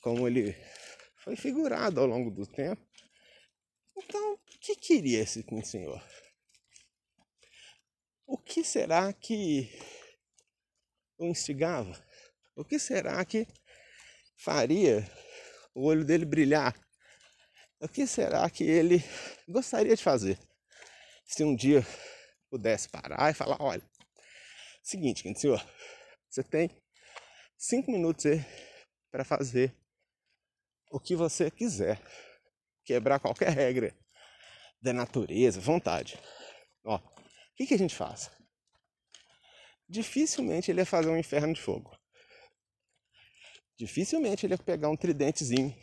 como 0.00 0.26
ele 0.26 0.56
foi 1.16 1.36
figurado 1.36 2.00
ao 2.00 2.06
longo 2.06 2.30
do 2.30 2.46
tempo, 2.46 2.82
então 3.96 4.34
o 4.34 4.38
que 4.60 4.76
queria 4.76 5.20
esse 5.20 5.44
senhor? 5.64 6.02
O 8.26 8.36
que 8.36 8.62
será 8.62 9.12
que 9.12 9.70
o 11.18 11.26
instigava? 11.26 11.92
O 12.56 12.64
que 12.64 12.78
será 12.78 13.24
que 13.24 13.46
faria 14.36 15.06
o 15.74 15.84
olho 15.84 16.04
dele 16.04 16.24
brilhar 16.24 16.74
o 17.80 17.88
que 17.88 18.08
será 18.08 18.50
que 18.50 18.64
ele 18.64 19.04
gostaria 19.48 19.94
de 19.94 20.02
fazer? 20.02 20.36
se 21.28 21.44
um 21.44 21.54
dia 21.54 21.86
pudesse 22.50 22.88
parar 22.88 23.30
e 23.30 23.34
falar, 23.34 23.58
olha, 23.60 23.82
seguinte, 24.82 25.30
senhor, 25.38 25.62
você 26.28 26.42
tem 26.42 26.70
cinco 27.56 27.92
minutos 27.92 28.24
para 29.10 29.24
fazer 29.24 29.76
o 30.90 30.98
que 30.98 31.14
você 31.14 31.50
quiser, 31.50 32.00
quebrar 32.82 33.20
qualquer 33.20 33.50
regra 33.50 33.94
da 34.80 34.94
natureza, 34.94 35.60
vontade. 35.60 36.18
Ó, 36.82 36.96
o 36.96 37.54
que, 37.54 37.66
que 37.66 37.74
a 37.74 37.78
gente 37.78 37.94
faz? 37.94 38.30
Dificilmente 39.88 40.70
ele 40.70 40.80
ia 40.80 40.86
fazer 40.86 41.08
um 41.08 41.16
inferno 41.16 41.54
de 41.54 41.60
fogo. 41.60 41.96
Dificilmente 43.78 44.44
ele 44.44 44.54
ia 44.54 44.58
pegar 44.58 44.90
um 44.90 44.96
tridentezinho 44.96 45.74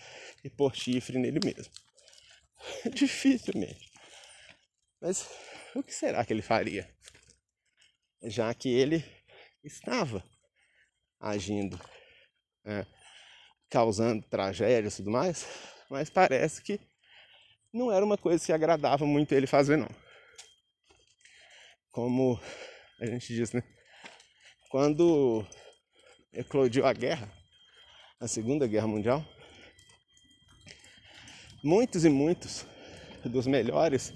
e 0.44 0.50
pôr 0.50 0.76
chifre 0.76 1.18
nele 1.18 1.40
mesmo. 1.44 1.74
Dificilmente. 2.94 3.92
Mas 5.02 5.28
o 5.74 5.82
que 5.82 5.94
será 5.94 6.24
que 6.24 6.34
ele 6.34 6.42
faria? 6.42 6.94
Já 8.24 8.54
que 8.54 8.70
ele 8.70 9.04
estava 9.64 10.24
agindo, 11.20 11.80
é, 12.66 12.86
causando 13.70 14.28
tragédias 14.30 14.94
e 14.94 14.98
tudo 14.98 15.12
mais, 15.12 15.46
mas 15.90 16.10
parece 16.10 16.62
que 16.62 16.80
não 17.74 17.92
era 17.92 18.06
uma 18.06 18.18
coisa 18.18 18.46
que 18.46 18.54
agradava 18.54 19.06
muito 19.06 19.34
ele 19.34 19.48
fazer, 19.48 19.78
não. 19.78 19.90
Como 21.92 22.40
a 23.00 23.06
gente 23.06 23.34
diz, 23.34 23.52
né? 23.52 23.62
Quando 24.76 25.46
eclodiu 26.34 26.86
a 26.86 26.92
guerra, 26.92 27.32
a 28.20 28.28
Segunda 28.28 28.68
Guerra 28.68 28.88
Mundial, 28.88 29.24
muitos 31.64 32.04
e 32.04 32.10
muitos 32.10 32.66
dos 33.24 33.48
melhores 33.48 34.14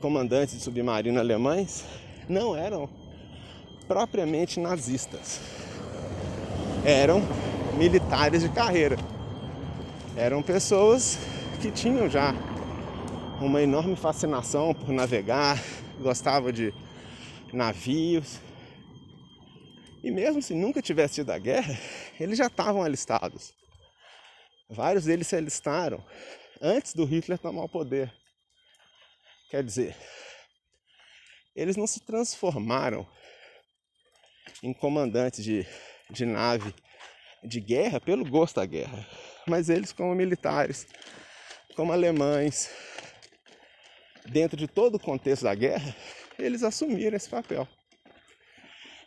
comandantes 0.00 0.56
de 0.56 0.64
submarino 0.64 1.20
alemães 1.20 1.84
não 2.28 2.56
eram 2.56 2.90
propriamente 3.86 4.58
nazistas. 4.58 5.40
Eram 6.84 7.22
militares 7.78 8.42
de 8.42 8.48
carreira. 8.48 8.96
Eram 10.16 10.42
pessoas 10.42 11.16
que 11.60 11.70
tinham 11.70 12.10
já 12.10 12.34
uma 13.40 13.62
enorme 13.62 13.94
fascinação 13.94 14.74
por 14.74 14.88
navegar, 14.88 15.56
gostavam 16.00 16.50
de 16.50 16.74
navios. 17.52 18.40
E 20.02 20.10
mesmo 20.10 20.42
se 20.42 20.52
nunca 20.54 20.82
tivesse 20.82 21.16
tido 21.16 21.30
a 21.30 21.38
guerra, 21.38 21.78
eles 22.18 22.36
já 22.36 22.46
estavam 22.46 22.82
alistados. 22.82 23.54
Vários 24.68 25.04
deles 25.04 25.26
se 25.26 25.36
alistaram 25.36 26.04
antes 26.60 26.94
do 26.94 27.04
Hitler 27.04 27.38
tomar 27.38 27.64
o 27.64 27.68
poder. 27.68 28.12
Quer 29.50 29.62
dizer, 29.62 29.94
eles 31.54 31.76
não 31.76 31.86
se 31.86 32.00
transformaram 32.00 33.06
em 34.62 34.72
comandantes 34.72 35.44
de, 35.44 35.66
de 36.10 36.24
nave 36.24 36.74
de 37.44 37.60
guerra 37.60 38.00
pelo 38.00 38.24
gosto 38.24 38.56
da 38.56 38.66
guerra, 38.66 39.06
mas 39.46 39.68
eles, 39.68 39.92
como 39.92 40.14
militares, 40.14 40.86
como 41.74 41.92
alemães, 41.92 42.70
dentro 44.26 44.56
de 44.56 44.68
todo 44.68 44.94
o 44.94 45.00
contexto 45.00 45.42
da 45.42 45.54
guerra, 45.54 45.94
eles 46.38 46.62
assumiram 46.62 47.16
esse 47.16 47.28
papel. 47.28 47.66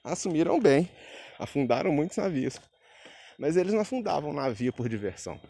Assumiram 0.05 0.59
bem, 0.59 0.87
afundaram 1.39 1.91
muitos 1.91 2.15
navios, 2.17 2.61
mas 3.39 3.57
eles 3.57 3.73
não 3.73 3.81
afundavam 3.81 4.31
navio 4.31 4.71
por 4.71 4.87
diversão. 4.87 5.41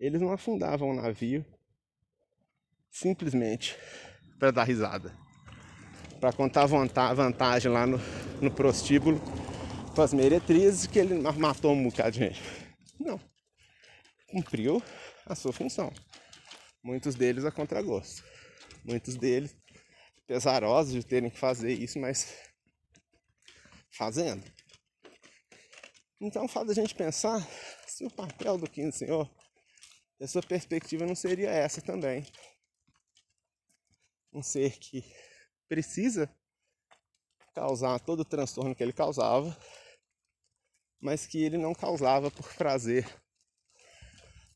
Eles 0.00 0.20
não 0.20 0.32
afundavam 0.32 0.92
navio 0.92 1.46
simplesmente 2.90 3.76
para 4.36 4.50
dar 4.50 4.64
risada, 4.64 5.16
para 6.18 6.32
contar 6.32 6.66
vantagem 6.66 7.70
lá 7.70 7.86
no, 7.86 7.98
no 8.42 8.50
prostíbulo 8.50 9.20
com 9.94 10.02
as 10.02 10.12
meretrizes 10.12 10.88
que 10.88 10.98
ele 10.98 11.14
matou 11.38 11.74
um 11.74 11.84
bocado 11.84 12.10
de 12.10 12.18
gente. 12.18 12.42
Não. 12.98 13.20
Cumpriu 14.28 14.82
a 15.24 15.36
sua 15.36 15.52
função. 15.52 15.92
Muitos 16.82 17.14
deles 17.14 17.44
a 17.44 17.52
contragosto. 17.52 18.24
Muitos 18.84 19.14
deles 19.14 19.56
pesarosos 20.26 20.92
de 20.92 21.04
terem 21.04 21.30
que 21.30 21.38
fazer 21.38 21.72
isso, 21.72 22.00
mas 22.00 22.47
fazendo. 23.90 24.44
Então 26.20 26.48
faz 26.48 26.70
a 26.70 26.74
gente 26.74 26.94
pensar 26.94 27.40
se 27.86 28.04
o 28.04 28.10
papel 28.10 28.58
do 28.58 28.68
quinto 28.68 28.96
senhor, 28.96 29.30
a 30.20 30.26
sua 30.26 30.42
perspectiva 30.42 31.06
não 31.06 31.14
seria 31.14 31.50
essa 31.50 31.80
também 31.80 32.26
um 34.32 34.42
ser 34.42 34.78
que 34.78 35.04
precisa 35.68 36.30
causar 37.54 37.98
todo 38.00 38.20
o 38.20 38.24
transtorno 38.24 38.74
que 38.74 38.82
ele 38.82 38.92
causava, 38.92 39.56
mas 41.00 41.26
que 41.26 41.42
ele 41.42 41.58
não 41.58 41.74
causava 41.74 42.30
por 42.30 42.54
prazer, 42.54 43.06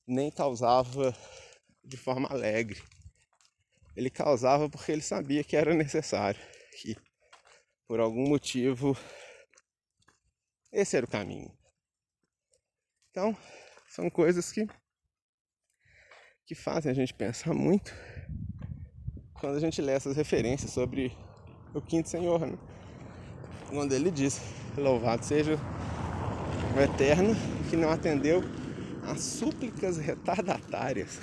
nem 0.07 0.31
causava 0.31 1.17
de 1.85 1.97
forma 1.97 2.29
alegre. 2.29 2.81
Ele 3.97 4.09
causava 4.09 4.71
porque 4.71 4.93
ele 4.93 5.03
sabia 5.03 5.45
que 5.45 5.57
era 5.57 5.75
necessário, 5.75 6.41
que 6.81 6.97
por 7.87 8.01
algum 8.01 8.29
motivo 8.29 8.97
esse 10.73 10.97
era 10.97 11.05
o 11.05 11.09
caminho. 11.09 11.53
Então, 13.11 13.37
são 13.89 14.09
coisas 14.09 14.51
que 14.51 14.67
que 16.47 16.55
fazem 16.55 16.91
a 16.91 16.95
gente 16.95 17.15
pensar 17.15 17.55
muito 17.55 17.95
quando 19.35 19.57
a 19.57 19.61
gente 19.61 19.81
lê 19.81 19.93
essas 19.93 20.17
referências 20.17 20.71
sobre 20.71 21.17
o 21.75 21.81
quinto 21.81 22.09
Senhor, 22.09 22.41
né? 22.47 22.59
quando 23.69 23.93
ele 23.93 24.11
diz: 24.11 24.41
Louvado 24.79 25.25
seja 25.25 25.59
o 26.75 26.81
Eterno 26.81 27.35
que 27.69 27.77
não 27.77 27.91
atendeu 27.91 28.43
às 29.03 29.21
súplicas 29.21 29.99
retardatárias 29.99 31.21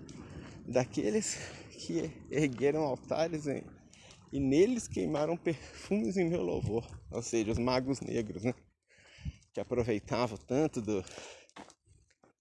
daqueles 0.68 1.38
que 1.70 2.10
ergueram 2.30 2.82
altares 2.82 3.46
em, 3.46 3.64
e 4.32 4.40
neles 4.40 4.88
queimaram 4.88 5.36
perfumes 5.36 6.16
em 6.16 6.28
meu 6.28 6.42
louvor, 6.42 6.86
ou 7.10 7.22
seja, 7.22 7.52
os 7.52 7.58
magos 7.58 8.00
negros, 8.00 8.44
né? 8.44 8.54
que 9.52 9.60
aproveitavam 9.60 10.38
tanto 10.38 10.80
do 10.80 11.04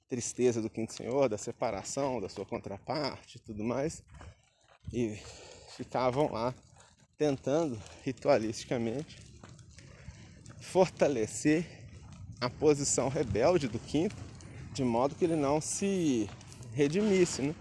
tristeza 0.08 0.62
do 0.62 0.70
quinto 0.70 0.94
senhor, 0.94 1.28
da 1.28 1.38
separação 1.38 2.22
da 2.22 2.30
sua 2.30 2.46
contraparte 2.46 3.38
e 3.38 3.42
tudo 3.42 3.64
mais, 3.64 4.04
e 4.94 5.18
ficavam 5.76 6.32
lá 6.32 6.56
tentando 7.18 7.82
ritualisticamente 8.04 9.20
fortalecer 10.60 11.66
a 12.40 12.50
posição 12.50 13.10
rebelde 13.10 13.68
do 13.68 13.80
quinto, 13.80 14.16
de 14.74 14.84
modo 14.84 15.16
que 15.16 15.26
ele 15.26 15.36
não 15.36 15.60
se 15.60 16.30
redimisse. 16.74 17.42
Né? 17.42 17.56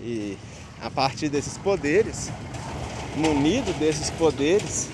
E 0.00 0.36
a 0.80 0.90
partir 0.90 1.28
desses 1.28 1.56
poderes, 1.58 2.28
munido 3.16 3.72
desses 3.78 4.10
poderes, 4.10 4.88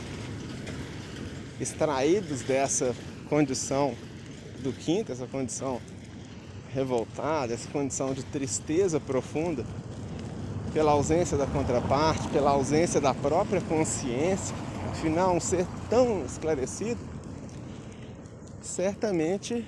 extraídos 1.61 2.43
dessa 2.43 2.95
condição 3.29 3.95
do 4.63 4.73
quinto, 4.73 5.13
essa 5.13 5.27
condição 5.27 5.81
revoltada, 6.73 7.55
essa 7.55 7.69
condição 7.69 8.13
de 8.13 8.23
tristeza 8.25 9.01
profunda, 9.01 9.65
pela 10.73 10.93
ausência 10.93 11.39
da 11.39 11.47
contraparte, 11.47 12.29
pela 12.29 12.51
ausência 12.51 13.01
da 13.01 13.15
própria 13.15 13.61
consciência, 13.63 14.55
afinal, 14.91 15.35
um 15.35 15.41
ser 15.41 15.67
tão 15.89 16.25
esclarecido, 16.25 17.01
certamente 18.61 19.65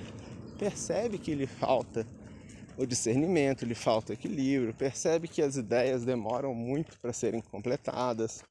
percebe 0.59 1.17
que 1.17 1.33
lhe 1.33 1.47
falta 1.47 2.05
o 2.79 2.87
discernimento, 2.87 3.65
lhe 3.65 3.75
falta 3.75 4.13
equilíbrio, 4.13 4.73
percebe 4.73 5.27
que 5.27 5.41
as 5.41 5.57
ideias 5.57 6.05
demoram 6.05 6.55
muito 6.55 6.97
para 7.01 7.11
serem 7.11 7.41
completadas, 7.41 8.41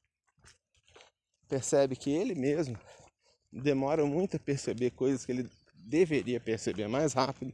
percebe 1.47 1.95
que 1.95 2.11
ele 2.11 2.35
mesmo 2.35 2.77
demora 3.51 4.05
muito 4.05 4.37
a 4.37 4.39
perceber 4.39 4.91
coisas 4.91 5.25
que 5.25 5.31
ele 5.31 5.49
deveria 5.73 6.39
perceber 6.39 6.87
mais 6.87 7.13
rápido. 7.13 7.51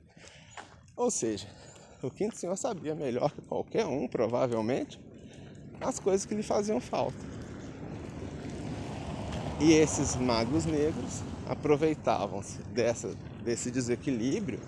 Ou 0.97 1.09
seja, 1.09 1.47
o 2.03 2.11
quinto 2.11 2.36
senhor 2.36 2.57
sabia 2.57 2.93
melhor 2.93 3.32
que 3.32 3.41
qualquer 3.43 3.86
um, 3.86 4.05
provavelmente, 4.05 4.99
as 5.80 5.97
coisas 5.97 6.26
que 6.26 6.36
lhe 6.36 6.43
faziam 6.43 6.82
falta. 6.82 7.17
E 9.61 9.71
esses 9.71 10.17
magos 10.17 10.65
negros 10.65 11.21
aproveitavam-se 11.47 12.61
desse 13.45 13.71
desequilíbrio 13.71 14.59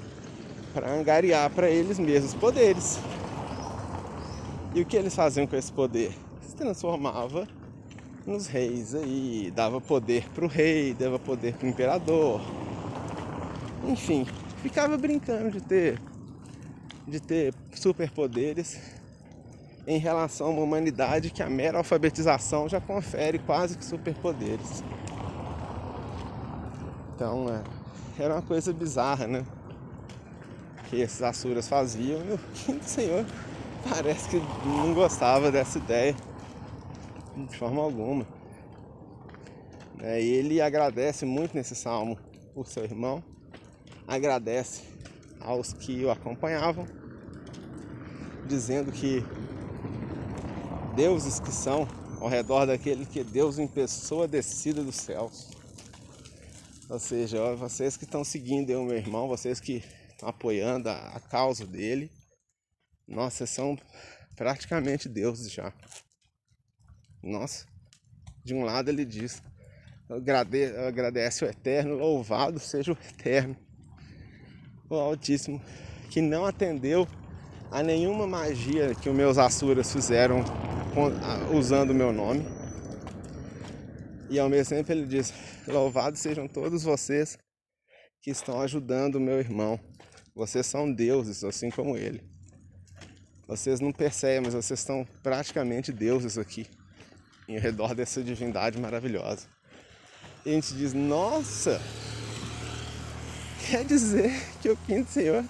para 0.78 0.94
angariar 0.94 1.50
para 1.50 1.68
eles 1.68 1.98
mesmos 1.98 2.36
poderes. 2.36 3.00
E 4.76 4.82
o 4.82 4.86
que 4.86 4.96
eles 4.96 5.16
faziam 5.16 5.48
com 5.48 5.56
esse 5.56 5.72
poder? 5.72 6.12
Se 6.40 6.56
transformava 6.56 7.48
nos 8.28 8.46
reis 8.46 8.94
aí, 8.94 9.52
dava 9.56 9.82
poder 9.82 10.30
para 10.36 10.46
o 10.46 10.48
rei, 10.48 10.94
dava 10.94 11.18
poder 11.18 11.56
para 11.56 11.66
o 11.66 11.70
imperador. 11.70 12.42
Enfim, 13.88 14.28
ficava 14.62 14.96
brincando 14.98 15.50
de 15.50 15.62
ter 15.62 16.00
de 17.08 17.20
ter 17.22 17.56
superpoderes 17.74 18.80
em 19.88 19.98
relação 19.98 20.48
a 20.48 20.50
uma 20.52 20.62
humanidade 20.62 21.32
que 21.32 21.42
a 21.42 21.50
mera 21.50 21.80
alfabetização 21.80 22.70
já 22.70 22.80
confere 22.80 23.40
quase 23.40 23.78
que 23.78 23.86
superpoderes. 23.86 24.84
Então, 27.16 27.48
é, 27.50 27.64
era 28.22 28.36
uma 28.36 28.42
coisa 28.44 28.72
bizarra, 28.72 29.26
né? 29.26 29.44
Que 30.90 31.02
esses 31.02 31.22
Asuras 31.22 31.68
faziam 31.68 32.20
e 32.68 32.72
o 32.72 32.84
Senhor 32.84 33.26
parece 33.90 34.30
que 34.30 34.38
não 34.66 34.94
gostava 34.94 35.52
dessa 35.52 35.78
ideia 35.78 36.16
de 37.36 37.58
forma 37.58 37.82
alguma. 37.82 38.26
É, 40.00 40.22
e 40.22 40.30
ele 40.30 40.62
agradece 40.62 41.26
muito 41.26 41.56
nesse 41.56 41.76
salmo 41.76 42.18
por 42.54 42.68
seu 42.68 42.84
irmão, 42.84 43.24
agradece 44.08 44.84
aos 45.40 45.74
que 45.74 46.04
o 46.04 46.12
acompanhavam, 46.12 46.88
dizendo 48.48 48.92
que 48.92 49.24
deuses 50.96 51.40
que 51.40 51.52
são 51.52 51.88
ao 52.20 52.28
redor 52.28 52.66
daquele 52.66 53.06
que 53.06 53.24
Deus 53.24 53.60
em 53.60 53.68
pessoa 53.68 54.28
descida 54.28 54.84
dos 54.84 54.96
céus. 54.96 55.50
Ou 56.90 57.00
seja, 57.00 57.56
vocês 57.56 57.98
que 57.98 58.06
estão 58.06 58.24
seguindo 58.24 58.72
o 58.80 58.86
meu 58.86 58.98
irmão, 58.98 59.28
vocês 59.28 59.60
que 59.60 59.84
apoiando 60.22 60.90
a, 60.90 61.10
a 61.10 61.20
causa 61.20 61.66
dele, 61.66 62.12
nossa, 63.08 63.46
são 63.46 63.78
praticamente 64.36 65.08
deuses 65.08 65.52
já. 65.52 65.74
Nossa, 67.24 67.66
de 68.44 68.54
um 68.54 68.64
lado 68.64 68.90
ele 68.90 69.06
diz, 69.06 69.42
agradece 70.88 71.44
o 71.44 71.48
Eterno, 71.48 71.96
louvado 71.96 72.60
seja 72.60 72.92
o 72.92 72.98
Eterno, 73.10 73.56
o 74.90 74.96
Altíssimo, 74.96 75.62
que 76.10 76.22
não 76.22 76.46
atendeu 76.46 77.08
a 77.72 77.84
nenhuma 77.84 78.26
magia 78.26 78.96
que 78.96 79.10
os 79.10 79.16
meus 79.16 79.38
Asuras 79.38 79.92
fizeram 79.92 80.44
usando 81.54 81.92
o 81.92 81.96
meu 81.96 82.12
nome. 82.14 82.46
E 84.30 84.40
ao 84.40 84.50
mesmo 84.50 84.76
tempo 84.76 84.92
ele 84.92 85.06
diz: 85.06 85.34
Louvado 85.68 86.18
sejam 86.18 86.48
todos 86.48 86.84
vocês 86.84 87.38
que 88.22 88.32
estão 88.32 88.62
ajudando 88.62 89.16
o 89.16 89.22
meu 89.22 89.40
irmão. 89.40 89.80
Vocês 90.38 90.68
são 90.68 90.94
deuses, 90.94 91.44
assim 91.44 91.72
como 91.72 91.98
ele. 91.98 92.22
Vocês 93.48 93.80
não 93.80 93.92
percebem, 93.92 94.42
mas 94.42 94.54
vocês 94.54 94.80
estão 94.80 95.04
praticamente 95.24 95.92
deuses 95.92 96.38
aqui, 96.38 96.68
em 97.48 97.58
redor 97.58 97.96
dessa 97.96 98.22
divindade 98.22 98.80
maravilhosa. 98.80 99.48
E 100.46 100.52
a 100.52 100.54
gente 100.54 100.76
diz: 100.76 100.94
Nossa, 100.94 101.82
quer 103.68 103.84
dizer 103.84 104.32
que 104.62 104.70
o 104.70 104.78
quinto 104.78 105.10
senhor 105.10 105.44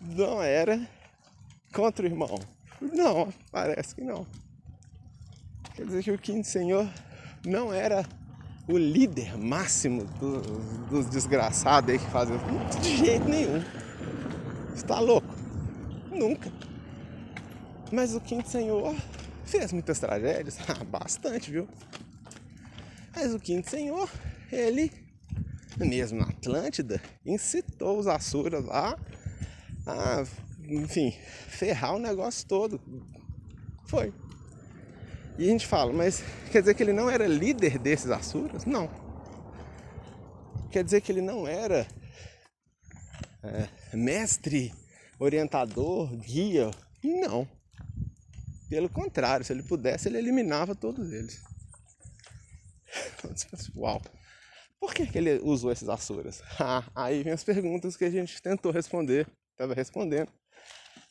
não 0.00 0.40
era 0.40 0.88
contra 1.72 2.06
o 2.06 2.08
irmão? 2.08 2.38
Não, 2.80 3.34
parece 3.50 3.96
que 3.96 4.00
não. 4.00 4.24
Quer 5.74 5.86
dizer 5.86 6.04
que 6.04 6.12
o 6.12 6.18
quinto 6.18 6.46
senhor 6.46 6.88
não 7.44 7.74
era 7.74 8.06
o 8.68 8.78
líder 8.78 9.36
máximo 9.36 10.04
dos, 10.20 10.46
dos 10.88 11.06
desgraçados 11.06 11.90
aí 11.90 11.98
que 11.98 12.10
fazem. 12.12 12.36
De 12.80 12.96
jeito 12.96 13.28
nenhum. 13.28 13.87
Está 14.78 15.00
louco? 15.00 15.26
Nunca. 16.08 16.52
Mas 17.90 18.14
o 18.14 18.20
quinto 18.20 18.48
senhor 18.48 18.94
fez 19.44 19.72
muitas 19.72 19.98
tragédias. 19.98 20.56
Ah, 20.70 20.84
bastante, 20.84 21.50
viu? 21.50 21.68
Mas 23.14 23.34
o 23.34 23.40
quinto 23.40 23.68
senhor, 23.68 24.08
ele, 24.52 24.92
mesmo 25.76 26.20
na 26.20 26.28
Atlântida, 26.28 27.02
incitou 27.26 27.98
os 27.98 28.06
Asuras 28.06 28.64
lá 28.64 28.96
a, 29.84 30.24
enfim, 30.68 31.10
ferrar 31.48 31.96
o 31.96 31.98
negócio 31.98 32.46
todo. 32.46 32.80
Foi. 33.86 34.14
E 35.36 35.48
a 35.48 35.50
gente 35.50 35.66
fala, 35.66 35.92
mas 35.92 36.22
quer 36.52 36.60
dizer 36.60 36.74
que 36.74 36.84
ele 36.84 36.92
não 36.92 37.10
era 37.10 37.26
líder 37.26 37.78
desses 37.78 38.10
Asuras? 38.12 38.64
Não. 38.64 38.88
Quer 40.70 40.84
dizer 40.84 41.00
que 41.00 41.10
ele 41.10 41.20
não 41.20 41.48
era 41.48 41.84
é, 43.42 43.68
mestre, 43.96 44.72
orientador, 45.18 46.14
guia? 46.16 46.70
Não. 47.02 47.48
Pelo 48.68 48.88
contrário, 48.88 49.44
se 49.44 49.52
ele 49.52 49.62
pudesse, 49.62 50.08
ele 50.08 50.18
eliminava 50.18 50.74
todos 50.74 51.12
eles. 51.12 51.42
Uau! 53.76 54.02
Por 54.80 54.94
que, 54.94 55.06
que 55.06 55.18
ele 55.18 55.40
usou 55.42 55.72
esses 55.72 55.88
Asuras? 55.88 56.42
Ah, 56.60 56.84
aí 56.94 57.22
vem 57.22 57.32
as 57.32 57.44
perguntas 57.44 57.96
que 57.96 58.04
a 58.04 58.10
gente 58.10 58.40
tentou 58.42 58.70
responder, 58.70 59.26
estava 59.52 59.74
respondendo 59.74 60.30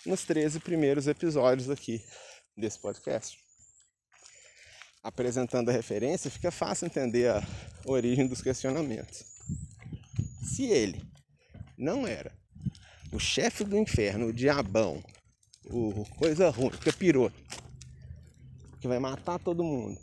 nos 0.06 0.24
13 0.24 0.60
primeiros 0.60 1.08
episódios 1.08 1.70
aqui 1.70 2.02
desse 2.56 2.80
podcast 2.80 3.48
apresentando 5.08 5.70
a 5.70 5.72
referência, 5.72 6.30
fica 6.30 6.52
fácil 6.52 6.86
entender 6.86 7.30
a 7.30 7.42
origem 7.86 8.28
dos 8.28 8.42
questionamentos. 8.42 9.24
Se 10.44 10.66
ele 10.66 11.02
não 11.78 12.06
era 12.06 12.38
o 13.12 13.20
chefe 13.20 13.64
do 13.64 13.78
inferno, 13.78 14.28
o 14.28 14.34
diabão, 14.34 15.04
o 15.66 16.06
coisa 16.18 16.50
ruim, 16.50 16.68
o 16.68 16.78
capiroto, 16.78 17.36
que 18.80 18.88
vai 18.88 19.00
matar 19.00 19.40
todo 19.40 19.64
mundo. 19.64 20.00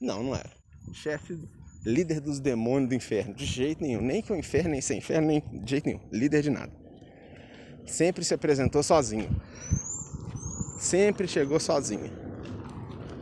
Não, 0.00 0.22
não 0.22 0.34
era. 0.34 0.50
O 0.86 0.94
chefe, 0.94 1.38
líder 1.84 2.20
dos 2.20 2.40
demônios 2.40 2.88
do 2.88 2.94
inferno, 2.94 3.34
de 3.34 3.44
jeito 3.44 3.82
nenhum. 3.82 4.00
Nem 4.00 4.22
com 4.22 4.34
o 4.34 4.36
inferno, 4.36 4.70
nem 4.70 4.80
sem 4.80 4.98
inferno, 4.98 5.26
nem 5.26 5.40
de 5.40 5.70
jeito 5.70 5.86
nenhum. 5.86 6.00
Líder 6.10 6.42
de 6.42 6.50
nada. 6.50 6.72
Sempre 7.86 8.24
se 8.24 8.34
apresentou 8.34 8.82
sozinho. 8.82 9.28
Sempre 10.78 11.26
chegou 11.26 11.58
sozinho 11.58 12.28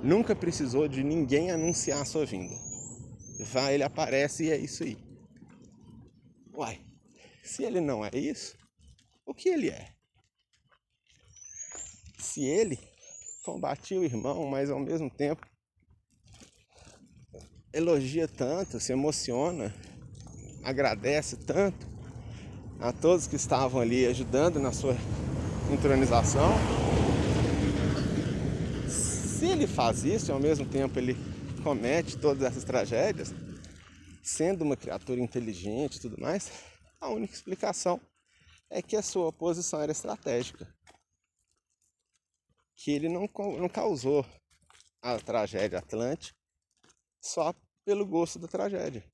nunca 0.07 0.37
precisou 0.37 0.87
de 0.87 1.03
ninguém 1.03 1.51
anunciar 1.51 2.01
a 2.01 2.05
sua 2.05 2.25
vinda. 2.25 2.55
Vai, 3.53 3.75
ele 3.75 3.83
aparece 3.83 4.45
e 4.45 4.51
é 4.51 4.57
isso 4.57 4.85
aí. 4.85 4.97
Uai, 6.55 6.81
se 7.47 7.63
ele 7.63 7.81
não 7.81 8.05
é 8.05 8.11
isso, 8.15 8.57
o 9.25 9.35
que 9.35 9.49
ele 9.49 9.71
é? 9.71 9.89
Se 12.19 12.45
ele 12.45 12.79
combatia 13.45 14.01
o 14.01 14.05
irmão, 14.05 14.47
mas 14.47 14.71
ao 14.71 14.81
mesmo 14.81 15.09
tempo 15.09 15.47
elogia 17.73 18.27
tanto, 18.27 18.81
se 18.81 18.93
emociona, 18.93 19.75
agradece 20.65 21.37
tanto 21.37 21.87
a 22.81 22.93
todos 22.93 23.27
que 23.27 23.37
estavam 23.37 23.81
ali 23.81 24.07
ajudando 24.07 24.59
na 24.59 24.73
sua 24.73 24.97
entronização, 25.71 26.53
se 28.89 29.47
ele 29.47 29.67
faz 29.67 30.05
isso 30.05 30.31
e 30.31 30.33
ao 30.33 30.41
mesmo 30.41 30.67
tempo 30.67 30.99
ele 30.99 31.17
comete 31.63 32.17
todas 32.17 32.43
essas 32.43 32.65
tragédias, 32.65 33.35
sendo 34.23 34.65
uma 34.65 34.77
criatura 34.77 35.21
inteligente 35.21 35.97
e 35.97 36.01
tudo 36.01 36.21
mais, 36.21 36.51
a 37.01 37.09
única 37.09 37.35
explicação 37.35 38.01
é 38.71 38.83
que 38.83 38.97
a 38.97 39.03
sua 39.03 39.33
posição 39.33 39.81
era 39.81 39.93
estratégica. 39.93 40.67
Que 42.75 42.91
ele 42.91 43.09
não, 43.09 43.29
não 43.59 43.69
causou 43.69 44.27
a 45.01 45.19
tragédia 45.19 45.79
Atlante 45.79 46.35
só 47.21 47.55
pelo 47.85 48.07
gosto 48.07 48.39
da 48.39 48.49
tragédia. 48.49 49.05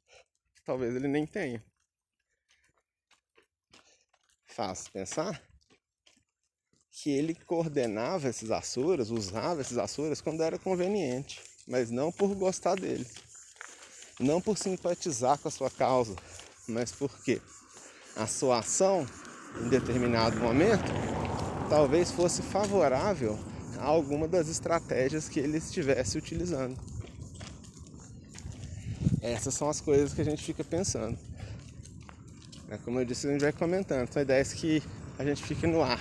Talvez 0.64 0.94
ele 0.94 1.08
nem 1.08 1.26
tenha. 1.26 1.64
Faz 4.46 4.88
pensar 4.88 5.42
que 6.90 7.10
ele 7.10 7.34
coordenava 7.34 8.28
esses 8.28 8.50
Asuras, 8.50 9.10
usava 9.10 9.60
esses 9.60 9.78
Asuras 9.78 10.20
quando 10.20 10.42
era 10.42 10.58
conveniente, 10.58 11.42
mas 11.66 11.90
não 11.90 12.12
por 12.12 12.34
gostar 12.34 12.76
dele, 12.76 13.06
não 14.20 14.40
por 14.40 14.58
simpatizar 14.58 15.38
com 15.38 15.48
a 15.48 15.50
sua 15.50 15.70
causa, 15.70 16.14
mas 16.68 16.92
porque 16.92 17.40
a 18.16 18.26
sua 18.26 18.58
ação 18.58 19.06
em 19.60 19.68
determinado 19.68 20.38
momento 20.38 20.90
talvez 21.68 22.10
fosse 22.10 22.42
favorável 22.42 23.38
a 23.78 23.84
alguma 23.84 24.28
das 24.28 24.48
estratégias 24.48 25.28
que 25.28 25.40
ele 25.40 25.58
estivesse 25.58 26.18
utilizando. 26.18 26.78
Essas 29.20 29.54
são 29.54 29.68
as 29.68 29.80
coisas 29.80 30.12
que 30.12 30.20
a 30.20 30.24
gente 30.24 30.42
fica 30.42 30.62
pensando. 30.62 31.16
É, 32.68 32.76
como 32.78 33.00
eu 33.00 33.04
disse, 33.04 33.26
a 33.26 33.30
gente 33.30 33.40
vai 33.40 33.52
comentando. 33.52 34.12
São 34.12 34.20
ideias 34.20 34.52
que 34.52 34.82
a 35.18 35.24
gente 35.24 35.42
fica 35.42 35.66
no 35.66 35.82
ar 35.82 36.00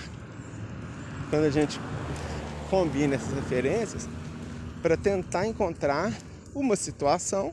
quando 1.30 1.44
a 1.44 1.50
gente 1.50 1.80
combina 2.68 3.14
essas 3.14 3.32
referências 3.32 4.08
para 4.82 4.96
tentar 4.96 5.46
encontrar 5.46 6.12
uma 6.54 6.76
situação 6.76 7.52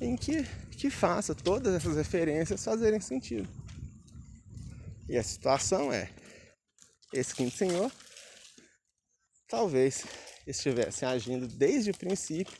em 0.00 0.16
que, 0.16 0.44
que 0.72 0.90
faça 0.90 1.34
todas 1.34 1.74
essas 1.74 1.96
referências 1.96 2.62
fazerem 2.62 3.00
sentido. 3.00 3.48
E 5.08 5.16
a 5.16 5.22
situação 5.22 5.92
é: 5.92 6.10
esse 7.12 7.34
quinto 7.34 7.56
senhor 7.56 7.92
talvez 9.48 10.04
estivesse 10.46 11.04
agindo 11.04 11.46
desde 11.46 11.90
o 11.90 11.96
princípio 11.96 12.56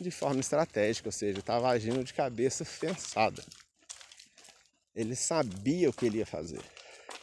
de 0.00 0.10
forma 0.10 0.40
estratégica, 0.40 1.08
ou 1.08 1.12
seja, 1.12 1.38
estava 1.38 1.68
agindo 1.68 2.02
de 2.02 2.14
cabeça 2.14 2.64
pensada. 2.80 3.44
Ele 4.94 5.14
sabia 5.14 5.88
o 5.88 5.92
que 5.92 6.06
ele 6.06 6.18
ia 6.18 6.26
fazer, 6.26 6.62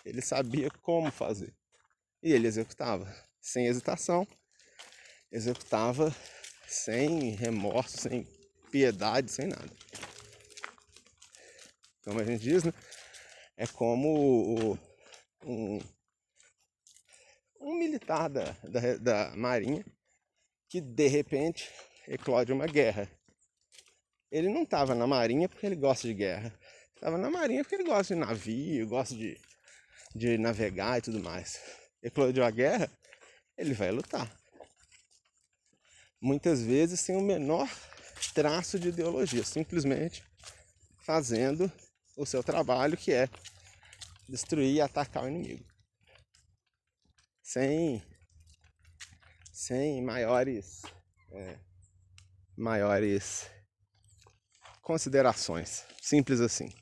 ele 0.05 0.21
sabia 0.21 0.69
como 0.81 1.11
fazer 1.11 1.53
e 2.23 2.31
ele 2.31 2.47
executava, 2.47 3.13
sem 3.41 3.67
hesitação, 3.67 4.27
executava 5.31 6.15
sem 6.67 7.31
remorso, 7.31 7.97
sem 7.97 8.25
piedade, 8.71 9.31
sem 9.31 9.47
nada. 9.47 9.71
Como 12.03 12.19
a 12.19 12.23
gente 12.23 12.41
diz, 12.41 12.63
né? 12.63 12.73
É 13.57 13.65
como 13.65 14.77
um, 15.43 15.79
um 17.59 17.73
militar 17.73 18.29
da, 18.29 18.51
da, 18.63 18.97
da 18.97 19.35
Marinha 19.35 19.83
que 20.69 20.79
de 20.79 21.07
repente 21.07 21.67
eclode 22.07 22.53
uma 22.53 22.67
guerra. 22.67 23.09
Ele 24.29 24.49
não 24.49 24.63
estava 24.63 24.93
na 24.93 25.07
Marinha 25.07 25.49
porque 25.49 25.65
ele 25.65 25.75
gosta 25.75 26.07
de 26.07 26.13
guerra. 26.13 26.53
Estava 26.93 27.17
na 27.17 27.29
Marinha 27.29 27.63
porque 27.63 27.75
ele 27.75 27.83
gosta 27.83 28.13
de 28.13 28.19
navio, 28.19 28.87
gosta 28.87 29.15
de, 29.15 29.39
de 30.13 30.37
navegar 30.37 30.99
e 30.99 31.01
tudo 31.01 31.19
mais. 31.19 31.59
Eclodiu 32.03 32.43
a 32.43 32.51
guerra, 32.51 32.91
ele 33.57 33.73
vai 33.73 33.91
lutar. 33.91 34.31
Muitas 36.21 36.61
vezes 36.61 36.99
sem 36.99 37.15
o 37.15 37.21
menor 37.21 37.69
traço 38.33 38.79
de 38.79 38.89
ideologia, 38.89 39.43
simplesmente 39.43 40.23
fazendo 40.99 41.71
o 42.17 42.25
seu 42.25 42.43
trabalho 42.43 42.97
que 42.97 43.13
é 43.13 43.29
destruir 44.27 44.73
e 44.73 44.81
atacar 44.81 45.23
o 45.23 45.29
inimigo. 45.29 45.63
Sem, 47.41 48.03
sem 49.53 50.03
maiores, 50.03 50.81
é, 51.31 51.59
maiores 52.57 53.49
considerações. 54.81 55.85
Simples 56.01 56.41
assim. 56.41 56.73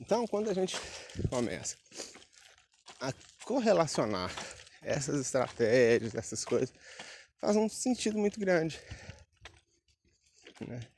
Então, 0.00 0.26
quando 0.26 0.48
a 0.48 0.54
gente 0.54 0.76
começa 1.28 1.76
a 3.00 3.12
correlacionar 3.44 4.30
essas 4.82 5.20
estratégias, 5.20 6.14
essas 6.14 6.44
coisas, 6.44 6.72
faz 7.40 7.56
um 7.56 7.68
sentido 7.68 8.18
muito 8.18 8.38
grande. 8.38 8.80
Né? 10.60 10.93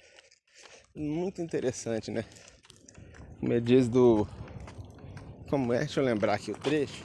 Muito 0.96 1.42
interessante, 1.42 2.10
né? 2.10 2.24
Como 3.38 3.60
diz 3.60 3.86
do. 3.86 4.26
Como 5.50 5.70
é? 5.74 5.80
Deixa 5.80 6.00
eu 6.00 6.04
lembrar 6.04 6.32
aqui 6.32 6.50
o 6.50 6.54
trecho. 6.54 7.04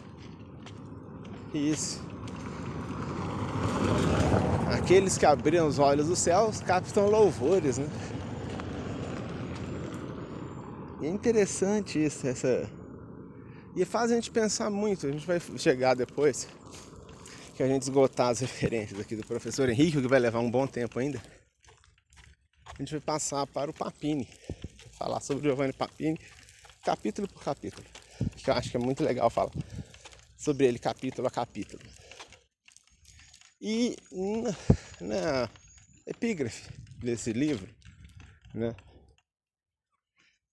Isso. 1.53 2.01
Aqueles 4.71 5.17
que 5.17 5.25
abriram 5.25 5.67
os 5.67 5.77
olhos 5.77 6.07
do 6.07 6.15
céu 6.15 6.49
captam 6.65 7.09
louvores, 7.09 7.77
né? 7.77 7.87
E 11.01 11.05
é 11.05 11.09
interessante 11.09 12.01
isso, 12.01 12.25
essa. 12.25 12.69
E 13.75 13.83
faz 13.83 14.09
a 14.09 14.15
gente 14.15 14.31
pensar 14.31 14.69
muito. 14.69 15.05
A 15.05 15.11
gente 15.11 15.27
vai 15.27 15.41
chegar 15.57 15.95
depois 15.95 16.47
que 17.57 17.61
a 17.61 17.67
gente 17.67 17.81
esgotar 17.81 18.29
as 18.29 18.39
referências 18.39 18.97
aqui 19.01 19.17
do 19.17 19.25
professor 19.25 19.67
Henrique, 19.67 20.01
que 20.01 20.07
vai 20.07 20.19
levar 20.19 20.39
um 20.39 20.49
bom 20.49 20.65
tempo 20.65 20.97
ainda. 20.97 21.21
A 22.81 22.83
gente 22.83 22.93
vai 22.93 23.01
passar 23.01 23.45
para 23.45 23.69
o 23.69 23.73
Papini, 23.75 24.27
falar 24.93 25.19
sobre 25.19 25.43
Giovanni 25.43 25.71
Papini, 25.71 26.19
capítulo 26.83 27.27
por 27.27 27.43
capítulo. 27.43 27.85
Que 28.35 28.49
eu 28.49 28.55
acho 28.55 28.71
que 28.71 28.77
é 28.77 28.79
muito 28.79 29.03
legal 29.03 29.29
falar 29.29 29.51
sobre 30.35 30.65
ele 30.65 30.79
capítulo 30.79 31.27
a 31.27 31.29
capítulo. 31.29 31.79
E 33.61 33.95
na, 34.11 34.49
na 34.99 35.49
epígrafe 36.07 36.73
desse 36.97 37.31
livro, 37.33 37.71
né? 38.51 38.75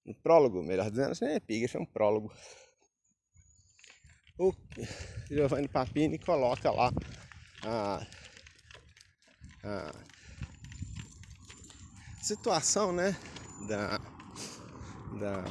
No 0.04 0.14
prólogo, 0.16 0.62
melhor 0.62 0.90
dizendo, 0.90 1.18
não 1.18 1.28
é 1.28 1.36
epígrafe, 1.36 1.78
é 1.78 1.80
um 1.80 1.86
prólogo. 1.86 2.30
O 4.38 4.52
Giovanni 5.30 5.66
Papini 5.66 6.18
coloca 6.18 6.70
lá 6.70 6.92
a, 7.64 8.06
a 9.64 10.17
situação, 12.28 12.92
né, 12.92 13.16
da, 13.66 13.98
da, 15.18 15.44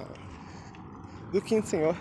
do 1.31 1.41
Quinto 1.41 1.67
Senhor 1.67 1.97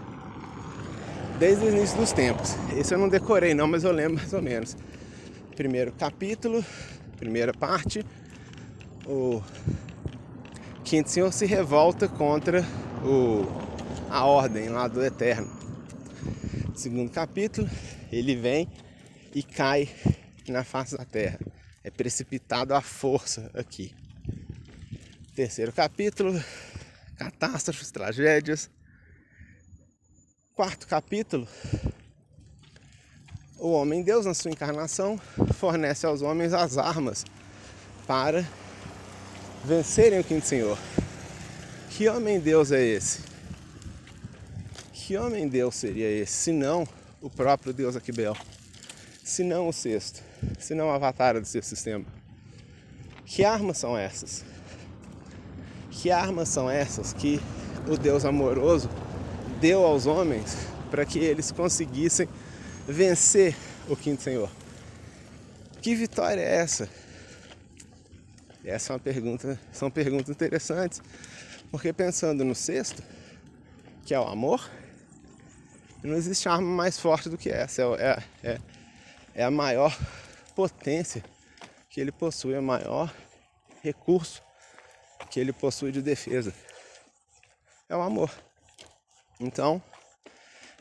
desde 1.38 1.64
o 1.64 1.68
início 1.68 1.96
dos 1.96 2.12
tempos. 2.12 2.54
Esse 2.76 2.94
eu 2.94 2.98
não 2.98 3.08
decorei 3.08 3.54
não, 3.54 3.66
mas 3.66 3.84
eu 3.84 3.92
lembro 3.92 4.16
mais 4.16 4.32
ou 4.32 4.42
menos 4.42 4.76
primeiro 5.54 5.92
capítulo, 5.92 6.62
primeira 7.16 7.52
parte, 7.54 8.04
o 9.06 9.42
quinto 10.84 11.10
senhor 11.10 11.32
se 11.32 11.46
revolta 11.46 12.06
contra 12.08 12.62
o, 13.02 13.46
a 14.10 14.26
ordem 14.26 14.68
lá 14.68 14.86
do 14.86 15.02
Eterno. 15.02 15.50
Segundo 16.74 17.10
capítulo, 17.10 17.68
ele 18.12 18.36
vem 18.36 18.68
e 19.34 19.42
cai 19.42 19.88
na 20.48 20.62
face 20.62 20.96
da 20.96 21.04
terra. 21.06 21.38
É 21.82 21.90
precipitado 21.90 22.74
à 22.74 22.82
força 22.82 23.50
aqui. 23.54 23.94
Terceiro 25.36 25.70
capítulo, 25.70 26.42
catástrofes, 27.18 27.90
tragédias. 27.90 28.70
Quarto 30.54 30.88
capítulo, 30.88 31.46
o 33.58 33.70
homem 33.72 34.02
Deus, 34.02 34.24
na 34.24 34.32
sua 34.32 34.50
encarnação, 34.50 35.20
fornece 35.52 36.06
aos 36.06 36.22
homens 36.22 36.54
as 36.54 36.78
armas 36.78 37.22
para 38.06 38.46
vencerem 39.62 40.18
o 40.18 40.24
quinto 40.24 40.46
Senhor. 40.46 40.78
Que 41.90 42.08
homem 42.08 42.40
Deus 42.40 42.72
é 42.72 42.82
esse? 42.82 43.20
Que 44.90 45.18
homem 45.18 45.46
Deus 45.46 45.74
seria 45.74 46.10
esse? 46.10 46.32
Se 46.32 46.50
não 46.50 46.88
o 47.20 47.28
próprio 47.28 47.74
Deus 47.74 47.94
Aquibel, 47.94 48.34
se 49.22 49.44
não 49.44 49.68
o 49.68 49.72
sexto, 49.72 50.22
se 50.58 50.74
não 50.74 50.90
a 50.90 50.94
avatar 50.94 51.38
do 51.38 51.46
sexto 51.46 51.68
sistema. 51.68 52.06
Que 53.26 53.44
armas 53.44 53.76
são 53.76 53.98
essas? 53.98 54.55
Que 56.06 56.12
armas 56.12 56.48
são 56.48 56.70
essas 56.70 57.12
que 57.12 57.40
o 57.88 57.96
Deus 57.96 58.24
amoroso 58.24 58.88
deu 59.60 59.84
aos 59.84 60.06
homens 60.06 60.56
para 60.88 61.04
que 61.04 61.18
eles 61.18 61.50
conseguissem 61.50 62.28
vencer 62.86 63.56
o 63.88 63.96
quinto 63.96 64.22
Senhor? 64.22 64.48
Que 65.82 65.96
vitória 65.96 66.40
é 66.40 66.58
essa? 66.58 66.88
Essa 68.64 68.92
é 68.92 68.94
uma 68.94 69.00
pergunta, 69.00 69.58
são 69.72 69.90
perguntas 69.90 70.28
interessantes, 70.28 71.02
porque 71.72 71.92
pensando 71.92 72.44
no 72.44 72.54
sexto, 72.54 73.02
que 74.04 74.14
é 74.14 74.20
o 74.20 74.28
amor, 74.28 74.70
não 76.04 76.14
existe 76.14 76.48
arma 76.48 76.68
mais 76.68 77.00
forte 77.00 77.28
do 77.28 77.36
que 77.36 77.50
essa. 77.50 77.82
É, 77.82 78.22
é, 78.44 78.60
é 79.34 79.42
a 79.42 79.50
maior 79.50 79.98
potência 80.54 81.24
que 81.90 82.00
ele 82.00 82.12
possui, 82.12 82.54
é 82.54 82.60
o 82.60 82.62
maior 82.62 83.12
recurso 83.82 84.45
que 85.30 85.40
ele 85.40 85.52
possui 85.52 85.92
de 85.92 86.02
defesa. 86.02 86.52
É 87.88 87.96
o 87.96 88.00
amor. 88.00 88.30
Então, 89.38 89.82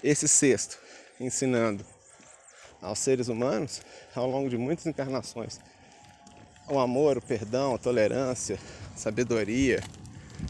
esse 0.03 0.27
sexto, 0.27 0.77
ensinando 1.19 1.85
aos 2.81 2.99
seres 2.99 3.27
humanos 3.27 3.81
ao 4.15 4.29
longo 4.29 4.49
de 4.49 4.57
muitas 4.57 4.85
encarnações. 4.85 5.59
O 6.67 6.79
amor, 6.79 7.17
o 7.17 7.21
perdão, 7.21 7.75
a 7.75 7.77
tolerância, 7.77 8.57
a 8.93 8.97
sabedoria, 8.97 9.83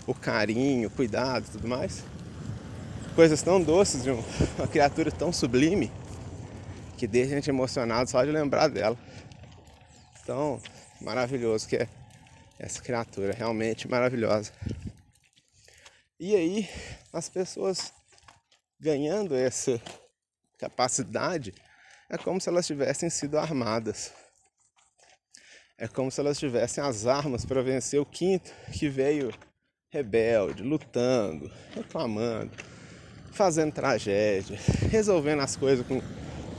o 0.06 0.14
carinho, 0.14 0.88
o 0.88 0.92
cuidado 0.92 1.46
e 1.48 1.52
tudo 1.52 1.68
mais. 1.68 2.04
Coisas 3.16 3.42
tão 3.42 3.62
doces 3.62 4.04
de 4.04 4.12
uma 4.58 4.68
criatura 4.68 5.12
tão 5.12 5.32
sublime 5.32 5.92
que 6.98 7.08
deixa 7.08 7.32
a 7.32 7.36
gente 7.36 7.50
emocionado 7.50 8.10
só 8.10 8.24
de 8.24 8.32
lembrar 8.32 8.68
dela. 8.68 8.98
Tão 10.26 10.62
maravilhoso 11.02 11.68
que 11.68 11.78
é 11.78 11.88
essa 12.60 12.82
criatura, 12.82 13.34
realmente 13.34 13.88
maravilhosa. 13.88 14.52
E 16.20 16.36
aí, 16.36 16.70
as 17.12 17.30
pessoas 17.30 17.94
ganhando 18.80 19.36
essa 19.36 19.82
capacidade 20.58 21.54
é 22.10 22.18
como 22.18 22.40
se 22.40 22.50
elas 22.50 22.68
tivessem 22.68 23.10
sido 23.10 23.38
armadas. 23.38 24.14
É 25.78 25.88
como 25.88 26.10
se 26.10 26.22
elas 26.22 26.40
tivessem 26.40 26.82
as 26.84 27.06
armas 27.06 27.46
para 27.46 27.62
vencer 27.62 28.00
o 28.00 28.06
quinto 28.06 28.50
que 28.72 28.88
veio 28.88 29.34
rebelde, 29.90 30.64
lutando, 30.64 31.52
reclamando, 31.74 32.52
fazendo 33.32 33.74
tragédia, 33.74 34.58
resolvendo 34.90 35.42
as 35.42 35.56
coisas 35.56 35.86
com 35.86 36.02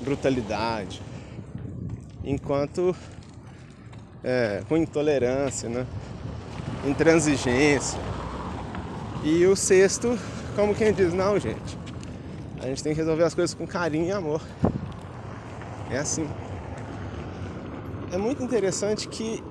brutalidade, 0.03 1.01
enquanto 2.23 2.95
é, 4.27 4.65
com 4.69 4.77
intolerância, 4.77 5.69
né? 5.69 5.87
intransigência. 6.85 7.99
E 9.23 9.47
o 9.47 9.55
sexto, 9.55 10.19
como 10.57 10.75
quem 10.75 10.93
diz, 10.93 11.15
não, 11.15 11.39
gente, 11.39 11.79
a 12.61 12.67
gente 12.67 12.83
tem 12.83 12.93
que 12.93 12.99
resolver 12.99 13.23
as 13.23 13.35
coisas 13.35 13.55
com 13.55 13.67
carinho 13.67 14.09
e 14.09 14.13
amor. 14.13 14.43
É 15.91 15.99
assim. 15.99 16.29
É 18.13 18.19
muito 18.19 18.43
interessante 18.43 19.07
que 19.09 19.43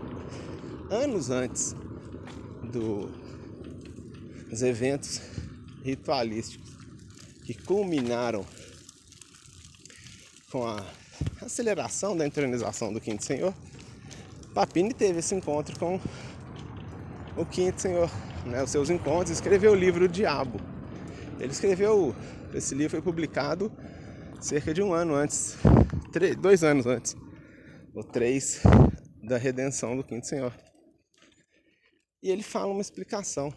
anos 0.89 1.29
antes 1.29 1.73
do, 2.63 3.09
dos 4.49 4.61
eventos 4.61 5.21
ritualísticos 5.83 6.73
que 7.45 7.53
culminaram 7.53 8.45
com 10.51 10.67
a 10.67 10.83
aceleração 11.41 12.15
da 12.17 12.25
entronização 12.25 12.91
do 12.91 12.99
Quinto 12.99 13.23
Senhor, 13.23 13.53
Papini 14.55 14.93
teve 14.93 15.19
esse 15.19 15.35
encontro 15.35 15.77
com 15.77 15.99
o 17.35 17.45
Quinto 17.45 17.81
Senhor, 17.81 18.09
né, 18.45 18.63
os 18.63 18.71
seus 18.71 18.89
encontros, 18.89 19.31
escreveu 19.31 19.73
o 19.73 19.75
livro 19.75 20.05
O 20.05 20.07
Diabo. 20.07 20.57
Ele 21.37 21.51
escreveu, 21.51 22.15
esse 22.53 22.73
livro 22.73 22.91
foi 22.91 23.01
publicado 23.01 23.69
cerca 24.39 24.73
de 24.73 24.81
um 24.81 24.93
ano 24.93 25.13
antes, 25.13 25.57
três, 26.13 26.37
dois 26.37 26.63
anos 26.63 26.85
antes, 26.85 27.17
ou 27.93 28.01
três, 28.01 28.61
da 29.21 29.37
redenção 29.37 29.97
do 29.97 30.05
Quinto 30.05 30.25
Senhor. 30.25 30.55
E 32.23 32.29
ele 32.29 32.41
fala 32.41 32.71
uma 32.71 32.81
explicação. 32.81 33.53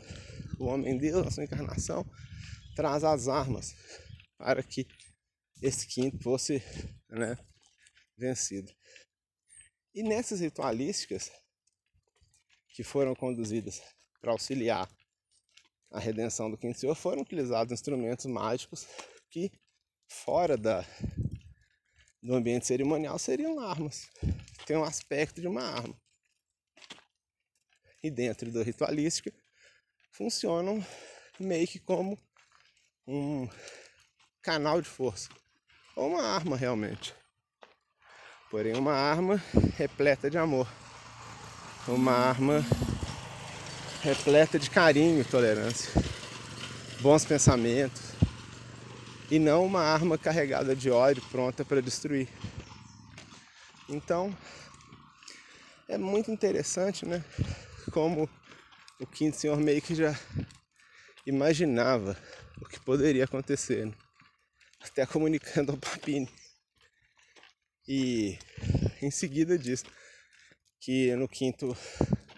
O 0.59 0.65
homem 0.65 0.99
Deus, 0.99 1.29
a 1.29 1.31
sua 1.31 1.45
encarnação, 1.45 2.05
traz 2.75 3.05
as 3.05 3.29
armas 3.29 3.73
para 4.37 4.65
que 4.65 4.85
esse 5.63 5.87
quinto 5.87 6.21
fosse 6.25 6.61
né, 7.09 7.39
vencido. 8.19 8.73
E 9.95 10.03
nessas 10.03 10.41
ritualísticas 10.41 11.31
que 12.69 12.85
foram 12.85 13.15
conduzidas 13.15 13.83
para 14.21 14.33
auxiliar 14.33 14.89
a 15.91 15.99
redenção 15.99 16.51
do 16.51 16.59
quinto 16.59 16.79
senhor, 16.79 16.95
foram 16.95 17.23
utilizados 17.23 17.73
instrumentos 17.73 18.27
mágicos 18.27 18.87
que, 19.31 19.51
fora 20.07 20.57
da, 20.57 20.85
do 22.23 22.35
ambiente 22.35 22.67
cerimonial, 22.67 23.19
seriam 23.19 23.59
armas. 23.61 24.09
Tem 24.67 24.77
um 24.77 24.85
aspecto 24.85 25.41
de 25.41 25.49
uma 25.49 25.63
arma. 25.63 25.99
E 28.03 28.11
dentro 28.11 28.53
da 28.53 28.63
ritualística, 28.63 29.33
funcionam 30.13 30.85
meio 31.41 31.67
que 31.67 31.79
como 31.79 32.19
um 33.07 33.49
canal 34.43 34.81
de 34.81 34.89
força 34.89 35.31
ou 35.97 36.09
uma 36.09 36.23
arma 36.23 36.57
realmente. 36.57 37.15
Porém, 38.51 38.75
uma 38.75 38.93
arma 38.93 39.43
repleta 39.77 40.31
de 40.31 40.39
amor, 40.39 40.67
uma 41.87 42.13
arma 42.13 42.65
repleta 44.03 44.59
de 44.59 44.71
carinho 44.71 45.21
e 45.21 45.25
tolerância, 45.25 45.91
bons 47.01 47.25
pensamentos, 47.25 48.03
e 49.31 49.39
não 49.39 49.65
uma 49.65 49.83
arma 49.83 50.17
carregada 50.17 50.75
de 50.75 50.91
ódio 50.91 51.23
pronta 51.31 51.65
para 51.65 51.83
destruir. 51.83 52.29
Então, 53.89 54.35
é 55.87 55.99
muito 55.99 56.31
interessante, 56.31 57.05
né? 57.05 57.25
Como 57.93 58.29
o 58.99 59.07
quinto 59.07 59.37
senhor 59.37 59.59
meio 59.59 59.83
que 59.83 59.95
já 59.95 60.19
imaginava 61.27 62.17
o 62.61 62.67
que 62.67 62.81
poderia 62.81 63.25
acontecer. 63.25 63.87
Né? 63.87 63.93
até 64.81 65.05
comunicando 65.07 65.73
ao 65.73 65.79
Papini. 65.79 66.29
E 67.91 68.39
em 69.01 69.11
seguida 69.11 69.59
diz 69.59 69.83
que 70.79 71.17
no 71.17 71.27
quinto 71.27 71.75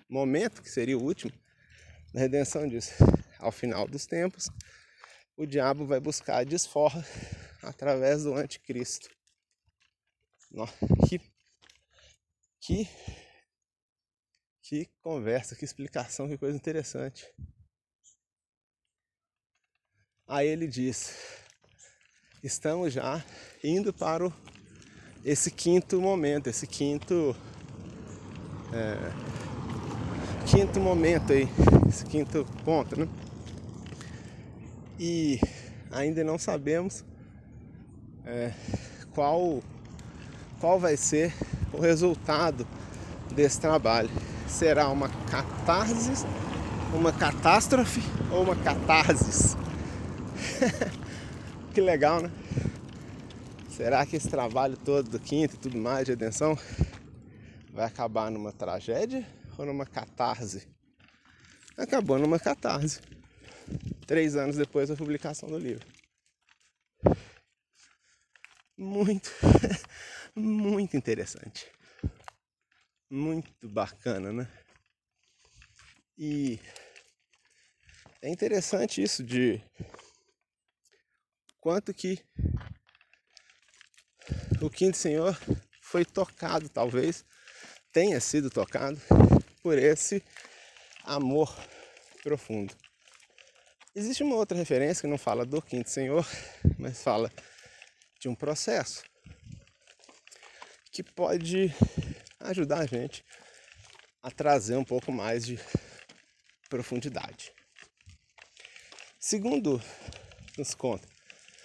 momento, 0.08 0.62
que 0.62 0.70
seria 0.70 0.96
o 0.96 1.02
último, 1.02 1.32
na 2.14 2.20
redenção 2.20 2.68
diz, 2.68 2.92
ao 3.40 3.50
final 3.50 3.88
dos 3.88 4.06
tempos, 4.06 4.48
o 5.36 5.44
diabo 5.44 5.84
vai 5.86 5.98
buscar 5.98 6.38
a 6.38 6.44
desforra 6.44 7.04
através 7.62 8.22
do 8.22 8.34
anticristo. 8.34 9.10
Que, 11.08 11.20
que, 12.60 12.88
que 14.62 14.86
conversa, 15.00 15.56
que 15.56 15.64
explicação, 15.64 16.28
que 16.28 16.38
coisa 16.38 16.56
interessante. 16.56 17.26
Aí 20.28 20.46
ele 20.46 20.68
diz: 20.68 21.14
estamos 22.42 22.92
já 22.92 23.24
indo 23.62 23.92
para 23.92 24.26
o, 24.26 24.32
esse 25.24 25.50
quinto 25.50 26.00
momento, 26.00 26.48
esse 26.48 26.66
quinto 26.66 27.36
é, 28.72 28.96
quinto 30.46 30.80
momento 30.80 31.32
aí, 31.32 31.48
esse 31.88 32.04
quinto 32.04 32.46
ponto, 32.64 32.98
né? 32.98 33.08
E 34.98 35.40
ainda 35.90 36.24
não 36.24 36.38
sabemos 36.38 37.04
é, 38.24 38.52
qual 39.12 39.62
qual 40.60 40.78
vai 40.78 40.96
ser 40.96 41.32
o 41.72 41.80
resultado 41.80 42.66
desse 43.34 43.60
trabalho. 43.60 44.10
Será 44.46 44.88
uma 44.88 45.08
catarse, 45.08 46.26
uma 46.92 47.12
catástrofe 47.12 48.02
ou 48.30 48.42
uma 48.42 48.56
catarse? 48.56 49.56
Que 51.72 51.80
legal, 51.80 52.20
né? 52.20 52.30
Será 53.80 54.04
que 54.04 54.14
esse 54.14 54.28
trabalho 54.28 54.76
todo 54.76 55.08
do 55.08 55.18
quinto 55.18 55.54
e 55.54 55.58
tudo 55.58 55.78
mais 55.78 56.04
de 56.04 56.12
redenção 56.12 56.54
vai 57.72 57.86
acabar 57.86 58.30
numa 58.30 58.52
tragédia 58.52 59.26
ou 59.56 59.64
numa 59.64 59.86
catarse? 59.86 60.68
Acabou 61.78 62.18
numa 62.18 62.38
catarse. 62.38 63.00
Três 64.06 64.36
anos 64.36 64.58
depois 64.58 64.90
da 64.90 64.96
publicação 64.96 65.48
do 65.48 65.56
livro. 65.56 65.86
Muito, 68.76 69.30
muito 70.36 70.94
interessante. 70.94 71.66
Muito 73.08 73.66
bacana, 73.66 74.30
né? 74.30 74.48
E 76.18 76.60
é 78.20 78.28
interessante 78.28 79.02
isso 79.02 79.24
de 79.24 79.58
quanto 81.58 81.94
que 81.94 82.22
o 84.60 84.70
quinto 84.70 84.96
senhor 84.96 85.38
foi 85.80 86.04
tocado, 86.04 86.68
talvez 86.68 87.24
tenha 87.92 88.20
sido 88.20 88.50
tocado 88.50 89.00
por 89.62 89.78
esse 89.78 90.22
amor 91.04 91.54
profundo. 92.22 92.74
Existe 93.94 94.22
uma 94.22 94.36
outra 94.36 94.56
referência 94.56 95.02
que 95.02 95.08
não 95.08 95.18
fala 95.18 95.44
do 95.44 95.60
quinto 95.60 95.90
senhor, 95.90 96.26
mas 96.78 97.02
fala 97.02 97.30
de 98.20 98.28
um 98.28 98.34
processo 98.34 99.02
que 100.92 101.02
pode 101.02 101.74
ajudar 102.40 102.80
a 102.80 102.86
gente 102.86 103.24
a 104.22 104.30
trazer 104.30 104.76
um 104.76 104.84
pouco 104.84 105.10
mais 105.10 105.44
de 105.44 105.58
profundidade. 106.68 107.52
Segundo 109.18 109.82
nos 110.56 110.74
conta 110.74 111.08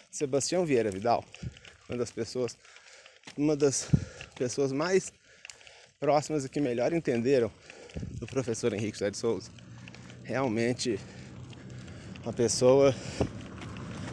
Sebastião 0.09 0.65
Vieira 0.65 0.89
Vidal, 0.89 1.23
uma 1.89 1.97
das 1.97 2.11
pessoas, 2.11 2.57
uma 3.37 3.55
das 3.55 3.87
pessoas 4.35 4.71
mais 4.71 5.11
próximas 5.99 6.45
e 6.45 6.49
que 6.49 6.59
melhor 6.59 6.93
entenderam 6.93 7.51
do 8.19 8.27
professor 8.27 8.73
Henrique 8.73 8.97
José 8.97 9.11
de 9.11 9.17
Souza. 9.17 9.51
Realmente 10.23 10.99
uma 12.23 12.33
pessoa 12.33 12.93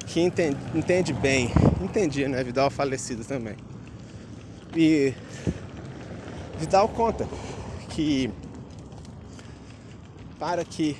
que 0.06 0.20
entende, 0.20 0.58
entende 0.74 1.12
bem, 1.12 1.50
entendia, 1.80 2.28
né? 2.28 2.44
Vidal 2.44 2.70
falecido 2.70 3.24
também. 3.24 3.56
E 4.76 5.14
Vidal 6.58 6.88
conta 6.88 7.26
que 7.90 8.30
para 10.38 10.64
que 10.64 10.96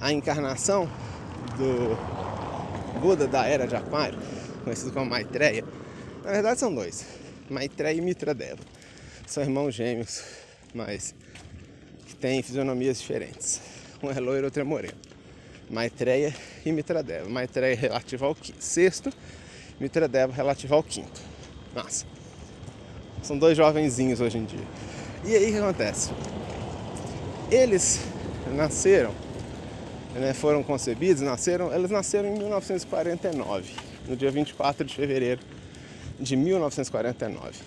a 0.00 0.12
encarnação 0.12 0.88
do 1.56 3.00
Buda 3.00 3.26
da 3.26 3.46
era 3.46 3.66
de 3.66 3.76
Aquário, 3.76 4.18
conhecido 4.64 4.92
como 4.92 5.10
Maitreya. 5.10 5.64
Na 6.24 6.32
verdade 6.32 6.60
são 6.60 6.74
dois, 6.74 7.06
Maitreya 7.48 7.94
e 7.96 8.00
Mitradeva. 8.00 8.60
São 9.26 9.42
irmãos 9.42 9.74
gêmeos, 9.74 10.22
mas 10.74 11.14
que 12.06 12.14
têm 12.16 12.42
fisionomias 12.42 13.00
diferentes. 13.00 13.60
Um 14.02 14.10
é 14.10 14.18
loiro, 14.18 14.46
outro 14.46 14.60
é 14.60 14.64
moreno. 14.64 14.98
Maitreya 15.68 16.34
e 16.64 16.72
Mitradeva. 16.72 17.28
Maitreya 17.28 17.76
relativo 17.76 18.24
ao 18.24 18.36
sexto, 18.58 19.12
Mitradeva 19.78 20.32
relativo 20.32 20.74
ao 20.74 20.82
quinto. 20.82 21.20
Nossa, 21.74 22.04
são 23.22 23.38
dois 23.38 23.56
jovenzinhos 23.56 24.20
hoje 24.20 24.38
em 24.38 24.44
dia. 24.44 24.66
E 25.24 25.34
aí 25.36 25.50
o 25.50 25.52
que 25.52 25.58
acontece? 25.58 26.10
Eles 27.50 28.00
nasceram 28.54 29.14
né, 30.14 30.34
foram 30.34 30.62
concebidos, 30.62 31.22
nasceram, 31.22 31.72
eles 31.72 31.90
nasceram 31.90 32.28
em 32.28 32.38
1949, 32.38 33.72
no 34.10 34.16
dia 34.16 34.30
24 34.30 34.84
de 34.84 34.92
fevereiro 34.92 35.40
de 36.18 36.34
1949. 36.34 37.60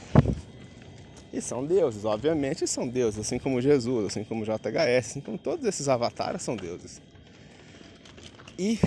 E 1.31 1.41
são 1.41 1.65
deuses, 1.65 2.03
obviamente 2.03 2.67
são 2.67 2.87
deuses, 2.87 3.21
assim 3.21 3.39
como 3.39 3.61
Jesus, 3.61 4.07
assim 4.07 4.25
como 4.25 4.43
JHS, 4.43 5.07
assim 5.11 5.21
como 5.21 5.37
todos 5.37 5.65
esses 5.65 5.87
avatares 5.87 6.41
são 6.43 6.57
deuses. 6.57 7.01
E 8.59 8.77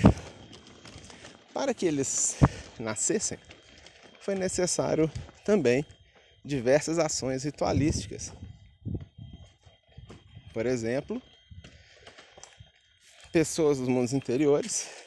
para 1.51 1.73
que 1.73 1.87
eles 1.87 2.37
nascessem, 2.79 3.39
foi 4.21 4.35
necessário 4.35 5.11
também 5.43 5.83
diversas 6.45 6.99
ações 6.99 7.43
ritualísticas. 7.43 8.31
Por 10.53 10.67
exemplo, 10.67 11.21
pessoas 13.31 13.79
dos 13.79 13.87
mundos 13.87 14.13
interiores, 14.13 15.06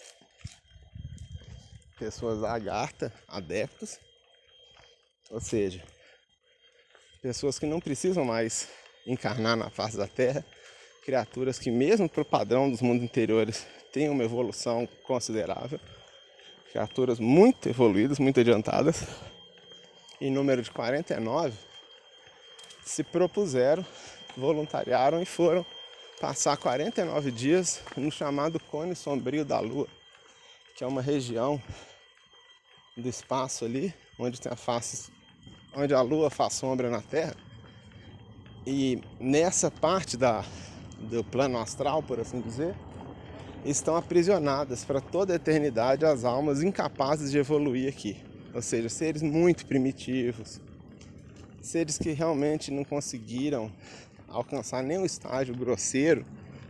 pessoas 2.00 2.38
lagarta, 2.38 3.12
adeptos, 3.28 4.00
Ou 5.30 5.38
seja, 5.38 5.84
pessoas 7.20 7.58
que 7.58 7.66
não 7.66 7.78
precisam 7.78 8.24
mais 8.24 8.68
encarnar 9.06 9.54
na 9.54 9.68
face 9.68 9.98
da 9.98 10.08
Terra, 10.08 10.44
criaturas 11.04 11.58
que, 11.58 11.70
mesmo 11.70 12.08
para 12.08 12.22
o 12.22 12.24
padrão 12.24 12.70
dos 12.70 12.80
mundos 12.80 13.04
interiores, 13.04 13.66
têm 13.92 14.08
uma 14.08 14.24
evolução 14.24 14.88
considerável, 15.04 15.78
criaturas 16.72 17.20
muito 17.20 17.68
evoluídas, 17.68 18.18
muito 18.18 18.40
adiantadas, 18.40 19.04
em 20.20 20.30
número 20.32 20.62
de 20.62 20.70
49, 20.70 21.56
se 22.82 23.04
propuseram, 23.04 23.84
voluntariaram 24.36 25.20
e 25.22 25.26
foram 25.26 25.64
passar 26.20 26.56
49 26.56 27.30
dias 27.30 27.82
no 27.96 28.10
chamado 28.10 28.58
Cone 28.58 28.96
Sombrio 28.96 29.44
da 29.44 29.60
Lua, 29.60 29.86
que 30.74 30.82
é 30.82 30.86
uma 30.86 31.02
região 31.02 31.62
do 33.00 33.08
espaço 33.08 33.64
ali, 33.64 33.92
onde 34.18 34.40
tem 34.40 34.52
a 34.52 34.56
face, 34.56 35.10
onde 35.74 35.94
a 35.94 36.00
Lua 36.00 36.30
faz 36.30 36.54
sombra 36.54 36.90
na 36.90 37.00
Terra. 37.00 37.34
E 38.66 39.00
nessa 39.18 39.70
parte 39.70 40.16
da, 40.16 40.44
do 40.98 41.24
plano 41.24 41.58
astral, 41.58 42.02
por 42.02 42.20
assim 42.20 42.40
dizer, 42.40 42.74
estão 43.64 43.96
aprisionadas 43.96 44.84
para 44.84 45.00
toda 45.00 45.32
a 45.32 45.36
eternidade 45.36 46.04
as 46.04 46.24
almas 46.24 46.62
incapazes 46.62 47.30
de 47.30 47.38
evoluir 47.38 47.88
aqui. 47.88 48.16
Ou 48.54 48.62
seja, 48.62 48.88
seres 48.88 49.22
muito 49.22 49.64
primitivos, 49.66 50.60
seres 51.60 51.96
que 51.98 52.10
realmente 52.12 52.70
não 52.70 52.84
conseguiram 52.84 53.70
alcançar 54.28 54.82
nenhum 54.82 55.04
estágio 55.04 55.54
grosseiro 55.54 56.24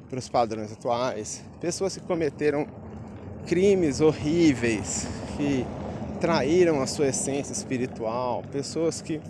para 0.09 0.19
os 0.19 0.29
padrões 0.29 0.73
atuais, 0.73 1.43
pessoas 1.61 1.97
que 1.97 2.03
cometeram 2.05 2.67
crimes 3.47 4.01
horríveis, 4.01 5.07
que 5.37 5.65
traíram 6.21 6.83
a 6.83 6.87
sua 6.87 7.09
essência 7.09 7.53
espiritual, 7.53 8.43
pessoas 8.53 9.01
que 9.01 9.23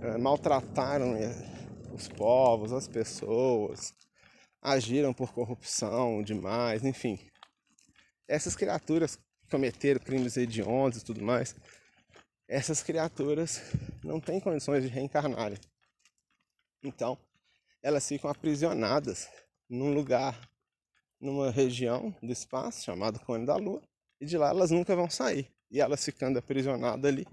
é, 0.00 0.16
maltrataram 0.16 1.14
eh, 1.16 1.34
os 1.92 2.08
povos, 2.08 2.72
as 2.72 2.88
pessoas, 2.88 3.92
agiram 4.62 5.12
por 5.12 5.34
corrupção 5.34 6.22
demais, 6.22 6.82
enfim. 6.82 7.18
Essas 8.26 8.56
criaturas 8.56 9.18
cometeram 9.50 10.00
crimes 10.00 10.38
hediondos 10.38 11.02
e 11.02 11.04
tudo 11.04 11.22
mais, 11.22 11.54
essas 12.48 12.82
criaturas 12.82 13.60
não 14.02 14.18
têm 14.18 14.40
condições 14.40 14.82
de 14.82 14.88
reencarnarem. 14.88 15.58
Então, 16.82 17.18
elas 17.82 18.08
ficam 18.08 18.30
aprisionadas 18.30 19.28
num 19.68 19.92
lugar, 19.92 20.40
numa 21.20 21.50
região 21.50 22.16
do 22.22 22.32
espaço 22.32 22.82
chamado 22.82 23.20
Cone 23.20 23.44
da 23.44 23.56
Lua, 23.56 23.82
e 24.18 24.24
de 24.24 24.38
lá 24.38 24.48
elas 24.48 24.70
nunca 24.70 24.96
vão 24.96 25.10
sair. 25.10 25.53
E 25.70 25.80
elas 25.80 26.04
ficando 26.04 26.38
aprisionadas 26.38 27.04
ali, 27.04 27.26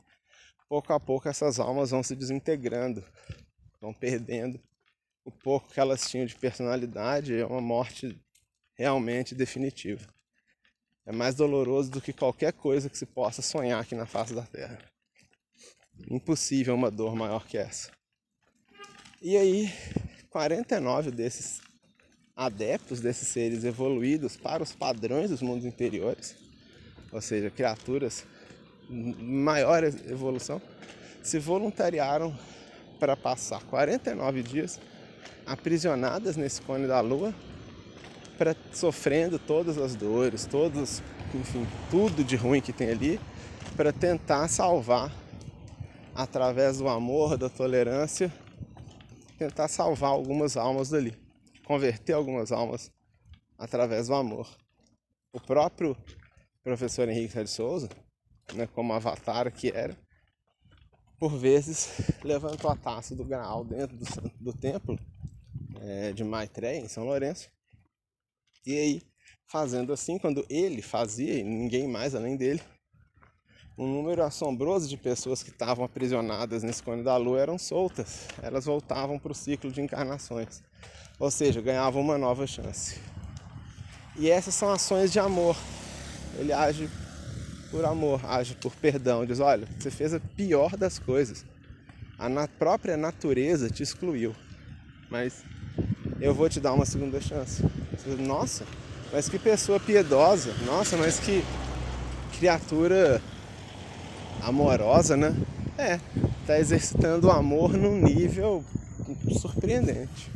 pouco 0.68 0.94
a 0.94 1.00
pouco 1.00 1.28
essas 1.28 1.60
almas 1.60 1.92
vão 1.92 2.02
se 2.02 2.16
desintegrando, 2.16 3.04
vão 3.80 3.94
perdendo 3.94 4.60
o 5.24 5.32
pouco 5.32 5.72
que 5.72 5.80
elas 5.80 6.10
tinham 6.10 6.26
de 6.26 6.36
personalidade, 6.36 7.36
é 7.36 7.46
uma 7.46 7.62
morte 7.62 8.20
realmente 8.74 9.36
definitiva. 9.36 10.08
É 11.06 11.12
mais 11.12 11.36
doloroso 11.36 11.92
do 11.92 12.02
que 12.02 12.14
qualquer 12.14 12.54
coisa 12.54 12.90
que 12.90 12.98
se 12.98 13.06
possa 13.06 13.42
sonhar 13.42 13.82
aqui 13.82 13.96
na 13.96 14.06
face 14.06 14.34
da 14.34 14.44
Terra. 14.44 14.80
Impossível 16.10 16.74
uma 16.74 16.90
dor 16.90 17.16
maior 17.16 17.46
que 17.46 17.58
essa. 17.58 17.92
E 19.22 19.38
aí, 19.38 19.70
49 20.30 21.12
desses 21.12 21.62
adeptos, 22.36 23.02
desses 23.02 23.28
seres 23.28 23.64
evoluídos 23.64 24.36
para 24.36 24.64
os 24.64 24.74
padrões 24.74 25.30
dos 25.30 25.42
mundos 25.42 25.66
interiores, 25.66 26.36
ou 27.12 27.22
seja, 27.22 27.50
criaturas 27.50 28.26
maior 28.90 29.84
evolução, 29.84 30.62
se 31.24 31.40
voluntariaram 31.40 32.38
para 33.00 33.16
passar 33.16 33.62
49 33.64 34.44
dias 34.44 34.80
aprisionadas 35.46 36.36
nesse 36.36 36.62
cone 36.62 36.88
da 36.88 37.00
lua, 37.00 37.34
para 38.38 38.56
sofrendo 38.74 39.38
todas 39.38 39.78
as 39.78 39.96
dores, 39.96 40.46
todos, 40.46 41.02
enfim, 41.34 41.66
tudo 41.90 42.24
de 42.24 42.36
ruim 42.36 42.62
que 42.62 42.74
tem 42.74 42.90
ali, 42.90 43.20
para 43.76 43.94
tentar 43.94 44.48
salvar 44.48 45.12
através 46.14 46.80
do 46.80 46.88
amor, 46.88 47.38
da 47.38 47.50
tolerância, 47.50 48.32
tentar 49.38 49.68
salvar 49.68 50.12
algumas 50.12 50.58
almas 50.58 50.90
dali, 50.90 51.18
converter 51.66 52.14
algumas 52.14 52.52
almas 52.52 52.92
através 53.58 54.08
do 54.08 54.16
amor. 54.16 54.48
O 55.32 55.40
próprio 55.40 55.96
professor 56.64 57.08
Henrique 57.10 57.44
de 57.44 57.50
Souza, 57.50 57.90
né, 58.54 58.68
como 58.68 58.94
avatar 58.94 59.52
que 59.52 59.70
era, 59.70 59.98
por 61.20 61.38
vezes 61.38 61.90
levantou 62.24 62.70
a 62.70 62.76
taça 62.76 63.16
do 63.16 63.24
graal 63.24 63.64
dentro 63.64 63.96
do, 63.96 64.06
do 64.40 64.54
templo 64.54 64.98
é, 65.82 66.12
de 66.12 66.24
Maitreya, 66.24 66.80
em 66.80 66.88
São 66.88 67.04
Lourenço. 67.04 67.50
E 68.66 68.78
aí, 68.78 69.02
fazendo 69.48 69.92
assim, 69.94 70.18
quando 70.18 70.46
ele 70.50 70.82
fazia, 70.82 71.40
e 71.40 71.44
ninguém 71.44 71.88
mais 71.88 72.16
além 72.16 72.38
dele, 72.38 72.62
um 73.78 73.88
número 73.88 74.24
assombroso 74.24 74.88
de 74.88 74.98
pessoas 74.98 75.42
que 75.42 75.50
estavam 75.50 75.84
aprisionadas 75.84 76.62
nesse 76.62 76.84
cone 76.84 77.04
da 77.04 77.18
lua 77.18 77.40
eram 77.40 77.58
soltas. 77.58 78.28
Elas 78.42 78.66
voltavam 78.66 79.18
para 79.18 79.32
o 79.32 79.36
ciclo 79.36 79.72
de 79.72 79.82
encarnações. 79.82 80.62
Ou 81.20 81.32
seja, 81.32 81.62
ganhavam 81.62 82.02
uma 82.02 82.18
nova 82.18 82.46
chance. 82.46 83.00
E 84.18 84.30
essas 84.30 84.54
são 84.54 84.70
ações 84.70 85.12
de 85.12 85.20
amor. 85.20 85.56
Ele 86.38 86.54
age 86.54 86.90
por 87.70 87.86
amor, 87.86 88.22
age 88.26 88.56
por 88.56 88.76
perdão. 88.76 89.26
Diz: 89.26 89.40
olha, 89.40 89.68
você 89.80 89.90
fez 89.90 90.14
a 90.14 90.20
pior 90.20 90.76
das 90.76 91.00
coisas. 91.00 91.46
A 92.20 92.30
na 92.30 92.48
própria 92.48 92.96
natureza 92.96 93.70
te 93.70 93.82
excluiu. 93.82 94.36
Mas 95.10 95.44
eu 96.20 96.34
vou 96.34 96.48
te 96.48 96.60
dar 96.60 96.74
uma 96.74 96.86
segunda 96.86 97.20
chance. 97.20 97.64
Nossa, 98.20 98.66
mas 99.12 99.28
que 99.28 99.40
pessoa 99.40 99.80
piedosa. 99.80 100.54
Nossa, 100.66 100.96
mas 100.98 101.20
que 101.20 101.44
criatura 102.38 103.22
amorosa, 104.42 105.18
né? 105.18 105.36
É, 105.78 106.00
tá 106.46 106.60
exercitando 106.60 107.28
o 107.28 107.32
amor 107.32 107.74
num 107.74 108.00
nível 108.00 108.64
surpreendente. 109.40 110.32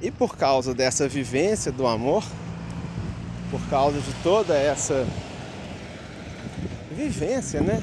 E 0.00 0.10
por 0.10 0.36
causa 0.36 0.74
dessa 0.74 1.08
vivência 1.08 1.70
do 1.70 1.86
amor, 1.86 2.24
por 3.52 3.60
causa 3.70 4.00
de 4.00 4.12
toda 4.24 4.58
essa 4.58 5.06
vivência, 6.90 7.60
né? 7.60 7.80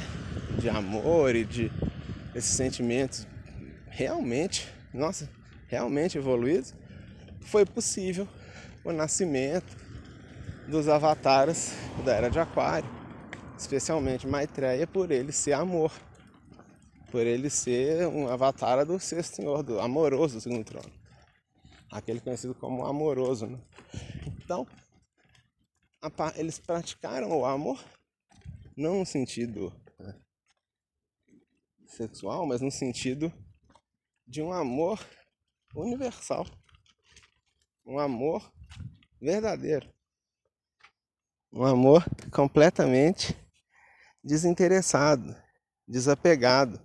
De 0.57 0.67
amor 0.67 1.33
e 1.33 1.45
de 1.45 1.71
esses 2.35 2.51
sentimentos 2.51 3.25
realmente, 3.87 4.67
nossa, 4.93 5.29
realmente 5.67 6.17
evoluídos, 6.17 6.73
foi 7.39 7.65
possível 7.65 8.27
o 8.83 8.91
nascimento 8.91 9.77
dos 10.67 10.89
avatares 10.89 11.73
da 12.03 12.13
Era 12.13 12.29
de 12.29 12.39
Aquário 12.39 12.99
especialmente 13.59 14.25
Maitreya, 14.25 14.87
por 14.87 15.11
ele 15.11 15.33
ser 15.33 15.53
amor, 15.53 15.91
por 17.11 17.25
ele 17.25 17.49
ser 17.49 18.07
um 18.07 18.29
avatar 18.29 18.85
do 18.85 18.97
sexto 18.99 19.35
senhor, 19.35 19.61
do 19.61 19.79
amoroso 19.81 20.35
do 20.35 20.41
segundo 20.41 20.63
trono, 20.63 20.89
aquele 21.91 22.21
conhecido 22.21 22.55
como 22.55 22.85
amoroso. 22.85 23.47
Né? 23.47 23.59
Então, 24.41 24.65
eles 26.35 26.59
praticaram 26.59 27.29
o 27.31 27.45
amor, 27.45 27.83
não 28.75 28.99
no 28.99 29.05
sentido 29.05 29.73
né, 29.99 30.15
sexual, 31.87 32.45
mas 32.45 32.61
no 32.61 32.71
sentido 32.71 33.31
de 34.25 34.41
um 34.41 34.53
amor 34.53 35.05
universal, 35.75 36.45
um 37.85 37.99
amor 37.99 38.51
verdadeiro, 39.19 39.91
um 41.51 41.65
amor 41.65 42.05
completamente 42.31 43.35
desinteressado, 44.23 45.35
desapegado. 45.87 46.79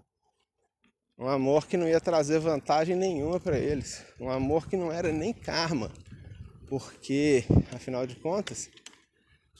Um 1.16 1.28
amor 1.28 1.66
que 1.66 1.76
não 1.76 1.86
ia 1.86 2.00
trazer 2.00 2.40
vantagem 2.40 2.96
nenhuma 2.96 3.38
para 3.38 3.56
eles. 3.56 4.04
Um 4.18 4.28
amor 4.28 4.66
que 4.66 4.76
não 4.76 4.90
era 4.90 5.12
nem 5.12 5.32
karma. 5.32 5.92
Porque, 6.66 7.44
afinal 7.72 8.04
de 8.04 8.16
contas, 8.16 8.68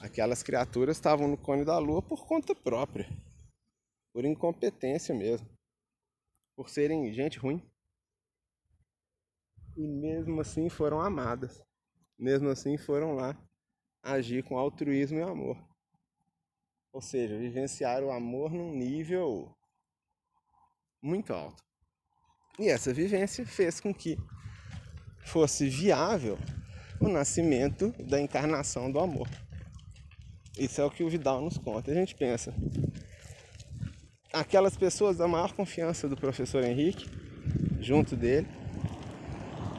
aquelas 0.05 0.43
criaturas 0.43 0.97
estavam 0.97 1.27
no 1.27 1.37
cone 1.37 1.65
da 1.65 1.77
lua 1.79 2.01
por 2.01 2.25
conta 2.27 2.53
própria. 2.55 3.09
Por 4.13 4.23
incompetência 4.23 5.13
mesmo. 5.13 5.49
Por 6.55 6.69
serem 6.69 7.11
gente 7.11 7.37
ruim. 7.39 7.61
E 9.75 9.87
mesmo 9.87 10.39
assim 10.39 10.69
foram 10.69 11.01
amadas. 11.01 11.61
Mesmo 12.17 12.49
assim 12.49 12.77
foram 12.77 13.15
lá 13.15 13.35
agir 14.01 14.43
com 14.43 14.57
altruísmo 14.57 15.17
e 15.17 15.23
amor. 15.23 15.57
Ou 16.93 17.01
seja, 17.01 17.37
vivenciar 17.37 18.03
o 18.03 18.11
amor 18.11 18.51
num 18.51 18.71
nível 18.71 19.53
muito 21.01 21.33
alto. 21.33 21.61
E 22.57 22.69
essa 22.69 22.93
vivência 22.93 23.45
fez 23.45 23.81
com 23.81 23.93
que 23.93 24.17
fosse 25.25 25.67
viável 25.67 26.37
o 27.01 27.09
nascimento 27.09 27.91
da 28.03 28.21
encarnação 28.21 28.89
do 28.89 28.99
amor. 28.99 29.27
Isso 30.57 30.79
é 30.79 30.85
o 30.85 30.91
que 30.91 31.03
o 31.03 31.09
Vidal 31.09 31.41
nos 31.41 31.57
conta. 31.57 31.91
A 31.91 31.93
gente 31.93 32.15
pensa, 32.15 32.53
aquelas 34.31 34.77
pessoas 34.77 35.17
da 35.17 35.27
maior 35.27 35.53
confiança 35.53 36.07
do 36.07 36.15
professor 36.15 36.63
Henrique, 36.63 37.09
junto 37.81 38.15
dele, 38.15 38.47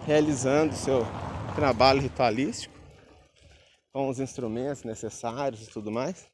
realizando 0.06 0.74
seu 0.74 1.06
trabalho 1.54 2.00
ritualístico 2.00 2.74
com 3.92 4.08
os 4.08 4.20
instrumentos 4.20 4.84
necessários 4.84 5.66
e 5.66 5.70
tudo 5.70 5.90
mais, 5.90 6.26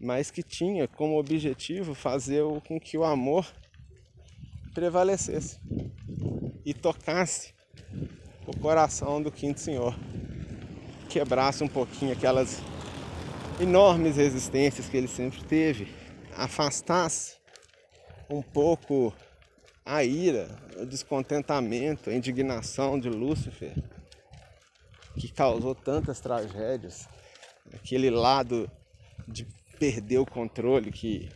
mas 0.00 0.30
que 0.30 0.42
tinha 0.42 0.88
como 0.88 1.18
objetivo 1.18 1.94
fazer 1.94 2.42
com 2.66 2.80
que 2.80 2.96
o 2.96 3.04
amor 3.04 3.46
prevalecesse 4.74 5.60
e 6.64 6.72
tocasse 6.72 7.54
o 8.46 8.56
coração 8.58 9.22
do 9.22 9.30
quinto 9.30 9.60
senhor, 9.60 9.94
quebrasse 11.10 11.62
um 11.62 11.68
pouquinho 11.68 12.12
aquelas 12.12 12.62
enormes 13.60 14.16
resistências 14.16 14.88
que 14.88 14.96
ele 14.96 15.08
sempre 15.08 15.42
teve, 15.44 15.88
afastasse 16.34 17.36
um 18.28 18.42
pouco 18.42 19.14
a 19.84 20.04
ira, 20.04 20.48
o 20.78 20.84
descontentamento, 20.84 22.10
a 22.10 22.14
indignação 22.14 22.98
de 22.98 23.08
Lúcifer, 23.08 23.72
que 25.18 25.28
causou 25.28 25.74
tantas 25.74 26.20
tragédias, 26.20 27.08
aquele 27.72 28.10
lado 28.10 28.70
de 29.26 29.46
perder 29.78 30.18
o 30.18 30.26
controle 30.26 30.90
que 30.90 31.30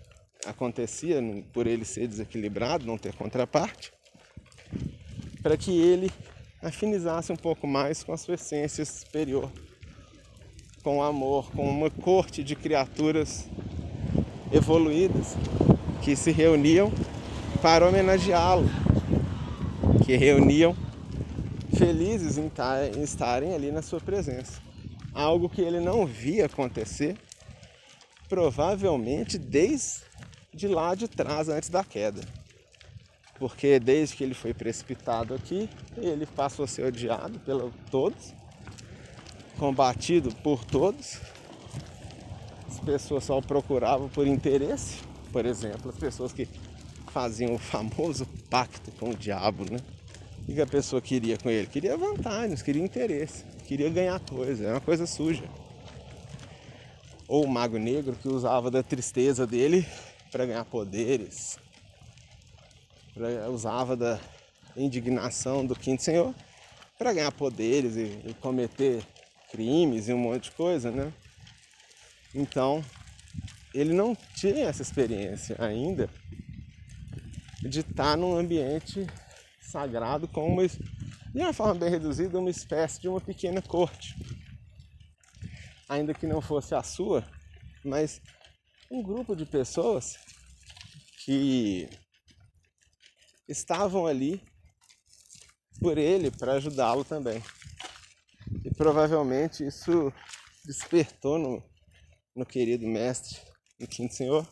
acontecia 0.45 1.21
por 1.53 1.67
ele 1.67 1.85
ser 1.85 2.07
desequilibrado, 2.07 2.87
não 2.87 2.99
ter 2.99 3.15
contraparte, 3.15 3.93
para 5.43 5.57
que 5.57 5.71
ele 5.71 6.11
afinizasse 6.63 7.33
um 7.33 7.37
pouco 7.37 7.67
mais 7.67 8.03
com 8.03 8.13
a 8.13 8.17
sua 8.17 8.35
essência 8.35 8.85
superior, 8.85 9.51
com 10.83 11.03
amor, 11.03 11.51
com 11.53 11.69
uma 11.69 11.91
corte 11.91 12.43
de 12.43 12.57
criaturas 12.57 13.47
evoluídas 14.53 15.37
que 16.03 16.17
se 16.17 16.31
reuniam 16.31 16.91
para 17.61 17.87
homenageá-lo, 17.87 18.69
que 20.05 20.17
reuniam 20.17 20.75
felizes 21.77 22.39
em 22.39 22.51
estarem 23.03 23.55
ali 23.55 23.71
na 23.71 23.83
sua 23.83 24.01
presença. 24.01 24.61
Algo 25.13 25.49
que 25.49 25.61
ele 25.61 25.81
não 25.81 26.07
via 26.07 26.47
acontecer, 26.47 27.17
provavelmente 28.29 29.37
desde 29.37 30.69
lá 30.69 30.95
de 30.95 31.09
trás, 31.09 31.49
antes 31.49 31.69
da 31.69 31.85
queda. 31.85 32.23
Porque 33.39 33.79
desde 33.79 34.17
que 34.17 34.25
ele 34.25 34.35
foi 34.35 34.55
precipitado 34.55 35.35
aqui, 35.35 35.69
ele 35.97 36.27
passou 36.27 36.65
a 36.65 36.69
ser 36.69 36.87
odiado 36.87 37.39
por 37.41 37.73
todos, 37.91 38.35
combatido 39.61 40.35
por 40.37 40.65
todos. 40.65 41.21
As 42.67 42.81
pessoas 42.81 43.25
só 43.25 43.43
procuravam 43.43 44.09
por 44.09 44.27
interesse, 44.27 45.01
por 45.31 45.45
exemplo, 45.45 45.91
as 45.91 45.99
pessoas 45.99 46.33
que 46.33 46.49
faziam 47.13 47.55
o 47.55 47.59
famoso 47.59 48.25
pacto 48.49 48.91
com 48.93 49.11
o 49.11 49.15
diabo, 49.15 49.71
né? 49.71 49.79
O 50.49 50.55
que 50.55 50.63
a 50.63 50.67
pessoa 50.67 51.03
queria 51.03 51.37
com 51.37 51.51
ele? 51.51 51.67
Queria 51.67 51.95
vantagens, 51.95 52.63
queria 52.63 52.83
interesse, 52.83 53.45
queria 53.67 53.91
ganhar 53.91 54.19
coisa, 54.21 54.65
era 54.65 54.75
uma 54.75 54.81
coisa 54.81 55.07
suja. 55.07 55.45
Ou 57.29 57.45
o 57.45 57.49
mago 57.49 57.77
negro 57.77 58.17
que 58.17 58.29
usava 58.29 58.71
da 58.71 58.83
tristeza 58.83 59.47
dele 59.47 59.87
para 60.33 60.47
ganhar 60.47 60.65
poderes, 60.65 61.59
usava 63.53 63.95
da 63.95 64.19
indignação 64.75 65.67
do 65.67 65.77
quinto 65.77 66.03
senhor 66.03 66.35
para 66.99 67.13
ganhar 67.13 67.33
poderes 67.33 67.97
e, 67.97 68.21
e 68.25 68.35
cometer 68.41 69.05
crimes 69.51 70.09
e 70.09 70.13
um 70.13 70.19
monte 70.19 70.45
de 70.45 70.51
coisa, 70.53 70.91
né? 70.91 71.13
Então, 72.35 72.85
ele 73.75 73.93
não 73.93 74.17
tinha 74.35 74.67
essa 74.67 74.83
experiência 74.83 75.57
ainda 75.59 76.09
de 77.61 77.81
estar 77.81 78.17
num 78.17 78.37
ambiente 78.37 79.07
sagrado 79.61 80.27
com 80.27 80.49
uma, 80.53 80.67
de 80.67 81.41
uma 81.41 81.53
forma 81.53 81.75
bem 81.75 81.91
reduzida, 81.91 82.39
uma 82.39 82.51
espécie 82.51 83.01
de 83.01 83.09
uma 83.09 83.21
pequena 83.21 83.61
corte. 83.61 84.17
Ainda 85.89 86.15
que 86.15 86.27
não 86.27 86.41
fosse 86.41 86.75
a 86.75 86.83
sua, 86.83 87.25
mas 87.85 88.21
um 88.91 89.03
grupo 89.03 89.37
de 89.37 89.45
pessoas 89.45 90.17
que 91.25 91.89
estavam 93.49 94.07
ali 94.07 94.43
por 95.81 95.99
ele 95.99 96.31
para 96.31 96.55
ajudá-lo 96.55 97.05
também. 97.05 97.43
Provavelmente 98.81 99.67
isso 99.67 100.11
despertou 100.65 101.39
no, 101.39 101.63
no 102.35 102.47
querido 102.47 102.87
mestre, 102.87 103.39
no 103.79 103.87
quinto 103.87 104.15
senhor, 104.15 104.49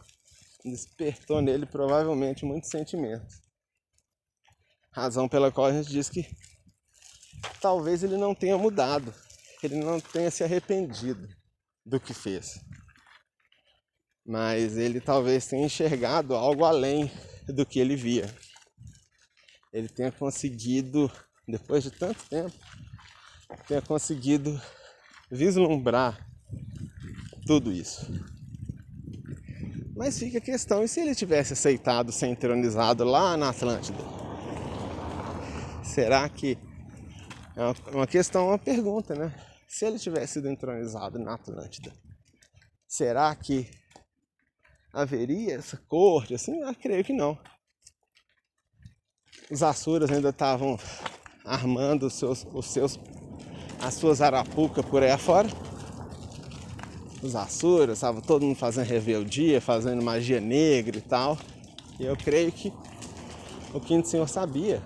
despertou 0.62 1.40
nele 1.40 1.64
provavelmente 1.64 2.44
muitos 2.44 2.68
sentimentos. 2.68 3.40
Razão 4.92 5.30
pela 5.30 5.50
qual 5.50 5.68
a 5.68 5.72
gente 5.72 5.88
diz 5.88 6.10
que 6.10 6.28
talvez 7.58 8.02
ele 8.02 8.18
não 8.18 8.34
tenha 8.34 8.58
mudado, 8.58 9.14
ele 9.62 9.76
não 9.76 9.98
tenha 9.98 10.30
se 10.30 10.44
arrependido 10.44 11.26
do 11.82 11.98
que 11.98 12.12
fez. 12.12 12.60
Mas 14.26 14.76
ele 14.76 15.00
talvez 15.00 15.46
tenha 15.46 15.64
enxergado 15.64 16.34
algo 16.34 16.66
além 16.66 17.10
do 17.46 17.64
que 17.64 17.80
ele 17.80 17.96
via. 17.96 18.26
Ele 19.72 19.88
tenha 19.88 20.12
conseguido, 20.12 21.10
depois 21.48 21.82
de 21.82 21.90
tanto 21.90 22.22
tempo, 22.28 22.54
tenha 23.66 23.82
conseguido 23.82 24.60
vislumbrar 25.30 26.18
tudo 27.46 27.72
isso. 27.72 28.06
Mas 29.96 30.18
fica 30.18 30.38
a 30.38 30.40
questão, 30.40 30.84
e 30.84 30.88
se 30.88 31.00
ele 31.00 31.14
tivesse 31.14 31.54
aceitado 31.54 32.12
ser 32.12 32.28
entronizado 32.28 33.04
lá 33.04 33.36
na 33.36 33.48
Atlântida? 33.50 33.98
Será 35.82 36.28
que. 36.28 36.56
É 37.56 37.90
uma 37.92 38.06
questão, 38.06 38.48
uma 38.48 38.58
pergunta, 38.58 39.16
né? 39.16 39.34
Se 39.66 39.84
ele 39.84 39.98
tivesse 39.98 40.34
sido 40.34 40.48
entronizado 40.48 41.18
na 41.18 41.34
Atlântida, 41.34 41.92
será 42.86 43.34
que 43.34 43.68
haveria 44.92 45.56
essa 45.56 45.76
corte? 45.88 46.34
Assim, 46.34 46.60
eu 46.60 46.74
creio 46.74 47.02
que 47.02 47.12
não. 47.12 47.36
Os 49.50 49.62
Assuras 49.62 50.10
ainda 50.10 50.28
estavam 50.28 50.78
armando 51.44 52.06
os 52.06 52.14
seus, 52.14 52.46
os 52.52 52.66
seus, 52.66 52.98
as 53.80 53.94
suas 53.94 54.20
arapucas 54.20 54.84
por 54.84 55.02
aí 55.02 55.10
afora 55.10 55.48
os 57.22 57.34
Assuras, 57.34 57.98
estava 57.98 58.22
todo 58.22 58.44
mundo 58.44 58.56
fazendo 58.56 58.86
rebeldia, 58.86 59.60
fazendo 59.60 60.02
magia 60.02 60.40
negra 60.40 60.98
e 60.98 61.00
tal. 61.00 61.36
E 61.98 62.04
eu 62.04 62.16
creio 62.16 62.52
que 62.52 62.72
o 63.74 63.80
Quinto 63.80 64.08
Senhor 64.08 64.28
sabia 64.28 64.82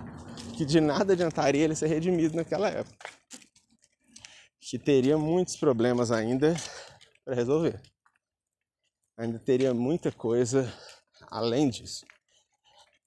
que 0.57 0.65
de 0.65 0.79
nada 0.81 1.13
adiantaria 1.13 1.63
ele 1.63 1.75
ser 1.75 1.87
redimido 1.87 2.35
naquela 2.35 2.69
época. 2.69 3.09
Que 4.59 4.79
teria 4.79 5.17
muitos 5.17 5.55
problemas 5.55 6.11
ainda 6.11 6.55
para 7.23 7.35
resolver. 7.35 7.79
Ainda 9.17 9.37
teria 9.37 9.73
muita 9.73 10.11
coisa 10.11 10.71
além 11.29 11.69
disso. 11.69 12.05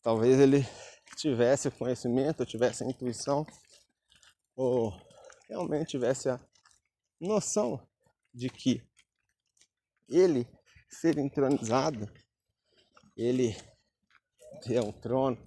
Talvez 0.03 0.39
ele 0.39 0.64
tivesse 1.16 1.66
o 1.66 1.72
conhecimento, 1.72 2.47
tivesse 2.47 2.84
a 2.84 2.87
intuição, 2.87 3.45
ou 4.55 4.95
realmente 5.49 5.90
tivesse 5.90 6.28
a 6.28 6.40
noção 7.20 7.80
de 8.34 8.49
que 8.51 8.82
ele 10.09 10.47
ser 10.88 11.18
entronizado, 11.18 12.09
ele 13.16 13.57
ter 14.62 14.80
um 14.80 14.92
trono 14.92 15.38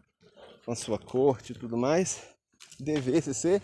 com 0.65 0.75
sua 0.75 0.99
corte 0.99 1.53
e 1.53 1.55
tudo 1.55 1.77
mais, 1.77 2.21
devesse 2.79 3.33
ser 3.33 3.61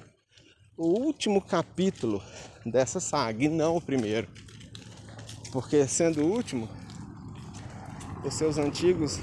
o 0.77 0.88
último 0.88 1.41
capítulo 1.41 2.21
dessa 2.65 2.99
saga 2.99 3.45
e 3.45 3.49
não 3.49 3.77
o 3.77 3.81
primeiro. 3.81 4.27
Porque 5.51 5.88
sendo 5.88 6.21
o 6.21 6.31
último, 6.31 6.67
os 8.25 8.33
seus 8.33 8.57
antigos 8.57 9.19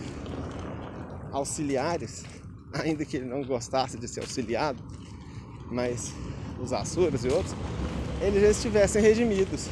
auxiliares, 1.32 2.24
ainda 2.72 3.04
que 3.04 3.16
ele 3.16 3.26
não 3.26 3.42
gostasse 3.42 3.98
de 3.98 4.08
ser 4.08 4.20
auxiliado, 4.20 4.82
mas 5.70 6.12
os 6.62 6.72
Asuras 6.72 7.24
e 7.24 7.28
outros, 7.28 7.54
eles 8.20 8.40
já 8.40 8.50
estivessem 8.50 9.02
redimidos. 9.02 9.66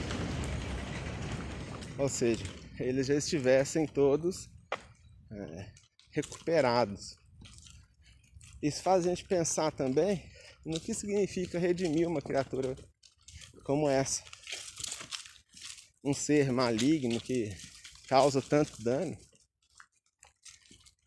Ou 1.97 2.09
seja, 2.09 2.45
eles 2.81 3.07
já 3.07 3.15
estivessem 3.15 3.87
todos 3.87 4.51
é, 5.31 5.73
recuperados. 6.11 7.17
Isso 8.61 8.83
faz 8.83 9.07
a 9.07 9.11
gente 9.11 9.25
pensar 9.25 9.71
também 9.71 10.29
no 10.67 10.81
que 10.81 10.93
significa 10.93 11.59
redimir 11.59 12.09
uma 12.09 12.21
criatura 12.21 12.75
como 13.65 13.89
essa. 13.89 14.25
Um 16.03 16.13
ser 16.13 16.51
maligno 16.51 17.21
que 17.21 17.55
causa 18.09 18.43
tanto 18.43 18.83
dano. 18.83 19.17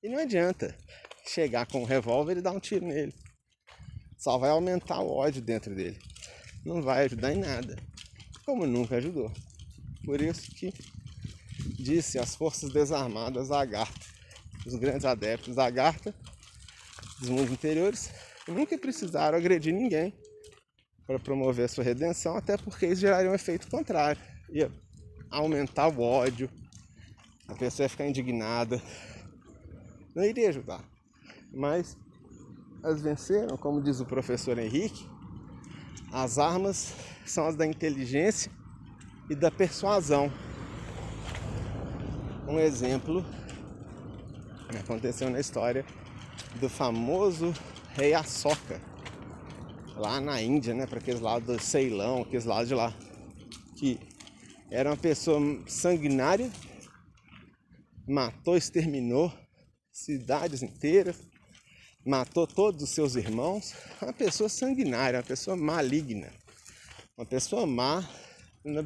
E 0.01 0.07
não 0.07 0.19
adianta 0.19 0.77
chegar 1.27 1.65
com 1.65 1.81
um 1.81 1.85
revólver 1.85 2.37
e 2.37 2.41
dar 2.41 2.51
um 2.51 2.59
tiro 2.59 2.85
nele. 2.85 3.13
Só 4.23 4.37
vai 4.37 4.51
aumentar 4.51 5.01
o 5.01 5.11
ódio 5.11 5.41
dentro 5.41 5.75
dele. 5.75 5.99
Não 6.65 6.81
vai 6.81 7.03
ajudar 7.03 7.33
em 7.33 7.39
nada. 7.39 7.75
Como 8.45 8.65
nunca 8.65 8.95
ajudou. 8.95 9.29
Por 10.05 10.21
isso 10.21 10.49
que 10.51 10.73
disse 11.77 12.17
as 12.17 12.33
forças 12.33 12.71
desarmadas 12.71 13.49
lagarto 13.49 14.13
os 14.65 14.75
grandes 14.75 15.03
adeptos 15.03 15.55
da 15.55 15.69
Garta 15.69 16.15
dos 17.19 17.27
mundos 17.27 17.51
interiores 17.51 18.11
nunca 18.47 18.77
precisaram 18.77 19.37
agredir 19.37 19.73
ninguém 19.73 20.13
para 21.05 21.19
promover 21.19 21.65
a 21.65 21.67
sua 21.67 21.83
redenção, 21.83 22.37
até 22.37 22.55
porque 22.55 22.85
isso 22.85 23.01
geraria 23.01 23.29
um 23.29 23.35
efeito 23.35 23.67
contrário. 23.67 24.21
Ia 24.49 24.71
aumentar 25.29 25.89
o 25.89 26.01
ódio, 26.01 26.49
a 27.45 27.55
pessoa 27.55 27.83
ia 27.83 27.89
ficar 27.89 28.07
indignada. 28.07 28.81
Não 30.15 30.23
iria 30.23 30.47
ajudar. 30.47 30.81
Mas 31.51 31.97
as 32.83 33.01
venceram, 33.01 33.55
como 33.57 33.81
diz 33.81 33.99
o 34.01 34.05
professor 34.05 34.57
Henrique, 34.59 35.07
as 36.11 36.37
armas 36.37 36.93
são 37.25 37.47
as 37.47 37.55
da 37.55 37.65
inteligência 37.65 38.51
e 39.29 39.35
da 39.35 39.49
persuasão. 39.49 40.31
Um 42.47 42.59
exemplo 42.59 43.25
aconteceu 44.77 45.29
na 45.29 45.39
história 45.39 45.85
do 46.59 46.67
famoso 46.67 47.53
rei 47.93 48.13
Ashoka, 48.13 48.81
lá 49.95 50.19
na 50.19 50.41
Índia, 50.41 50.73
né, 50.73 50.85
para 50.85 50.99
aqueles 50.99 51.21
lados 51.21 51.47
do 51.47 51.61
Ceilão, 51.61 52.23
aqueles 52.23 52.45
lados 52.45 52.67
de 52.67 52.75
lá, 52.75 52.93
que 53.77 53.99
era 54.71 54.89
uma 54.89 54.97
pessoa 54.97 55.39
sanguinária, 55.67 56.51
matou, 58.07 58.57
exterminou 58.57 59.31
cidades 59.91 60.63
inteiras, 60.63 61.15
matou 62.05 62.45
todos 62.45 62.83
os 62.83 62.89
seus 62.89 63.15
irmãos, 63.15 63.73
uma 64.01 64.13
pessoa 64.13 64.49
sanguinária, 64.49 65.19
uma 65.19 65.25
pessoa 65.25 65.55
maligna, 65.55 66.29
uma 67.17 67.25
pessoa 67.25 67.65
má 67.65 68.03
na 68.63 68.83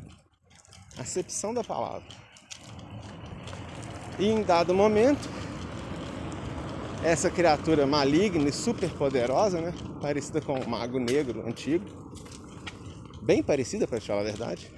acepção 0.98 1.54
da 1.54 1.64
palavra. 1.64 2.08
E 4.20 4.26
em 4.26 4.44
dado 4.44 4.74
momento, 4.74 5.30
essa 7.04 7.30
criatura 7.30 7.86
maligna 7.86 8.50
e 8.50 8.52
super 8.52 8.90
poderosa, 8.92 9.62
né? 9.62 9.74
Parecida 10.02 10.42
com 10.42 10.60
o 10.60 10.70
mago 10.70 11.00
negro 11.00 11.48
antigo. 11.48 11.86
Bem 13.22 13.44
parecida, 13.44 13.88
para 13.88 14.00
te 14.00 14.08
falar 14.08 14.22
a 14.22 14.24
verdade. 14.24 14.72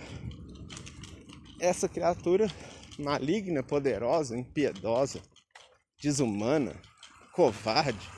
Essa 1.60 1.88
criatura 1.88 2.48
maligna, 2.98 3.64
poderosa, 3.64 4.38
impiedosa, 4.38 5.22
desumana, 6.02 6.76
covarde. 7.34 8.10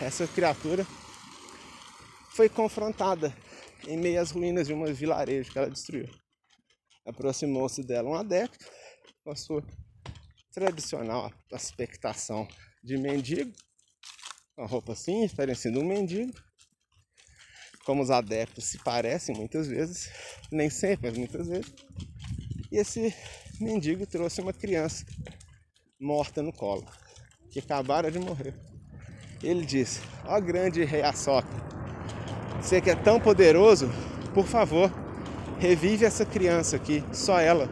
Essa 0.00 0.26
criatura 0.26 0.86
foi 2.30 2.48
confrontada 2.48 3.36
em 3.86 3.98
meio 3.98 4.18
às 4.18 4.30
ruínas 4.30 4.66
de 4.66 4.72
um 4.72 4.82
vilarejo 4.94 5.52
que 5.52 5.58
ela 5.58 5.68
destruiu. 5.68 6.08
Aproximou-se 7.04 7.82
dela 7.82 8.08
um 8.08 8.14
adepto 8.14 8.64
com 9.22 9.30
a 9.30 9.36
sua 9.36 9.62
tradicional 10.52 11.30
aspectação 11.52 12.48
de 12.82 12.96
mendigo, 12.96 13.52
uma 14.56 14.66
roupa 14.66 14.94
assim, 14.94 15.28
parecendo 15.28 15.80
um 15.80 15.86
mendigo. 15.86 16.32
Como 17.84 18.02
os 18.02 18.10
adeptos 18.10 18.64
se 18.64 18.78
parecem 18.78 19.36
muitas 19.36 19.66
vezes, 19.68 20.10
nem 20.50 20.70
sempre, 20.70 21.10
mas 21.10 21.18
muitas 21.18 21.46
vezes. 21.46 21.74
E 22.72 22.78
esse 22.78 23.14
mendigo 23.60 24.06
trouxe 24.06 24.40
uma 24.40 24.52
criança 24.52 25.04
morta 26.00 26.42
no 26.42 26.54
colo, 26.54 26.86
que 27.50 27.58
acabara 27.58 28.10
de 28.10 28.18
morrer. 28.18 28.69
Ele 29.42 29.64
disse: 29.64 30.00
Ó 30.24 30.40
grande 30.40 30.84
rei 30.84 31.02
Açoca, 31.02 31.48
você 32.60 32.80
que 32.80 32.90
é 32.90 32.94
tão 32.94 33.18
poderoso, 33.18 33.88
por 34.34 34.46
favor, 34.46 34.90
revive 35.58 36.04
essa 36.04 36.24
criança 36.26 36.76
aqui, 36.76 37.02
só 37.12 37.40
ela 37.40 37.68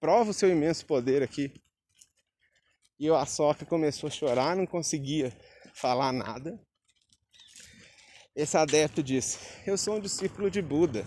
prova 0.00 0.30
o 0.30 0.34
seu 0.34 0.50
imenso 0.50 0.86
poder 0.86 1.22
aqui. 1.22 1.52
E 2.98 3.10
o 3.10 3.14
Asoka 3.14 3.64
começou 3.64 4.08
a 4.08 4.10
chorar, 4.10 4.56
não 4.56 4.66
conseguia 4.66 5.32
falar 5.72 6.12
nada. 6.12 6.58
Esse 8.34 8.56
adepto 8.56 9.02
disse: 9.02 9.38
Eu 9.66 9.76
sou 9.76 9.96
um 9.96 10.00
discípulo 10.00 10.50
de 10.50 10.60
Buda, 10.60 11.04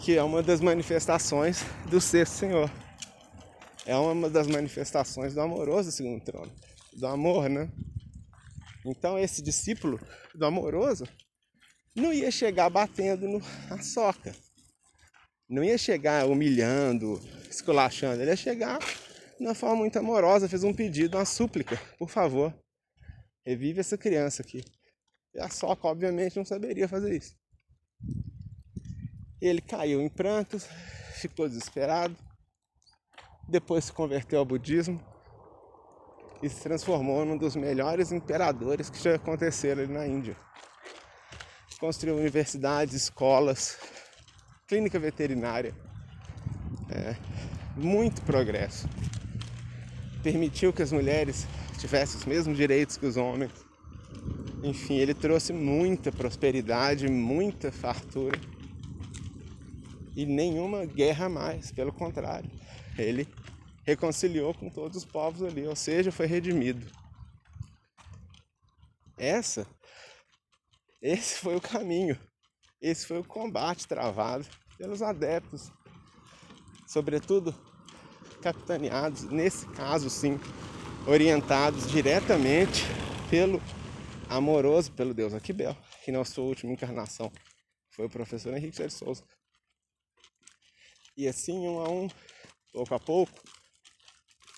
que 0.00 0.16
é 0.16 0.22
uma 0.22 0.42
das 0.42 0.60
manifestações 0.60 1.64
do 1.90 2.00
sexto 2.00 2.32
Senhor. 2.32 2.70
É 3.86 3.94
uma 3.96 4.30
das 4.30 4.46
manifestações 4.46 5.34
do 5.34 5.40
amoroso 5.42 5.92
segundo 5.92 6.24
trono, 6.24 6.50
do 6.94 7.06
amor, 7.06 7.48
né? 7.48 7.70
Então 8.84 9.18
esse 9.18 9.42
discípulo 9.42 10.00
do 10.34 10.44
amoroso 10.44 11.04
não 11.94 12.12
ia 12.12 12.30
chegar 12.30 12.68
batendo 12.70 13.28
no 13.28 13.40
Asoka 13.70 14.34
não 15.48 15.62
ia 15.62 15.76
chegar 15.76 16.26
humilhando, 16.26 17.20
esculachando, 17.50 18.22
ele 18.22 18.30
ia 18.30 18.36
chegar 18.36 18.78
de 19.38 19.44
uma 19.44 19.54
forma 19.54 19.76
muito 19.76 19.98
amorosa, 19.98 20.48
fez 20.48 20.64
um 20.64 20.72
pedido, 20.72 21.16
uma 21.16 21.24
súplica, 21.24 21.76
por 21.98 22.08
favor, 22.08 22.54
revive 23.44 23.80
essa 23.80 23.98
criança 23.98 24.42
aqui. 24.42 24.64
E 25.34 25.40
a 25.40 25.48
Soca, 25.48 25.86
obviamente, 25.88 26.36
não 26.36 26.44
saberia 26.44 26.88
fazer 26.88 27.16
isso. 27.16 27.36
Ele 29.40 29.60
caiu 29.60 30.00
em 30.00 30.08
prantos, 30.08 30.66
ficou 31.16 31.48
desesperado, 31.48 32.16
depois 33.48 33.84
se 33.84 33.92
converteu 33.92 34.38
ao 34.38 34.44
budismo 34.44 35.04
e 36.42 36.48
se 36.48 36.62
transformou 36.62 37.24
num 37.24 37.36
dos 37.36 37.56
melhores 37.56 38.12
imperadores 38.12 38.90
que 38.90 39.02
já 39.02 39.14
aconteceram 39.14 39.82
ali 39.82 39.92
na 39.92 40.06
Índia. 40.06 40.36
Construiu 41.80 42.16
universidades, 42.16 42.94
escolas, 42.94 43.78
clínica 44.66 44.98
veterinária. 44.98 45.74
É, 46.90 47.16
muito 47.76 48.22
progresso. 48.22 48.88
Permitiu 50.22 50.72
que 50.72 50.82
as 50.82 50.92
mulheres 50.92 51.46
tivessem 51.78 52.18
os 52.18 52.24
mesmos 52.24 52.56
direitos 52.56 52.96
que 52.96 53.06
os 53.06 53.16
homens. 53.16 53.52
Enfim, 54.62 54.94
ele 54.94 55.12
trouxe 55.12 55.52
muita 55.52 56.10
prosperidade, 56.10 57.08
muita 57.08 57.70
fartura. 57.70 58.38
E 60.16 60.24
nenhuma 60.24 60.86
guerra 60.86 61.28
mais, 61.28 61.70
pelo 61.72 61.92
contrário. 61.92 62.50
Ele 62.96 63.28
reconciliou 63.84 64.54
com 64.54 64.70
todos 64.70 64.96
os 64.98 65.04
povos 65.04 65.42
ali, 65.42 65.66
ou 65.66 65.76
seja, 65.76 66.10
foi 66.10 66.26
redimido. 66.26 66.86
Essa, 69.16 69.66
esse 71.00 71.36
foi 71.36 71.56
o 71.56 71.60
caminho 71.60 72.18
esse 72.84 73.06
foi 73.06 73.18
o 73.18 73.24
combate 73.24 73.88
travado 73.88 74.46
pelos 74.76 75.00
adeptos, 75.00 75.72
sobretudo 76.86 77.54
capitaneados, 78.42 79.22
nesse 79.24 79.66
caso 79.68 80.10
sim, 80.10 80.38
orientados 81.06 81.90
diretamente 81.90 82.82
pelo 83.30 83.58
amoroso, 84.28 84.92
pelo 84.92 85.14
Deus 85.14 85.32
Aquibel, 85.32 85.74
que 86.04 86.12
na 86.12 86.22
sua 86.26 86.44
última 86.44 86.74
encarnação 86.74 87.32
foi 87.88 88.04
o 88.04 88.10
professor 88.10 88.54
Henrique 88.54 88.90
Souza. 88.90 89.24
E 91.16 91.26
assim, 91.26 91.66
um 91.66 91.80
a 91.80 91.88
um, 91.88 92.10
pouco 92.70 92.94
a 92.94 93.00
pouco, 93.00 93.32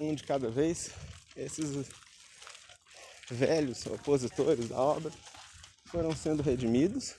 um 0.01 0.15
de 0.15 0.25
cada 0.25 0.51
vez, 0.51 0.91
esses 1.37 1.89
velhos 3.31 3.85
opositores 3.87 4.69
da 4.69 4.81
obra 4.81 5.13
foram 5.87 6.15
sendo 6.15 6.43
redimidos 6.43 7.15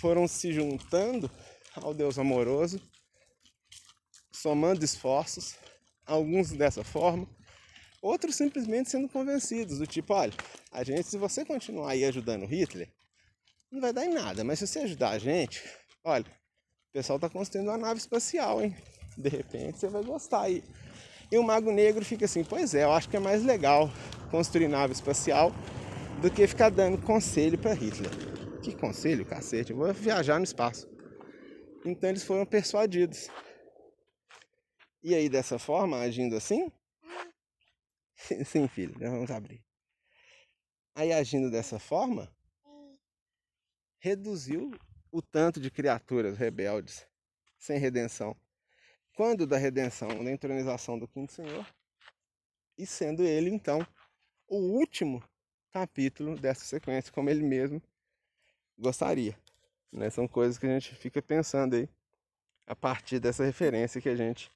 foram 0.00 0.26
se 0.26 0.50
juntando 0.50 1.30
ao 1.76 1.92
Deus 1.92 2.18
amoroso, 2.18 2.80
somando 4.32 4.82
esforços, 4.82 5.54
alguns 6.06 6.50
dessa 6.52 6.82
forma, 6.82 7.28
outros 8.00 8.34
simplesmente 8.34 8.90
sendo 8.90 9.08
convencidos, 9.10 9.78
do 9.78 9.86
tipo, 9.86 10.14
olha, 10.14 10.32
a 10.72 10.82
gente, 10.82 11.06
se 11.06 11.18
você 11.18 11.44
continuar 11.44 11.90
aí 11.90 12.04
ajudando 12.04 12.46
Hitler, 12.46 12.90
não 13.70 13.80
vai 13.80 13.92
dar 13.92 14.06
em 14.06 14.14
nada, 14.14 14.42
mas 14.42 14.58
se 14.58 14.66
você 14.66 14.80
ajudar 14.80 15.10
a 15.10 15.18
gente, 15.18 15.62
olha, 16.02 16.24
o 16.24 16.92
pessoal 16.92 17.16
está 17.16 17.28
construindo 17.28 17.68
uma 17.68 17.78
nave 17.78 18.00
espacial, 18.00 18.62
hein? 18.62 18.74
De 19.18 19.28
repente 19.28 19.78
você 19.78 19.88
vai 19.88 20.02
gostar 20.02 20.42
aí. 20.42 20.64
E 20.89 20.89
o 21.38 21.42
Mago 21.42 21.70
Negro 21.70 22.04
fica 22.04 22.24
assim, 22.24 22.42
pois 22.42 22.74
é, 22.74 22.84
eu 22.84 22.92
acho 22.92 23.08
que 23.08 23.16
é 23.16 23.20
mais 23.20 23.44
legal 23.44 23.90
construir 24.30 24.68
nave 24.68 24.92
espacial 24.92 25.52
do 26.20 26.30
que 26.30 26.46
ficar 26.46 26.70
dando 26.70 27.00
conselho 27.00 27.58
para 27.58 27.72
Hitler. 27.72 28.10
Que 28.62 28.74
conselho, 28.74 29.24
cacete, 29.24 29.70
eu 29.70 29.76
vou 29.76 29.92
viajar 29.92 30.38
no 30.38 30.44
espaço. 30.44 30.88
Então 31.84 32.10
eles 32.10 32.24
foram 32.24 32.44
persuadidos. 32.44 33.28
E 35.02 35.14
aí, 35.14 35.28
dessa 35.28 35.58
forma, 35.58 35.98
agindo 35.98 36.36
assim? 36.36 36.70
Sim, 38.44 38.68
filho, 38.68 38.94
vamos 38.98 39.30
abrir. 39.30 39.64
Aí, 40.94 41.12
agindo 41.12 41.50
dessa 41.50 41.78
forma, 41.78 42.30
reduziu 43.98 44.70
o 45.10 45.22
tanto 45.22 45.58
de 45.58 45.70
criaturas 45.70 46.36
rebeldes 46.36 47.06
sem 47.58 47.78
redenção. 47.78 48.36
Quando 49.14 49.46
da 49.46 49.56
redenção, 49.56 50.08
da 50.08 50.30
entronização 50.30 50.98
do 50.98 51.06
quinto 51.06 51.32
Senhor, 51.32 51.66
e 52.76 52.86
sendo 52.86 53.22
ele, 53.22 53.50
então, 53.50 53.86
o 54.48 54.56
último 54.56 55.22
capítulo 55.70 56.36
dessa 56.36 56.64
sequência, 56.64 57.12
como 57.12 57.28
ele 57.28 57.42
mesmo 57.42 57.82
gostaria. 58.78 59.38
Né? 59.92 60.08
São 60.10 60.26
coisas 60.26 60.58
que 60.58 60.66
a 60.66 60.70
gente 60.70 60.94
fica 60.94 61.20
pensando 61.20 61.74
aí 61.76 61.88
a 62.66 62.74
partir 62.74 63.20
dessa 63.20 63.44
referência 63.44 64.00
que 64.00 64.08
a 64.08 64.16
gente 64.16 64.50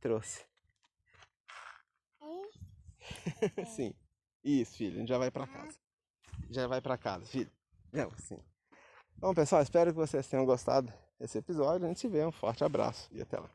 trouxe? 0.00 0.44
É. 3.58 3.64
Sim. 3.66 3.94
Isso, 4.42 4.76
filho. 4.76 4.96
A 4.96 4.98
gente 5.00 5.08
já 5.08 5.18
vai 5.18 5.30
pra 5.30 5.46
casa. 5.46 5.76
Já 6.48 6.66
vai 6.66 6.80
pra 6.80 6.96
casa, 6.96 7.26
filho. 7.26 7.50
É, 7.92 8.08
sim. 8.18 8.38
Bom, 9.16 9.34
pessoal, 9.34 9.62
espero 9.62 9.90
que 9.90 9.96
vocês 9.96 10.26
tenham 10.28 10.46
gostado 10.46 10.92
desse 11.18 11.38
episódio. 11.38 11.84
A 11.84 11.88
gente 11.88 11.98
se 11.98 12.08
vê. 12.08 12.24
Um 12.24 12.30
forte 12.30 12.62
abraço 12.62 13.08
e 13.12 13.20
até 13.20 13.40
lá. 13.40 13.50